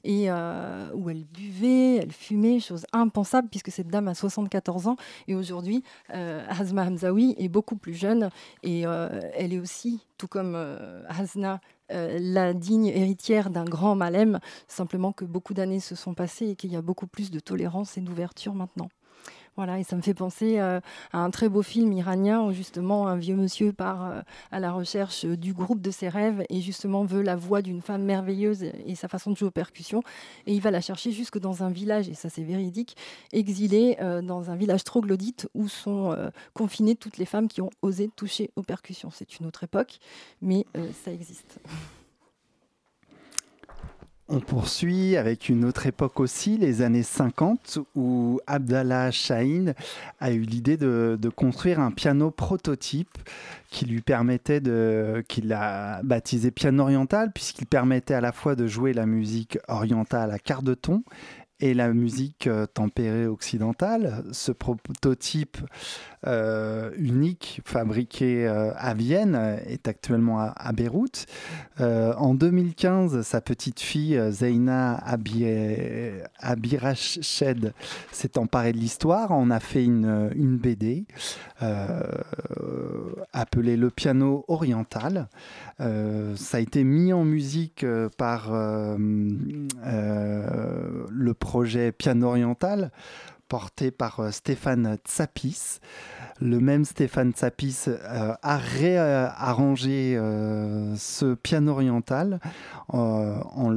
et 0.04 0.32
euh, 0.32 0.90
où 0.96 1.10
elle 1.10 1.24
buvait, 1.26 1.98
elle 1.98 2.12
fumait, 2.12 2.60
chose 2.60 2.86
impensable 2.94 3.50
puisque 3.50 3.72
cette 3.72 3.88
dame 3.88 4.08
a 4.08 4.14
74 4.16 4.88
ans, 4.88 4.96
et 5.28 5.36
aujourd'hui, 5.36 5.84
euh, 6.14 6.46
Hamzawi 6.50 7.36
est 7.38 7.50
beaucoup 7.50 7.76
plus 7.76 7.94
jeune, 7.94 8.30
et 8.64 8.86
euh, 8.88 9.20
elle 9.36 9.54
est 9.54 9.60
aussi, 9.60 10.06
tout 10.18 10.28
comme 10.28 10.54
euh, 10.56 11.04
Hasna, 11.10 11.60
euh, 11.92 12.18
la 12.22 12.54
digne 12.54 12.86
héritière 12.88 13.50
d'un 13.50 13.66
grand 13.66 13.96
Malem, 13.96 14.40
simplement 14.68 15.12
que 15.12 15.26
beaucoup 15.26 15.54
d'années 15.54 15.82
se 15.82 15.96
sont 15.96 16.14
passées 16.14 16.50
et 16.52 16.56
qu'il 16.56 16.72
y 16.72 16.76
a 16.78 16.82
beaucoup 16.82 17.08
plus 17.08 17.32
de 17.32 17.40
tolérance 17.40 17.98
et 17.98 18.02
d'ouverture 18.02 18.54
maintenant. 18.56 18.88
Voilà, 19.58 19.80
et 19.80 19.84
ça 19.84 19.98
me 19.98 20.02
fait 20.02 20.14
penser 20.14 20.60
euh, 20.60 20.80
à 21.12 21.20
un 21.20 21.30
très 21.30 21.50
beau 21.50 21.62
film 21.62 21.92
iranien 21.92 22.42
où 22.42 22.54
justement 22.54 23.08
un 23.08 23.18
vieux 23.18 23.36
monsieur 23.36 23.74
part 23.74 24.06
euh, 24.06 24.22
à 24.50 24.62
la 24.62 24.72
recherche 24.72 25.26
euh, 25.26 25.36
du 25.36 25.54
groupe 25.54 25.82
de 25.82 25.92
ses 25.92 26.08
rêves 26.08 26.44
et 26.50 26.62
justement 26.62 27.04
veut 27.04 27.22
la 27.22 27.36
voix 27.36 27.62
d'une 27.62 27.82
femme 27.82 28.04
merveilleuse 28.04 28.64
et 28.64 28.96
sa 28.96 29.10
façon 29.10 29.32
de 29.32 29.36
jouer 29.36 29.50
aux 29.50 29.52
percussions. 29.52 30.04
Et 30.48 30.54
il 30.54 30.62
va 30.62 30.72
la 30.72 30.80
chercher 30.80 31.12
jusque 31.12 31.38
dans 31.38 31.64
un 31.64 31.70
village, 31.70 32.08
et 32.08 32.14
ça 32.14 32.30
c'est 32.30 32.44
véridique, 32.44 32.96
exilé 33.34 33.98
dans 34.24 34.50
un 34.50 34.56
village 34.56 34.84
troglodyte 34.84 35.48
où 35.54 35.68
sont 35.68 36.16
confinées 36.54 36.96
toutes 36.96 37.18
les 37.18 37.26
femmes 37.26 37.48
qui 37.48 37.62
ont 37.62 37.70
osé 37.82 38.10
toucher 38.16 38.52
aux 38.56 38.64
percussions. 38.64 39.10
C'est 39.12 39.40
une 39.40 39.46
autre 39.46 39.64
époque, 39.64 40.00
mais 40.42 40.66
ça 41.04 41.12
existe. 41.12 41.60
On 44.34 44.40
poursuit 44.40 45.18
avec 45.18 45.50
une 45.50 45.66
autre 45.66 45.88
époque 45.88 46.22
aussi, 46.22 46.58
les 46.58 46.82
années 46.82 47.04
50, 47.04 47.80
où 47.96 48.40
Abdallah 48.48 49.12
Shahin 49.12 49.74
a 50.22 50.32
eu 50.32 50.40
l'idée 50.40 50.78
de, 50.78 51.20
construire 51.36 51.82
un 51.82 51.92
piano 51.92 52.32
prototype 52.32 53.18
qui 53.70 53.86
lui 53.86 54.00
permettait 54.00 54.62
de, 54.62 55.22
qu'il 55.28 55.52
a 55.52 56.02
baptisé 56.04 56.50
piano 56.50 56.84
oriental, 56.84 57.34
puisqu'il 57.34 57.66
permettait 57.66 58.14
à 58.14 58.22
la 58.22 58.32
fois 58.32 58.56
de 58.56 58.68
jouer 58.68 58.94
la 58.94 59.06
musique 59.06 59.60
orientale 59.68 60.32
à 60.32 60.40
quart 60.40 60.64
de 60.64 60.76
ton 60.76 61.04
et 61.62 61.74
la 61.74 61.94
musique 61.94 62.48
euh, 62.48 62.66
tempérée 62.66 63.28
occidentale. 63.28 64.24
Ce 64.32 64.52
prototype 64.52 65.58
euh, 66.28 66.92
unique 66.98 67.62
fabriqué 67.66 68.48
euh, 68.48 68.72
à 68.76 68.94
Vienne 68.94 69.60
est 69.66 69.88
actuellement 69.88 70.40
à, 70.40 70.72
Beyrouth. 70.74 71.26
En 71.80 72.34
2015, 72.36 73.22
sa 73.24 73.42
petite 73.42 73.80
fille 73.80 74.20
Zeina 74.30 74.96
Abi- 74.96 75.46
Abirached 76.40 77.74
s'est 78.12 78.38
emparée 78.38 78.72
de 78.72 78.78
l'histoire. 78.78 79.32
On 79.32 79.50
a 79.50 79.60
fait 79.60 79.84
une, 79.84 80.58
BD 80.58 81.06
appelée 83.34 83.78
Le 83.78 83.90
piano 83.90 84.46
oriental. 84.48 85.28
Euh, 85.82 86.36
ça 86.36 86.58
a 86.58 86.60
été 86.60 86.84
mis 86.84 87.12
en 87.14 87.24
musique 87.26 87.84
euh, 87.84 88.10
par 88.18 88.50
euh, 88.52 88.96
le 91.10 91.34
projet 91.34 91.92
Piano 91.92 92.28
Oriental 92.28 92.92
porté 93.48 93.92
par 93.92 94.32
Stéphane 94.32 94.98
Tsapis. 95.06 95.80
Le 96.40 96.60
même 96.62 96.86
Stéphane 96.86 97.34
Tsapis 97.34 97.88
a 98.08 98.58
réarrangé 98.58 100.18
ce 100.96 101.34
piano 101.34 101.74
oriental 101.74 102.40
en 102.88 103.70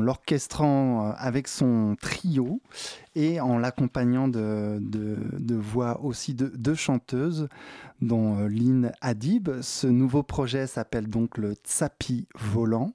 l'orchestrant 0.00 1.12
avec 1.18 1.48
son 1.48 1.96
trio 2.00 2.62
et 3.14 3.40
en 3.40 3.58
l'accompagnant 3.58 4.28
de, 4.28 4.80
voix 5.56 6.00
aussi 6.02 6.34
de, 6.34 6.74
chanteuses, 6.74 7.48
dont 8.00 8.38
euh, 8.38 8.48
Lynn 8.48 8.92
Adib. 9.00 9.60
Ce 9.60 9.86
nouveau 9.86 10.22
projet 10.22 10.66
s'appelle 10.66 11.08
donc 11.08 11.38
le 11.38 11.54
Tsapi 11.54 12.26
Volant. 12.34 12.92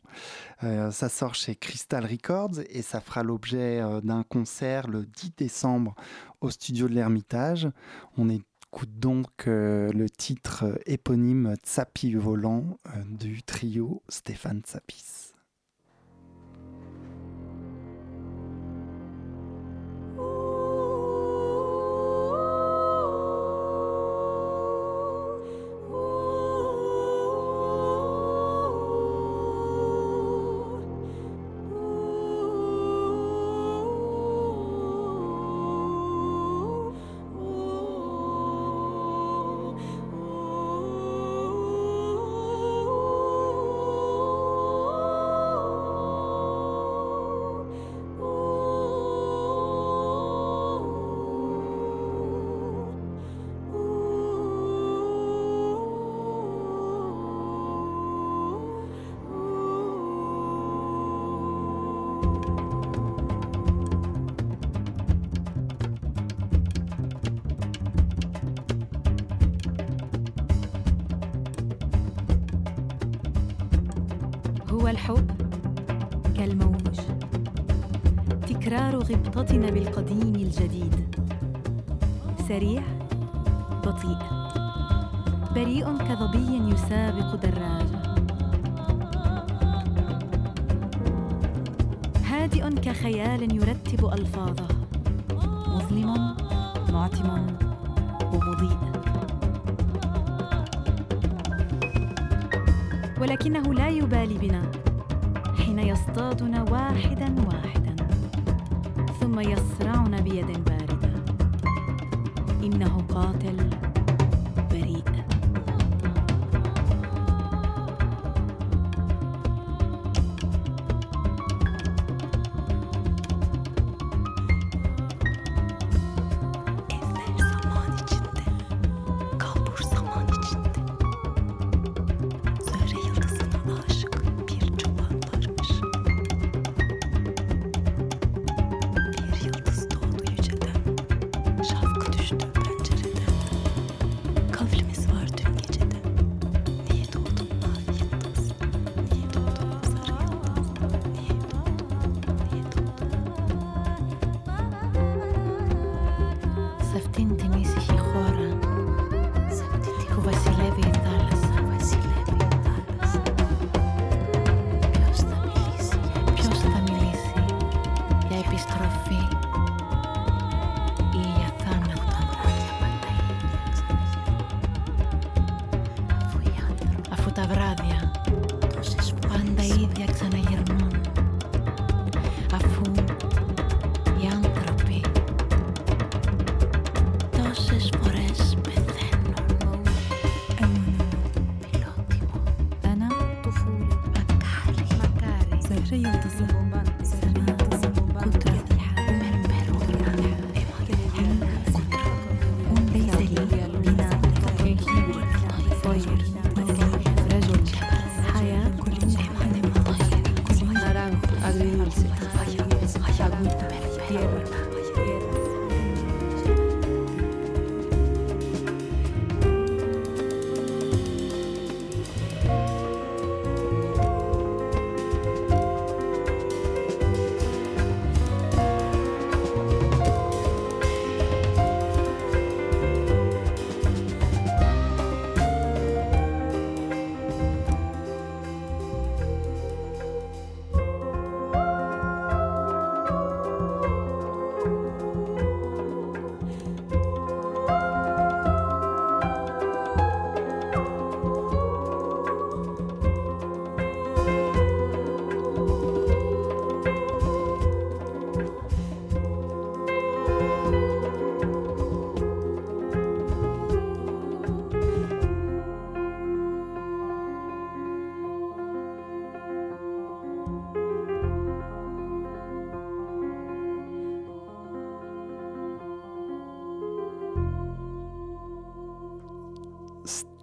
Euh, 0.63 0.91
ça 0.91 1.09
sort 1.09 1.35
chez 1.35 1.55
Crystal 1.55 2.05
Records 2.05 2.59
et 2.69 2.81
ça 2.81 2.99
fera 2.99 3.23
l'objet 3.23 3.79
euh, 3.81 4.01
d'un 4.01 4.23
concert 4.23 4.87
le 4.87 5.05
10 5.05 5.33
décembre 5.37 5.95
au 6.41 6.49
studio 6.49 6.87
de 6.87 6.93
l'Ermitage. 6.93 7.69
On 8.17 8.29
écoute 8.29 8.99
donc 8.99 9.45
le 9.47 10.05
titre 10.09 10.79
éponyme 10.85 11.55
Tsapi 11.63 12.13
Volant 12.13 12.77
du 13.07 13.41
trio 13.41 14.03
Stéphane 14.09 14.61
Tsapis. 14.61 15.18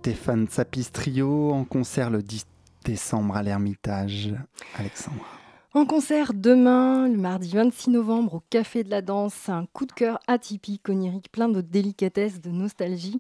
Stéphane 0.06 0.46
Sapistrio 0.46 1.50
en 1.50 1.64
concert 1.64 2.10
le 2.10 2.22
10 2.22 2.46
décembre 2.84 3.36
à 3.36 3.42
l'Ermitage. 3.42 4.32
Alexandre. 4.78 5.26
En 5.74 5.84
concert 5.84 6.32
demain, 6.32 7.08
le 7.08 7.16
mardi 7.16 7.50
26 7.50 7.90
novembre, 7.90 8.34
au 8.34 8.42
Café 8.48 8.84
de 8.84 8.88
la 8.88 9.02
Danse, 9.02 9.48
un 9.48 9.66
coup 9.72 9.84
de 9.84 9.90
cœur 9.90 10.20
atypique, 10.28 10.88
onirique, 10.88 11.32
plein 11.32 11.48
de 11.48 11.60
délicatesse, 11.60 12.40
de 12.40 12.50
nostalgie, 12.50 13.18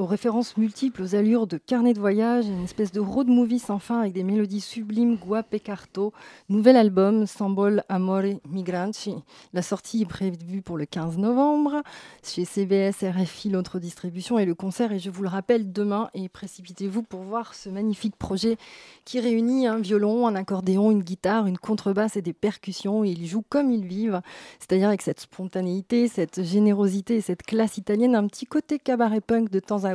aux 0.00 0.06
références 0.06 0.56
multiples, 0.56 1.02
aux 1.02 1.14
allures 1.14 1.46
de 1.46 1.58
carnet 1.58 1.92
de 1.92 2.00
voyage, 2.00 2.46
une 2.46 2.64
espèce 2.64 2.90
de 2.90 3.00
road 3.00 3.28
movie 3.28 3.58
sans 3.58 3.78
fin 3.78 4.00
avec 4.00 4.14
des 4.14 4.24
mélodies 4.24 4.62
sublimes, 4.62 5.16
Gua 5.16 5.42
Peccarto. 5.42 6.14
Nouvel 6.48 6.76
album, 6.76 7.26
Sambol 7.26 7.84
Amore 7.90 8.40
Migranti. 8.48 9.14
La 9.52 9.60
sortie 9.60 10.02
est 10.02 10.06
prévue 10.06 10.62
pour 10.62 10.78
le 10.78 10.86
15 10.86 11.18
novembre 11.18 11.82
chez 12.24 12.46
CBS, 12.46 13.04
RFI, 13.04 13.50
l'autre 13.50 13.78
distribution. 13.78 14.38
Et 14.38 14.46
le 14.46 14.54
concert, 14.54 14.90
et 14.92 14.98
je 14.98 15.10
vous 15.10 15.22
le 15.22 15.28
rappelle, 15.28 15.70
demain. 15.70 16.08
Et 16.14 16.30
précipitez-vous 16.30 17.02
pour 17.02 17.20
voir 17.20 17.54
ce 17.54 17.68
magnifique 17.68 18.16
projet 18.16 18.56
qui 19.04 19.20
réunit 19.20 19.66
un 19.66 19.78
violon, 19.78 20.26
un 20.26 20.34
accordéon, 20.34 20.90
une 20.90 21.02
guitare, 21.02 21.46
une 21.46 21.58
contrebasse 21.58 22.16
et 22.16 22.22
des 22.22 22.32
percussions. 22.32 23.04
Et 23.04 23.10
ils 23.10 23.26
jouent 23.26 23.44
comme 23.46 23.70
ils 23.70 23.84
vivent, 23.84 24.22
c'est-à-dire 24.60 24.88
avec 24.88 25.02
cette 25.02 25.20
spontanéité, 25.20 26.08
cette 26.08 26.42
générosité 26.42 27.16
et 27.16 27.20
cette 27.20 27.42
classe 27.42 27.76
italienne, 27.76 28.14
un 28.14 28.26
petit 28.26 28.46
côté 28.46 28.78
cabaret 28.78 29.20
punk 29.20 29.50
de 29.50 29.60
temps 29.60 29.84
à 29.84 29.89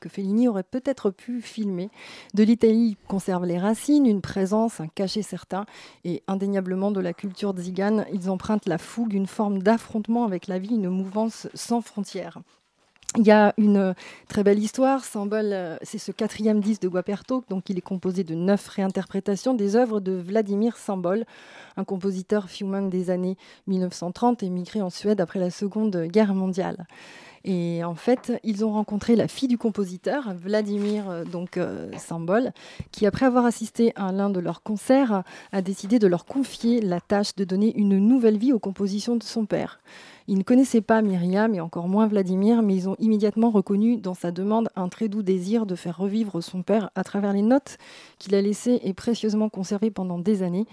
que 0.00 0.08
Fellini 0.08 0.48
aurait 0.48 0.62
peut-être 0.62 1.10
pu 1.10 1.40
filmer. 1.40 1.90
De 2.34 2.42
l'Italie, 2.42 2.96
conserve 3.08 3.44
les 3.44 3.58
racines, 3.58 4.06
une 4.06 4.20
présence, 4.20 4.80
un 4.80 4.88
cachet 4.88 5.22
certain, 5.22 5.66
et 6.04 6.22
indéniablement 6.26 6.90
de 6.90 7.00
la 7.00 7.12
culture 7.12 7.56
zigane, 7.56 8.06
ils 8.12 8.30
empruntent 8.30 8.68
la 8.68 8.78
fougue, 8.78 9.14
une 9.14 9.26
forme 9.26 9.62
d'affrontement 9.62 10.24
avec 10.24 10.46
la 10.46 10.58
vie, 10.58 10.74
une 10.74 10.90
mouvance 10.90 11.48
sans 11.54 11.80
frontières. 11.80 12.38
Il 13.18 13.26
y 13.26 13.30
a 13.30 13.54
une 13.56 13.94
très 14.28 14.42
belle 14.42 14.58
histoire. 14.58 15.02
Symbole, 15.02 15.52
euh, 15.52 15.76
c'est 15.80 15.96
ce 15.96 16.12
quatrième 16.12 16.60
disque 16.60 16.82
de 16.82 16.88
Guaperto. 16.88 17.44
Donc, 17.48 17.70
il 17.70 17.78
est 17.78 17.82
composé 17.82 18.24
de 18.24 18.34
neuf 18.34 18.68
réinterprétations 18.68 19.54
des 19.54 19.74
œuvres 19.74 20.00
de 20.00 20.12
Vladimir 20.12 20.76
Sambol, 20.76 21.24
un 21.78 21.84
compositeur 21.84 22.50
fiuman 22.50 22.90
des 22.90 23.08
années 23.08 23.38
1930, 23.68 24.42
émigré 24.42 24.82
en 24.82 24.90
Suède 24.90 25.20
après 25.20 25.38
la 25.38 25.50
Seconde 25.50 25.96
Guerre 26.08 26.34
mondiale. 26.34 26.86
Et 27.48 27.84
en 27.84 27.94
fait, 27.94 28.32
ils 28.42 28.64
ont 28.64 28.72
rencontré 28.72 29.14
la 29.14 29.28
fille 29.28 29.46
du 29.46 29.56
compositeur, 29.56 30.34
Vladimir 30.34 31.08
euh, 31.08 31.24
donc 31.24 31.56
euh, 31.56 31.88
qui 32.90 33.06
après 33.06 33.24
avoir 33.24 33.46
assisté 33.46 33.92
à 33.94 34.10
l'un 34.10 34.30
de 34.30 34.40
leurs 34.40 34.64
concerts, 34.64 35.22
a 35.52 35.62
décidé 35.62 36.00
de 36.00 36.08
leur 36.08 36.24
confier 36.24 36.80
la 36.80 37.00
tâche 37.00 37.36
de 37.36 37.44
donner 37.44 37.72
une 37.76 37.98
nouvelle 37.98 38.36
vie 38.36 38.52
aux 38.52 38.58
compositions 38.58 39.14
de 39.14 39.22
son 39.22 39.46
père. 39.46 39.78
Ils 40.26 40.38
ne 40.38 40.42
connaissaient 40.42 40.80
pas 40.80 41.02
Myriam 41.02 41.54
et 41.54 41.60
encore 41.60 41.86
moins 41.86 42.08
Vladimir, 42.08 42.62
mais 42.62 42.74
ils 42.74 42.88
ont 42.88 42.96
immédiatement 42.98 43.50
reconnu 43.50 43.96
dans 43.96 44.14
sa 44.14 44.32
demande 44.32 44.68
un 44.74 44.88
très 44.88 45.08
doux 45.08 45.22
désir 45.22 45.66
de 45.66 45.76
faire 45.76 45.96
revivre 45.96 46.42
son 46.42 46.62
père 46.62 46.90
à 46.96 47.04
travers 47.04 47.32
les 47.32 47.42
notes 47.42 47.78
qu'il 48.18 48.34
a 48.34 48.42
laissées 48.42 48.80
et 48.82 48.92
précieusement 48.92 49.48
conservées 49.48 49.92
pendant 49.92 50.18
des 50.18 50.42
années. 50.42 50.66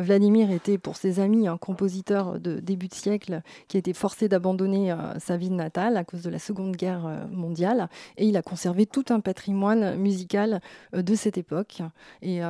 Vladimir 0.00 0.50
était 0.50 0.78
pour 0.78 0.96
ses 0.96 1.20
amis 1.20 1.48
un 1.48 1.56
compositeur 1.56 2.38
de 2.38 2.60
début 2.60 2.88
de 2.88 2.94
siècle 2.94 3.42
qui 3.66 3.76
a 3.76 3.80
été 3.80 3.92
forcé 3.92 4.28
d'abandonner 4.28 4.92
euh, 4.92 5.18
sa 5.18 5.36
ville 5.36 5.56
natale 5.56 5.96
à 5.96 6.04
cause 6.04 6.22
de 6.22 6.30
la 6.30 6.38
Seconde 6.38 6.76
Guerre 6.76 7.06
euh, 7.06 7.26
mondiale 7.28 7.88
et 8.16 8.26
il 8.26 8.36
a 8.36 8.42
conservé 8.42 8.86
tout 8.86 9.04
un 9.10 9.20
patrimoine 9.20 9.96
musical 9.96 10.60
euh, 10.94 11.02
de 11.02 11.14
cette 11.14 11.38
époque. 11.38 11.82
Et 12.22 12.40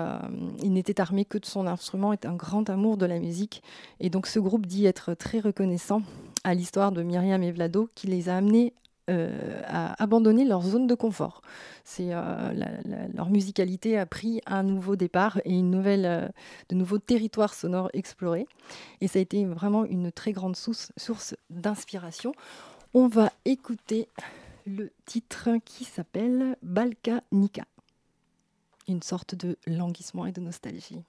il 0.63 0.73
n'était 0.73 1.01
armé 1.01 1.25
que 1.25 1.39
de 1.39 1.47
son 1.47 1.67
instrument 1.67 2.13
et 2.13 2.19
un 2.25 2.35
grand 2.35 2.69
amour 2.71 2.97
de 2.97 3.07
la 3.07 3.19
musique. 3.19 3.63
Et 4.01 4.11
donc 4.11 4.27
ce 4.27 4.39
groupe 4.39 4.67
dit 4.67 4.87
être 4.87 5.15
très 5.15 5.41
reconnaissant 5.41 6.03
à 6.45 6.55
l'histoire 6.55 6.93
de 6.93 7.03
Myriam 7.03 7.43
et 7.43 7.53
Vlado 7.53 7.89
qui 7.95 8.07
les 8.07 8.29
a 8.29 8.37
amenés 8.37 8.73
euh, 9.09 9.63
à 9.65 10.03
abandonner 10.03 10.45
leur 10.45 10.63
zone 10.63 10.87
de 10.87 10.95
confort. 10.95 11.41
C'est 11.83 12.09
euh, 12.13 12.53
leur 13.15 13.31
musicalité 13.31 13.97
a 13.97 14.05
pris 14.05 14.43
un 14.47 14.63
nouveau 14.63 14.97
départ 14.97 15.41
et 15.45 15.53
une 15.53 15.71
nouvelle, 15.71 16.05
euh, 16.05 16.29
de 16.69 16.75
nouveaux 16.75 16.99
territoires 16.99 17.55
sonores 17.55 17.91
explorés. 17.95 18.47
Et 19.01 19.09
ça 19.09 19.19
a 19.19 19.23
été 19.23 19.47
vraiment 19.47 19.85
une 19.87 20.13
très 20.13 20.33
grande 20.33 20.57
source, 20.57 20.93
source 20.97 21.35
d'inspiration. 21.49 22.33
On 22.93 23.09
va 23.09 23.33
écouter 23.47 24.09
le 24.67 24.91
titre 25.07 25.51
qui 25.65 25.85
s'appelle 25.85 26.57
Balkanica, 26.63 27.65
une 28.89 29.03
sorte 29.03 29.35
de 29.35 29.57
languissement 29.67 30.27
et 30.27 30.33
de 30.33 30.41
nostalgie. 30.41 31.03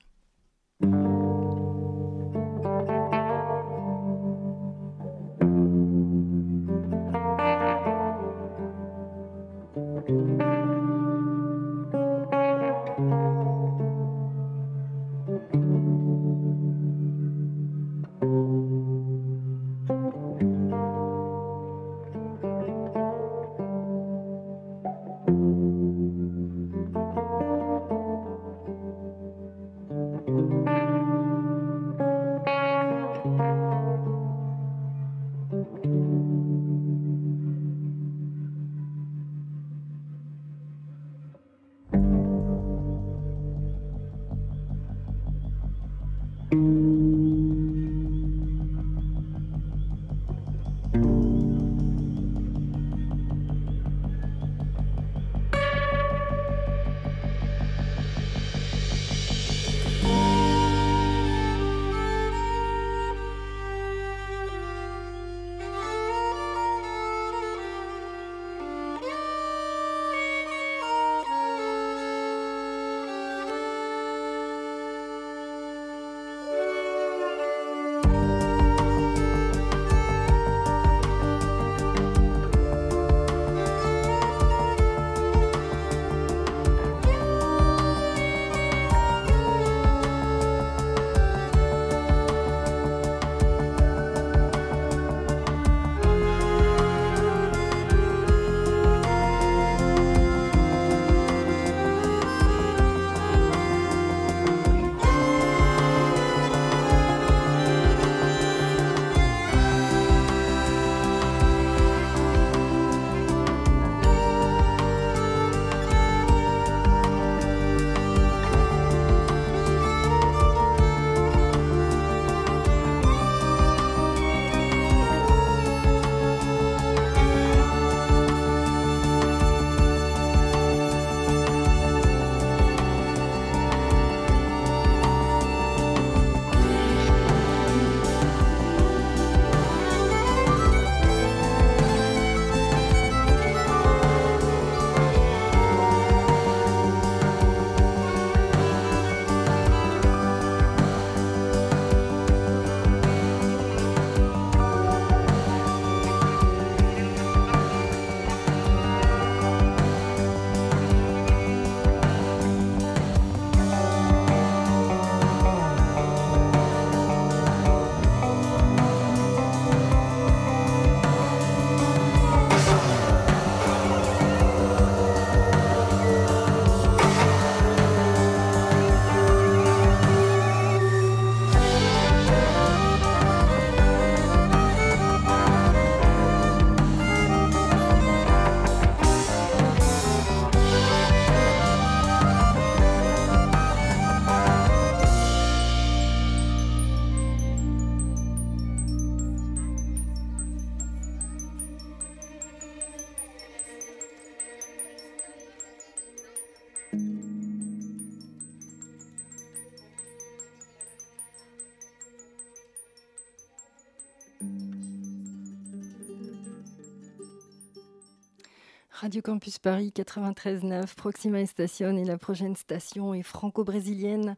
Radio 219.01 219.21
Campus 219.21 219.59
Paris 219.59 219.93
93.9, 219.95 220.93
Proxima 220.95 221.45
Station 221.45 221.95
et 221.95 222.03
la 222.03 222.17
prochaine 222.17 222.57
station 222.57 223.13
est 223.13 223.23
franco-brésilienne. 223.23 224.35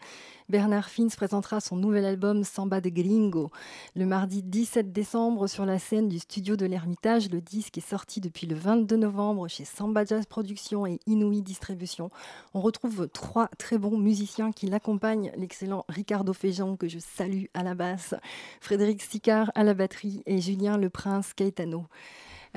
Bernard 0.49 0.91
Fins 0.91 1.07
présentera 1.17 1.59
son 1.59 1.77
nouvel 1.77 2.05
album 2.05 2.43
Samba 2.43 2.79
de 2.79 2.89
Gringo 2.89 3.49
le 3.95 4.05
mardi 4.05 4.43
17 4.43 4.93
décembre 4.93 5.47
sur 5.47 5.65
la 5.65 5.79
scène 5.79 6.09
du 6.09 6.19
studio 6.19 6.57
de 6.57 6.67
l'Ermitage. 6.67 7.31
Le 7.31 7.41
disque 7.41 7.79
est 7.79 7.89
sorti 7.89 8.21
depuis 8.21 8.45
le 8.45 8.53
22 8.53 8.97
novembre 8.97 9.47
chez 9.47 9.65
Samba 9.65 10.05
Jazz 10.05 10.27
Productions 10.27 10.85
et 10.85 10.99
Inouï 11.07 11.41
Distribution. 11.41 12.11
On 12.53 12.61
retrouve 12.61 13.09
trois 13.09 13.47
très 13.57 13.79
bons 13.79 13.97
musiciens 13.97 14.51
qui 14.51 14.67
l'accompagnent, 14.67 15.31
l'excellent 15.37 15.85
Ricardo 15.89 16.33
Feijão 16.33 16.77
que 16.77 16.87
je 16.87 16.99
salue 16.99 17.45
à 17.55 17.63
la 17.63 17.73
basse, 17.73 18.13
Frédéric 18.59 19.01
Sicard 19.01 19.51
à 19.55 19.63
la 19.63 19.73
batterie 19.73 20.21
et 20.27 20.39
Julien 20.39 20.77
Le 20.77 20.91
Prince 20.91 21.33
Caetano. 21.33 21.87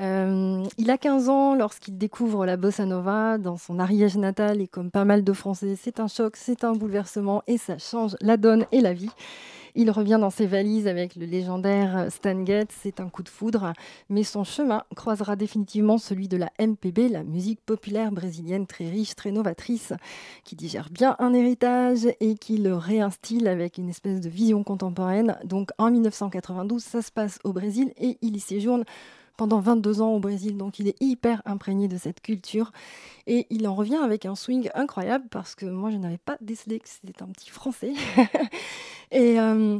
Euh, 0.01 0.63
il 0.77 0.91
a 0.91 0.97
15 0.97 1.29
ans 1.29 1.55
lorsqu'il 1.55 1.97
découvre 1.97 2.45
la 2.45 2.57
bossa 2.57 2.85
nova 2.85 3.37
dans 3.37 3.57
son 3.57 3.79
Ariège 3.79 4.17
natal 4.17 4.61
et 4.61 4.67
comme 4.67 4.91
pas 4.91 5.05
mal 5.05 5.23
de 5.23 5.33
Français, 5.33 5.75
c'est 5.81 5.99
un 5.99 6.07
choc, 6.07 6.35
c'est 6.35 6.63
un 6.65 6.73
bouleversement 6.73 7.43
et 7.47 7.57
ça 7.57 7.77
change 7.77 8.15
la 8.19 8.35
donne 8.35 8.65
et 8.71 8.81
la 8.81 8.93
vie. 8.93 9.11
Il 9.77 9.91
revient 9.91 10.17
dans 10.19 10.29
ses 10.29 10.45
valises 10.45 10.87
avec 10.87 11.17
le 11.17 11.25
légendaire 11.25 12.07
Stan 12.09 12.45
Getz, 12.45 12.69
c'est 12.81 13.01
un 13.01 13.09
coup 13.09 13.23
de 13.23 13.29
foudre, 13.29 13.73
mais 14.09 14.23
son 14.23 14.45
chemin 14.45 14.83
croisera 14.95 15.35
définitivement 15.35 15.97
celui 15.97 16.29
de 16.29 16.37
la 16.37 16.49
MPB, 16.59 17.09
la 17.09 17.23
musique 17.23 17.59
populaire 17.65 18.13
brésilienne 18.13 18.67
très 18.67 18.89
riche, 18.89 19.15
très 19.15 19.31
novatrice, 19.31 19.91
qui 20.45 20.55
digère 20.55 20.89
bien 20.89 21.17
un 21.19 21.33
héritage 21.33 22.07
et 22.21 22.35
qui 22.35 22.57
le 22.57 22.73
réinstille 22.73 23.49
avec 23.49 23.77
une 23.77 23.89
espèce 23.89 24.21
de 24.21 24.29
vision 24.29 24.63
contemporaine. 24.63 25.37
Donc 25.43 25.71
en 25.77 25.91
1992, 25.91 26.81
ça 26.81 27.01
se 27.01 27.11
passe 27.11 27.39
au 27.43 27.51
Brésil 27.51 27.91
et 27.97 28.17
il 28.21 28.37
y 28.37 28.39
séjourne 28.39 28.85
pendant 29.37 29.59
22 29.59 30.01
ans 30.01 30.11
au 30.11 30.19
Brésil, 30.19 30.57
donc 30.57 30.79
il 30.79 30.87
est 30.87 31.01
hyper 31.01 31.41
imprégné 31.45 31.87
de 31.87 31.97
cette 31.97 32.21
culture 32.21 32.71
et 33.27 33.47
il 33.49 33.67
en 33.67 33.75
revient 33.75 33.99
avec 34.03 34.25
un 34.25 34.35
swing 34.35 34.69
incroyable 34.75 35.25
parce 35.29 35.55
que 35.55 35.65
moi 35.65 35.91
je 35.91 35.97
n'avais 35.97 36.17
pas 36.17 36.37
décelé 36.41 36.79
que 36.79 36.89
c'était 36.89 37.21
un 37.21 37.27
petit 37.27 37.49
français. 37.49 37.93
et 39.11 39.39
euh, 39.39 39.79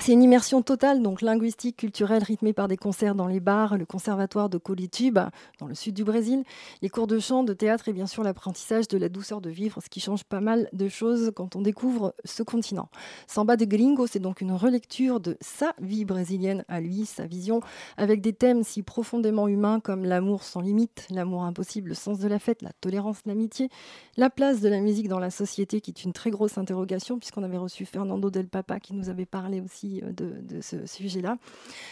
c'est 0.00 0.12
une 0.12 0.22
immersion 0.22 0.62
totale, 0.62 1.02
donc 1.02 1.20
linguistique, 1.20 1.76
culturelle, 1.76 2.22
rythmée 2.22 2.54
par 2.54 2.68
des 2.68 2.78
concerts 2.78 3.14
dans 3.14 3.26
les 3.26 3.38
bars, 3.38 3.76
le 3.76 3.84
conservatoire 3.84 4.48
de 4.48 4.56
Curitiba, 4.56 5.30
dans 5.58 5.66
le 5.66 5.74
sud 5.74 5.94
du 5.94 6.04
Brésil, 6.04 6.42
les 6.80 6.88
cours 6.88 7.06
de 7.06 7.18
chant, 7.18 7.44
de 7.44 7.52
théâtre 7.52 7.88
et 7.88 7.92
bien 7.92 8.06
sûr 8.06 8.22
l'apprentissage 8.22 8.88
de 8.88 8.96
la 8.96 9.10
douceur 9.10 9.42
de 9.42 9.50
vivre, 9.50 9.82
ce 9.82 9.90
qui 9.90 10.00
change 10.00 10.24
pas 10.24 10.40
mal 10.40 10.70
de 10.72 10.88
choses 10.88 11.32
quand 11.36 11.54
on 11.54 11.60
découvre 11.60 12.14
ce 12.24 12.42
continent. 12.42 12.88
Samba 13.26 13.58
de 13.58 13.66
Gringo, 13.66 14.06
c'est 14.06 14.20
donc 14.20 14.40
une 14.40 14.52
relecture 14.52 15.20
de 15.20 15.36
sa 15.42 15.74
vie 15.80 16.06
brésilienne 16.06 16.64
à 16.68 16.80
lui, 16.80 17.04
sa 17.04 17.26
vision, 17.26 17.60
avec 17.98 18.22
des 18.22 18.32
thèmes 18.32 18.62
si 18.62 18.82
profondément 18.82 19.48
humains 19.48 19.80
comme 19.80 20.06
l'amour 20.06 20.44
sans 20.44 20.62
limite, 20.62 21.08
l'amour 21.10 21.44
impossible, 21.44 21.90
le 21.90 21.94
sens 21.94 22.18
de 22.18 22.28
la 22.28 22.38
fête, 22.38 22.62
la 22.62 22.72
tolérance, 22.80 23.18
l'amitié, 23.26 23.68
la 24.16 24.30
place 24.30 24.62
de 24.62 24.70
la 24.70 24.80
musique 24.80 25.08
dans 25.08 25.18
la 25.18 25.30
société, 25.30 25.82
qui 25.82 25.90
est 25.90 26.04
une 26.04 26.14
très 26.14 26.30
grosse 26.30 26.56
interrogation, 26.56 27.18
puisqu'on 27.18 27.42
avait 27.42 27.58
reçu 27.58 27.84
Fernando 27.84 28.30
Del 28.30 28.48
Papa 28.48 28.80
qui 28.80 28.94
nous 28.94 29.10
avait 29.10 29.26
parlé 29.26 29.60
aussi 29.60 29.89
euh, 30.02 30.12
de, 30.12 30.60
ce 30.60 30.86
sujet-là. 30.86 31.36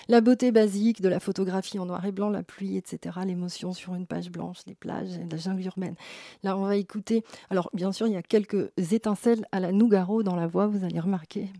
La 0.09 0.21
beauté 0.21 0.53
basique 0.53 1.01
de 1.01 1.09
la 1.09 1.21
photographie 1.21 1.79
en 1.79 1.87
noir 1.87 2.05
et 2.05 2.13
blanc, 2.13 2.31
la 2.31 2.43
pluie, 2.43 2.77
etc. 2.77 3.19
L'émotion 3.25 3.73
sur 3.73 3.95
une 3.95 4.07
page 4.07 4.31
blanche, 4.31 4.59
les 4.67 4.75
plages, 4.75 5.19
la 5.31 5.37
jungle 5.37 5.65
urbaine. 5.67 5.95
Là, 6.43 6.57
on 6.57 6.65
va 6.65 6.77
écouter. 6.77 7.25
Alors, 7.51 7.71
bien 7.73 7.93
sûr, 7.93 8.07
il 8.07 8.13
y 8.13 8.17
a 8.17 8.23
quelques 8.23 8.71
étincelles 8.93 9.47
à 9.53 9.61
la 9.61 9.73
Nougaro 9.73 10.23
dans 10.23 10.37
la 10.37 10.47
voix, 10.47 10.67
vous 10.67 10.85
allez 10.85 11.01
remarquer. 11.01 11.51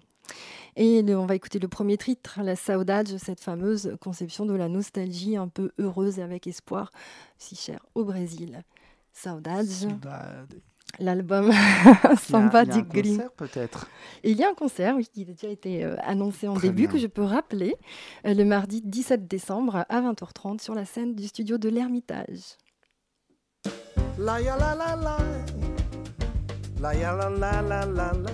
Et 0.77 1.03
on 1.15 1.27
va 1.27 1.35
écouter 1.35 1.59
le 1.59 1.67
premier 1.67 1.97
titre, 1.97 2.41
la 2.43 2.55
Saudade, 2.55 3.09
cette 3.19 3.41
fameuse 3.41 3.97
conception 4.01 4.47
de 4.47 4.55
la 4.55 4.69
nostalgie 4.69 5.37
un 5.37 5.49
peu 5.49 5.73
heureuse 5.79 6.21
et 6.21 6.23
avec 6.23 6.47
espoir, 6.47 6.93
si 7.37 7.57
chère 7.57 7.85
au 7.97 8.05
Brésil. 8.05 8.63
Saudade, 9.13 9.67
l'album 10.99 11.51
Samba 12.21 12.65
Il 12.65 12.69
y 12.69 12.71
a 12.71 12.75
de 12.75 12.81
un 12.81 12.85
concert, 12.85 13.33
peut-être. 13.33 13.87
Il 14.25 14.37
y 14.37 14.45
a 14.45 14.49
un 14.51 14.55
concert, 14.55 14.95
oui, 14.97 15.07
qui 15.13 15.23
a 15.23 15.25
déjà 15.27 15.49
été 15.49 15.85
euh, 15.85 15.97
annoncé 16.03 16.49
en 16.49 16.55
Très 16.55 16.69
début, 16.69 16.83
bien. 16.85 16.93
que 16.93 16.99
je 16.99 17.07
peux 17.07 17.23
rappeler, 17.23 17.77
euh, 18.27 18.35
le 18.35 18.45
mardi 18.45 18.83
17 18.83 19.29
décembre 19.29 19.85
à 19.89 20.01
20h30 20.01 20.61
sur 20.61 20.75
la 20.75 20.85
scène 20.85 21.15
du 21.15 21.27
studio 21.29 21.59
de 21.59 21.69
l'Ermitage. 21.69 22.57
La 24.19 24.41
ya 24.41 24.57
la 24.57 24.75
la 24.75 24.97
la. 24.97 25.17
La 26.81 26.95
ya 26.95 27.13
la 27.13 27.29
la 27.31 27.63
la 27.63 27.85
la 27.87 28.13
la. 28.13 28.31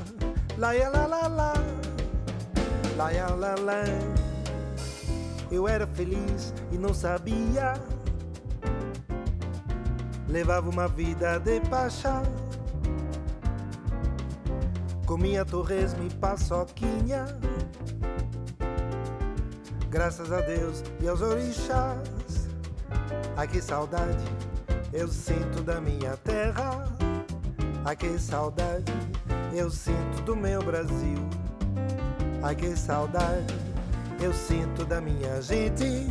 La 0.58 0.74
ya 0.74 0.90
la 0.90 1.06
la 1.08 1.28
la. 1.28 1.52
La 2.96 3.12
ya 3.12 3.36
la 3.36 3.54
la. 3.56 3.84
Eu 5.50 5.68
era 5.68 5.86
feliz 5.86 6.54
e 6.72 6.78
não 6.78 6.94
sabia. 6.94 7.74
Levava 10.28 10.70
uma 10.70 10.88
vida 10.88 11.38
de 11.38 11.60
paixão. 11.68 12.22
Comia 15.14 15.44
torresmo 15.44 16.04
e 16.04 16.12
paçoquinha. 16.14 17.24
Graças 19.88 20.32
a 20.32 20.40
Deus 20.40 20.82
e 21.00 21.06
aos 21.06 21.20
orixás. 21.20 22.48
Ai 23.36 23.46
que 23.46 23.62
saudade 23.62 24.24
eu 24.92 25.06
sinto 25.06 25.62
da 25.62 25.80
minha 25.80 26.16
terra. 26.16 26.84
Ai 27.84 27.94
que 27.94 28.18
saudade 28.18 28.92
eu 29.54 29.70
sinto 29.70 30.20
do 30.24 30.34
meu 30.34 30.60
Brasil. 30.64 31.18
Ai 32.42 32.56
que 32.56 32.76
saudade 32.76 33.54
eu 34.20 34.32
sinto 34.32 34.84
da 34.84 35.00
minha 35.00 35.40
gente. 35.40 36.08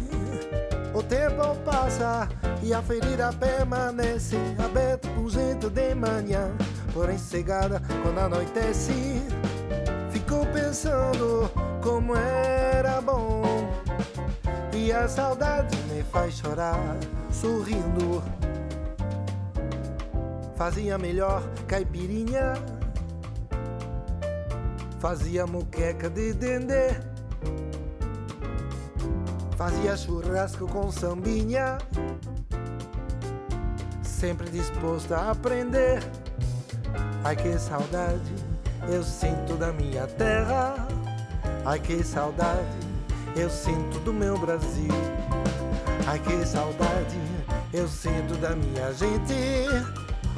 O 0.94 1.04
tempo 1.04 1.54
passa 1.66 2.30
e 2.62 2.74
a 2.74 2.82
ferida 2.82 3.34
permanece 3.34 4.38
aberta 4.64 5.10
gente 5.28 5.70
de 5.70 5.96
manhã, 5.96 6.56
porém 6.94 7.18
cegada 7.18 7.82
quando 8.04 8.20
anoitece. 8.20 9.22
Fico 10.12 10.46
pensando 10.54 11.50
como 11.82 12.16
era 12.16 13.02
bom 13.02 13.44
e 14.74 14.92
a 14.92 15.08
saudade 15.08 15.76
me 15.92 16.04
faz 16.04 16.36
chorar 16.36 16.98
sorrindo. 17.32 18.24
Fazia 20.56 20.98
melhor 20.98 21.44
caipirinha, 21.68 22.54
fazia 25.00 25.46
muqueca 25.48 26.10
de 26.10 26.32
dendê, 26.34 26.92
fazia 29.58 29.98
churrasco 29.98 30.68
com 30.68 30.92
sambinha, 30.92 31.80
sempre 34.04 34.50
disposto 34.50 35.14
a 35.14 35.32
aprender. 35.32 36.00
Ai 37.24 37.38
que 37.38 37.58
saudade 37.58 38.36
eu 38.90 39.02
sinto 39.02 39.56
da 39.56 39.72
minha 39.72 40.06
terra, 40.06 40.76
ai 41.66 41.80
que 41.80 42.04
saudade 42.04 42.78
eu 43.36 43.50
sinto 43.50 43.98
do 44.00 44.14
meu 44.14 44.38
Brasil. 44.38 44.92
Ai 46.06 46.20
que 46.20 46.46
saudade 46.46 47.18
eu 47.74 47.88
sinto 47.88 48.36
da 48.42 48.50
minha 48.50 48.92
gente. 48.92 49.34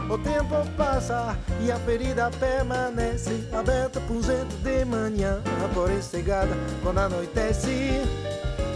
O 0.08 0.18
tempo 0.20 0.54
passa 0.78 1.36
e 1.60 1.72
a 1.72 1.80
ferida 1.80 2.30
permanece 2.40 3.50
aberta 3.52 4.00
por 4.02 4.22
gente 4.22 4.56
de 4.58 4.86
manhã, 4.86 5.42
porém 5.74 6.02
cegada 6.04 6.56
quando 6.84 7.00
anoitece. 7.00 8.02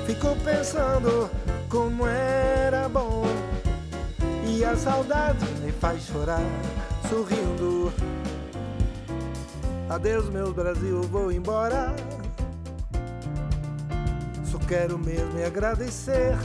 Fico 0.07 0.35
pensando 0.43 1.29
como 1.69 2.07
era 2.07 2.89
bom 2.89 3.23
e 4.47 4.65
a 4.65 4.75
saudade 4.75 5.45
me 5.61 5.71
faz 5.71 6.01
chorar 6.07 6.41
sorrindo. 7.09 7.91
Adeus, 9.89 10.29
meu 10.29 10.53
Brasil, 10.53 11.01
vou 11.01 11.31
embora. 11.31 11.95
Só 14.45 14.59
quero 14.59 14.97
mesmo 14.99 15.39
é 15.39 15.45
agradecer. 15.45 16.37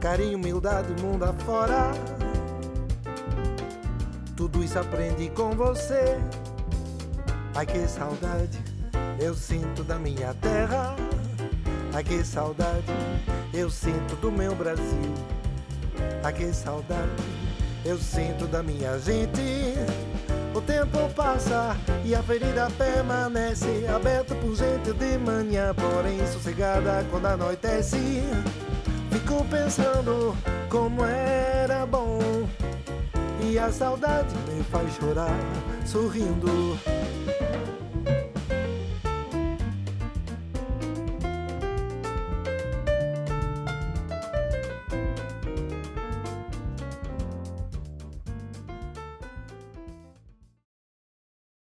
Carinho, 0.00 0.38
humildade, 0.38 0.88
mundo 1.02 1.24
afora. 1.24 1.92
Tudo 4.34 4.64
isso 4.64 4.78
aprendi 4.78 5.28
com 5.28 5.50
você. 5.50 6.18
Ai 7.54 7.66
que 7.66 7.86
saudade 7.86 8.58
eu 9.20 9.34
sinto 9.34 9.84
da 9.84 9.98
minha 9.98 10.32
terra. 10.34 10.96
Ai 11.92 12.02
que 12.02 12.24
saudade 12.24 12.90
eu 13.52 13.68
sinto 13.68 14.16
do 14.16 14.32
meu 14.32 14.54
Brasil. 14.54 15.14
Ai 16.24 16.32
que 16.32 16.52
saudade 16.52 17.43
eu 17.84 17.98
sinto 17.98 18.46
da 18.46 18.62
minha 18.62 18.98
gente. 18.98 19.74
O 20.54 20.60
tempo 20.60 21.10
passa 21.14 21.76
e 22.04 22.14
a 22.14 22.22
ferida 22.22 22.68
permanece 22.78 23.86
aberta 23.94 24.34
por 24.36 24.54
gente 24.54 24.92
de 24.92 25.18
manhã, 25.18 25.74
porém 25.74 26.24
sossegada 26.26 27.04
quando 27.10 27.26
anoitece. 27.26 28.22
Fico 29.10 29.44
pensando 29.46 30.36
como 30.68 31.04
era 31.04 31.84
bom 31.86 32.18
e 33.40 33.58
a 33.58 33.70
saudade 33.70 34.34
me 34.48 34.62
faz 34.64 34.94
chorar 34.94 35.38
sorrindo. 35.84 36.78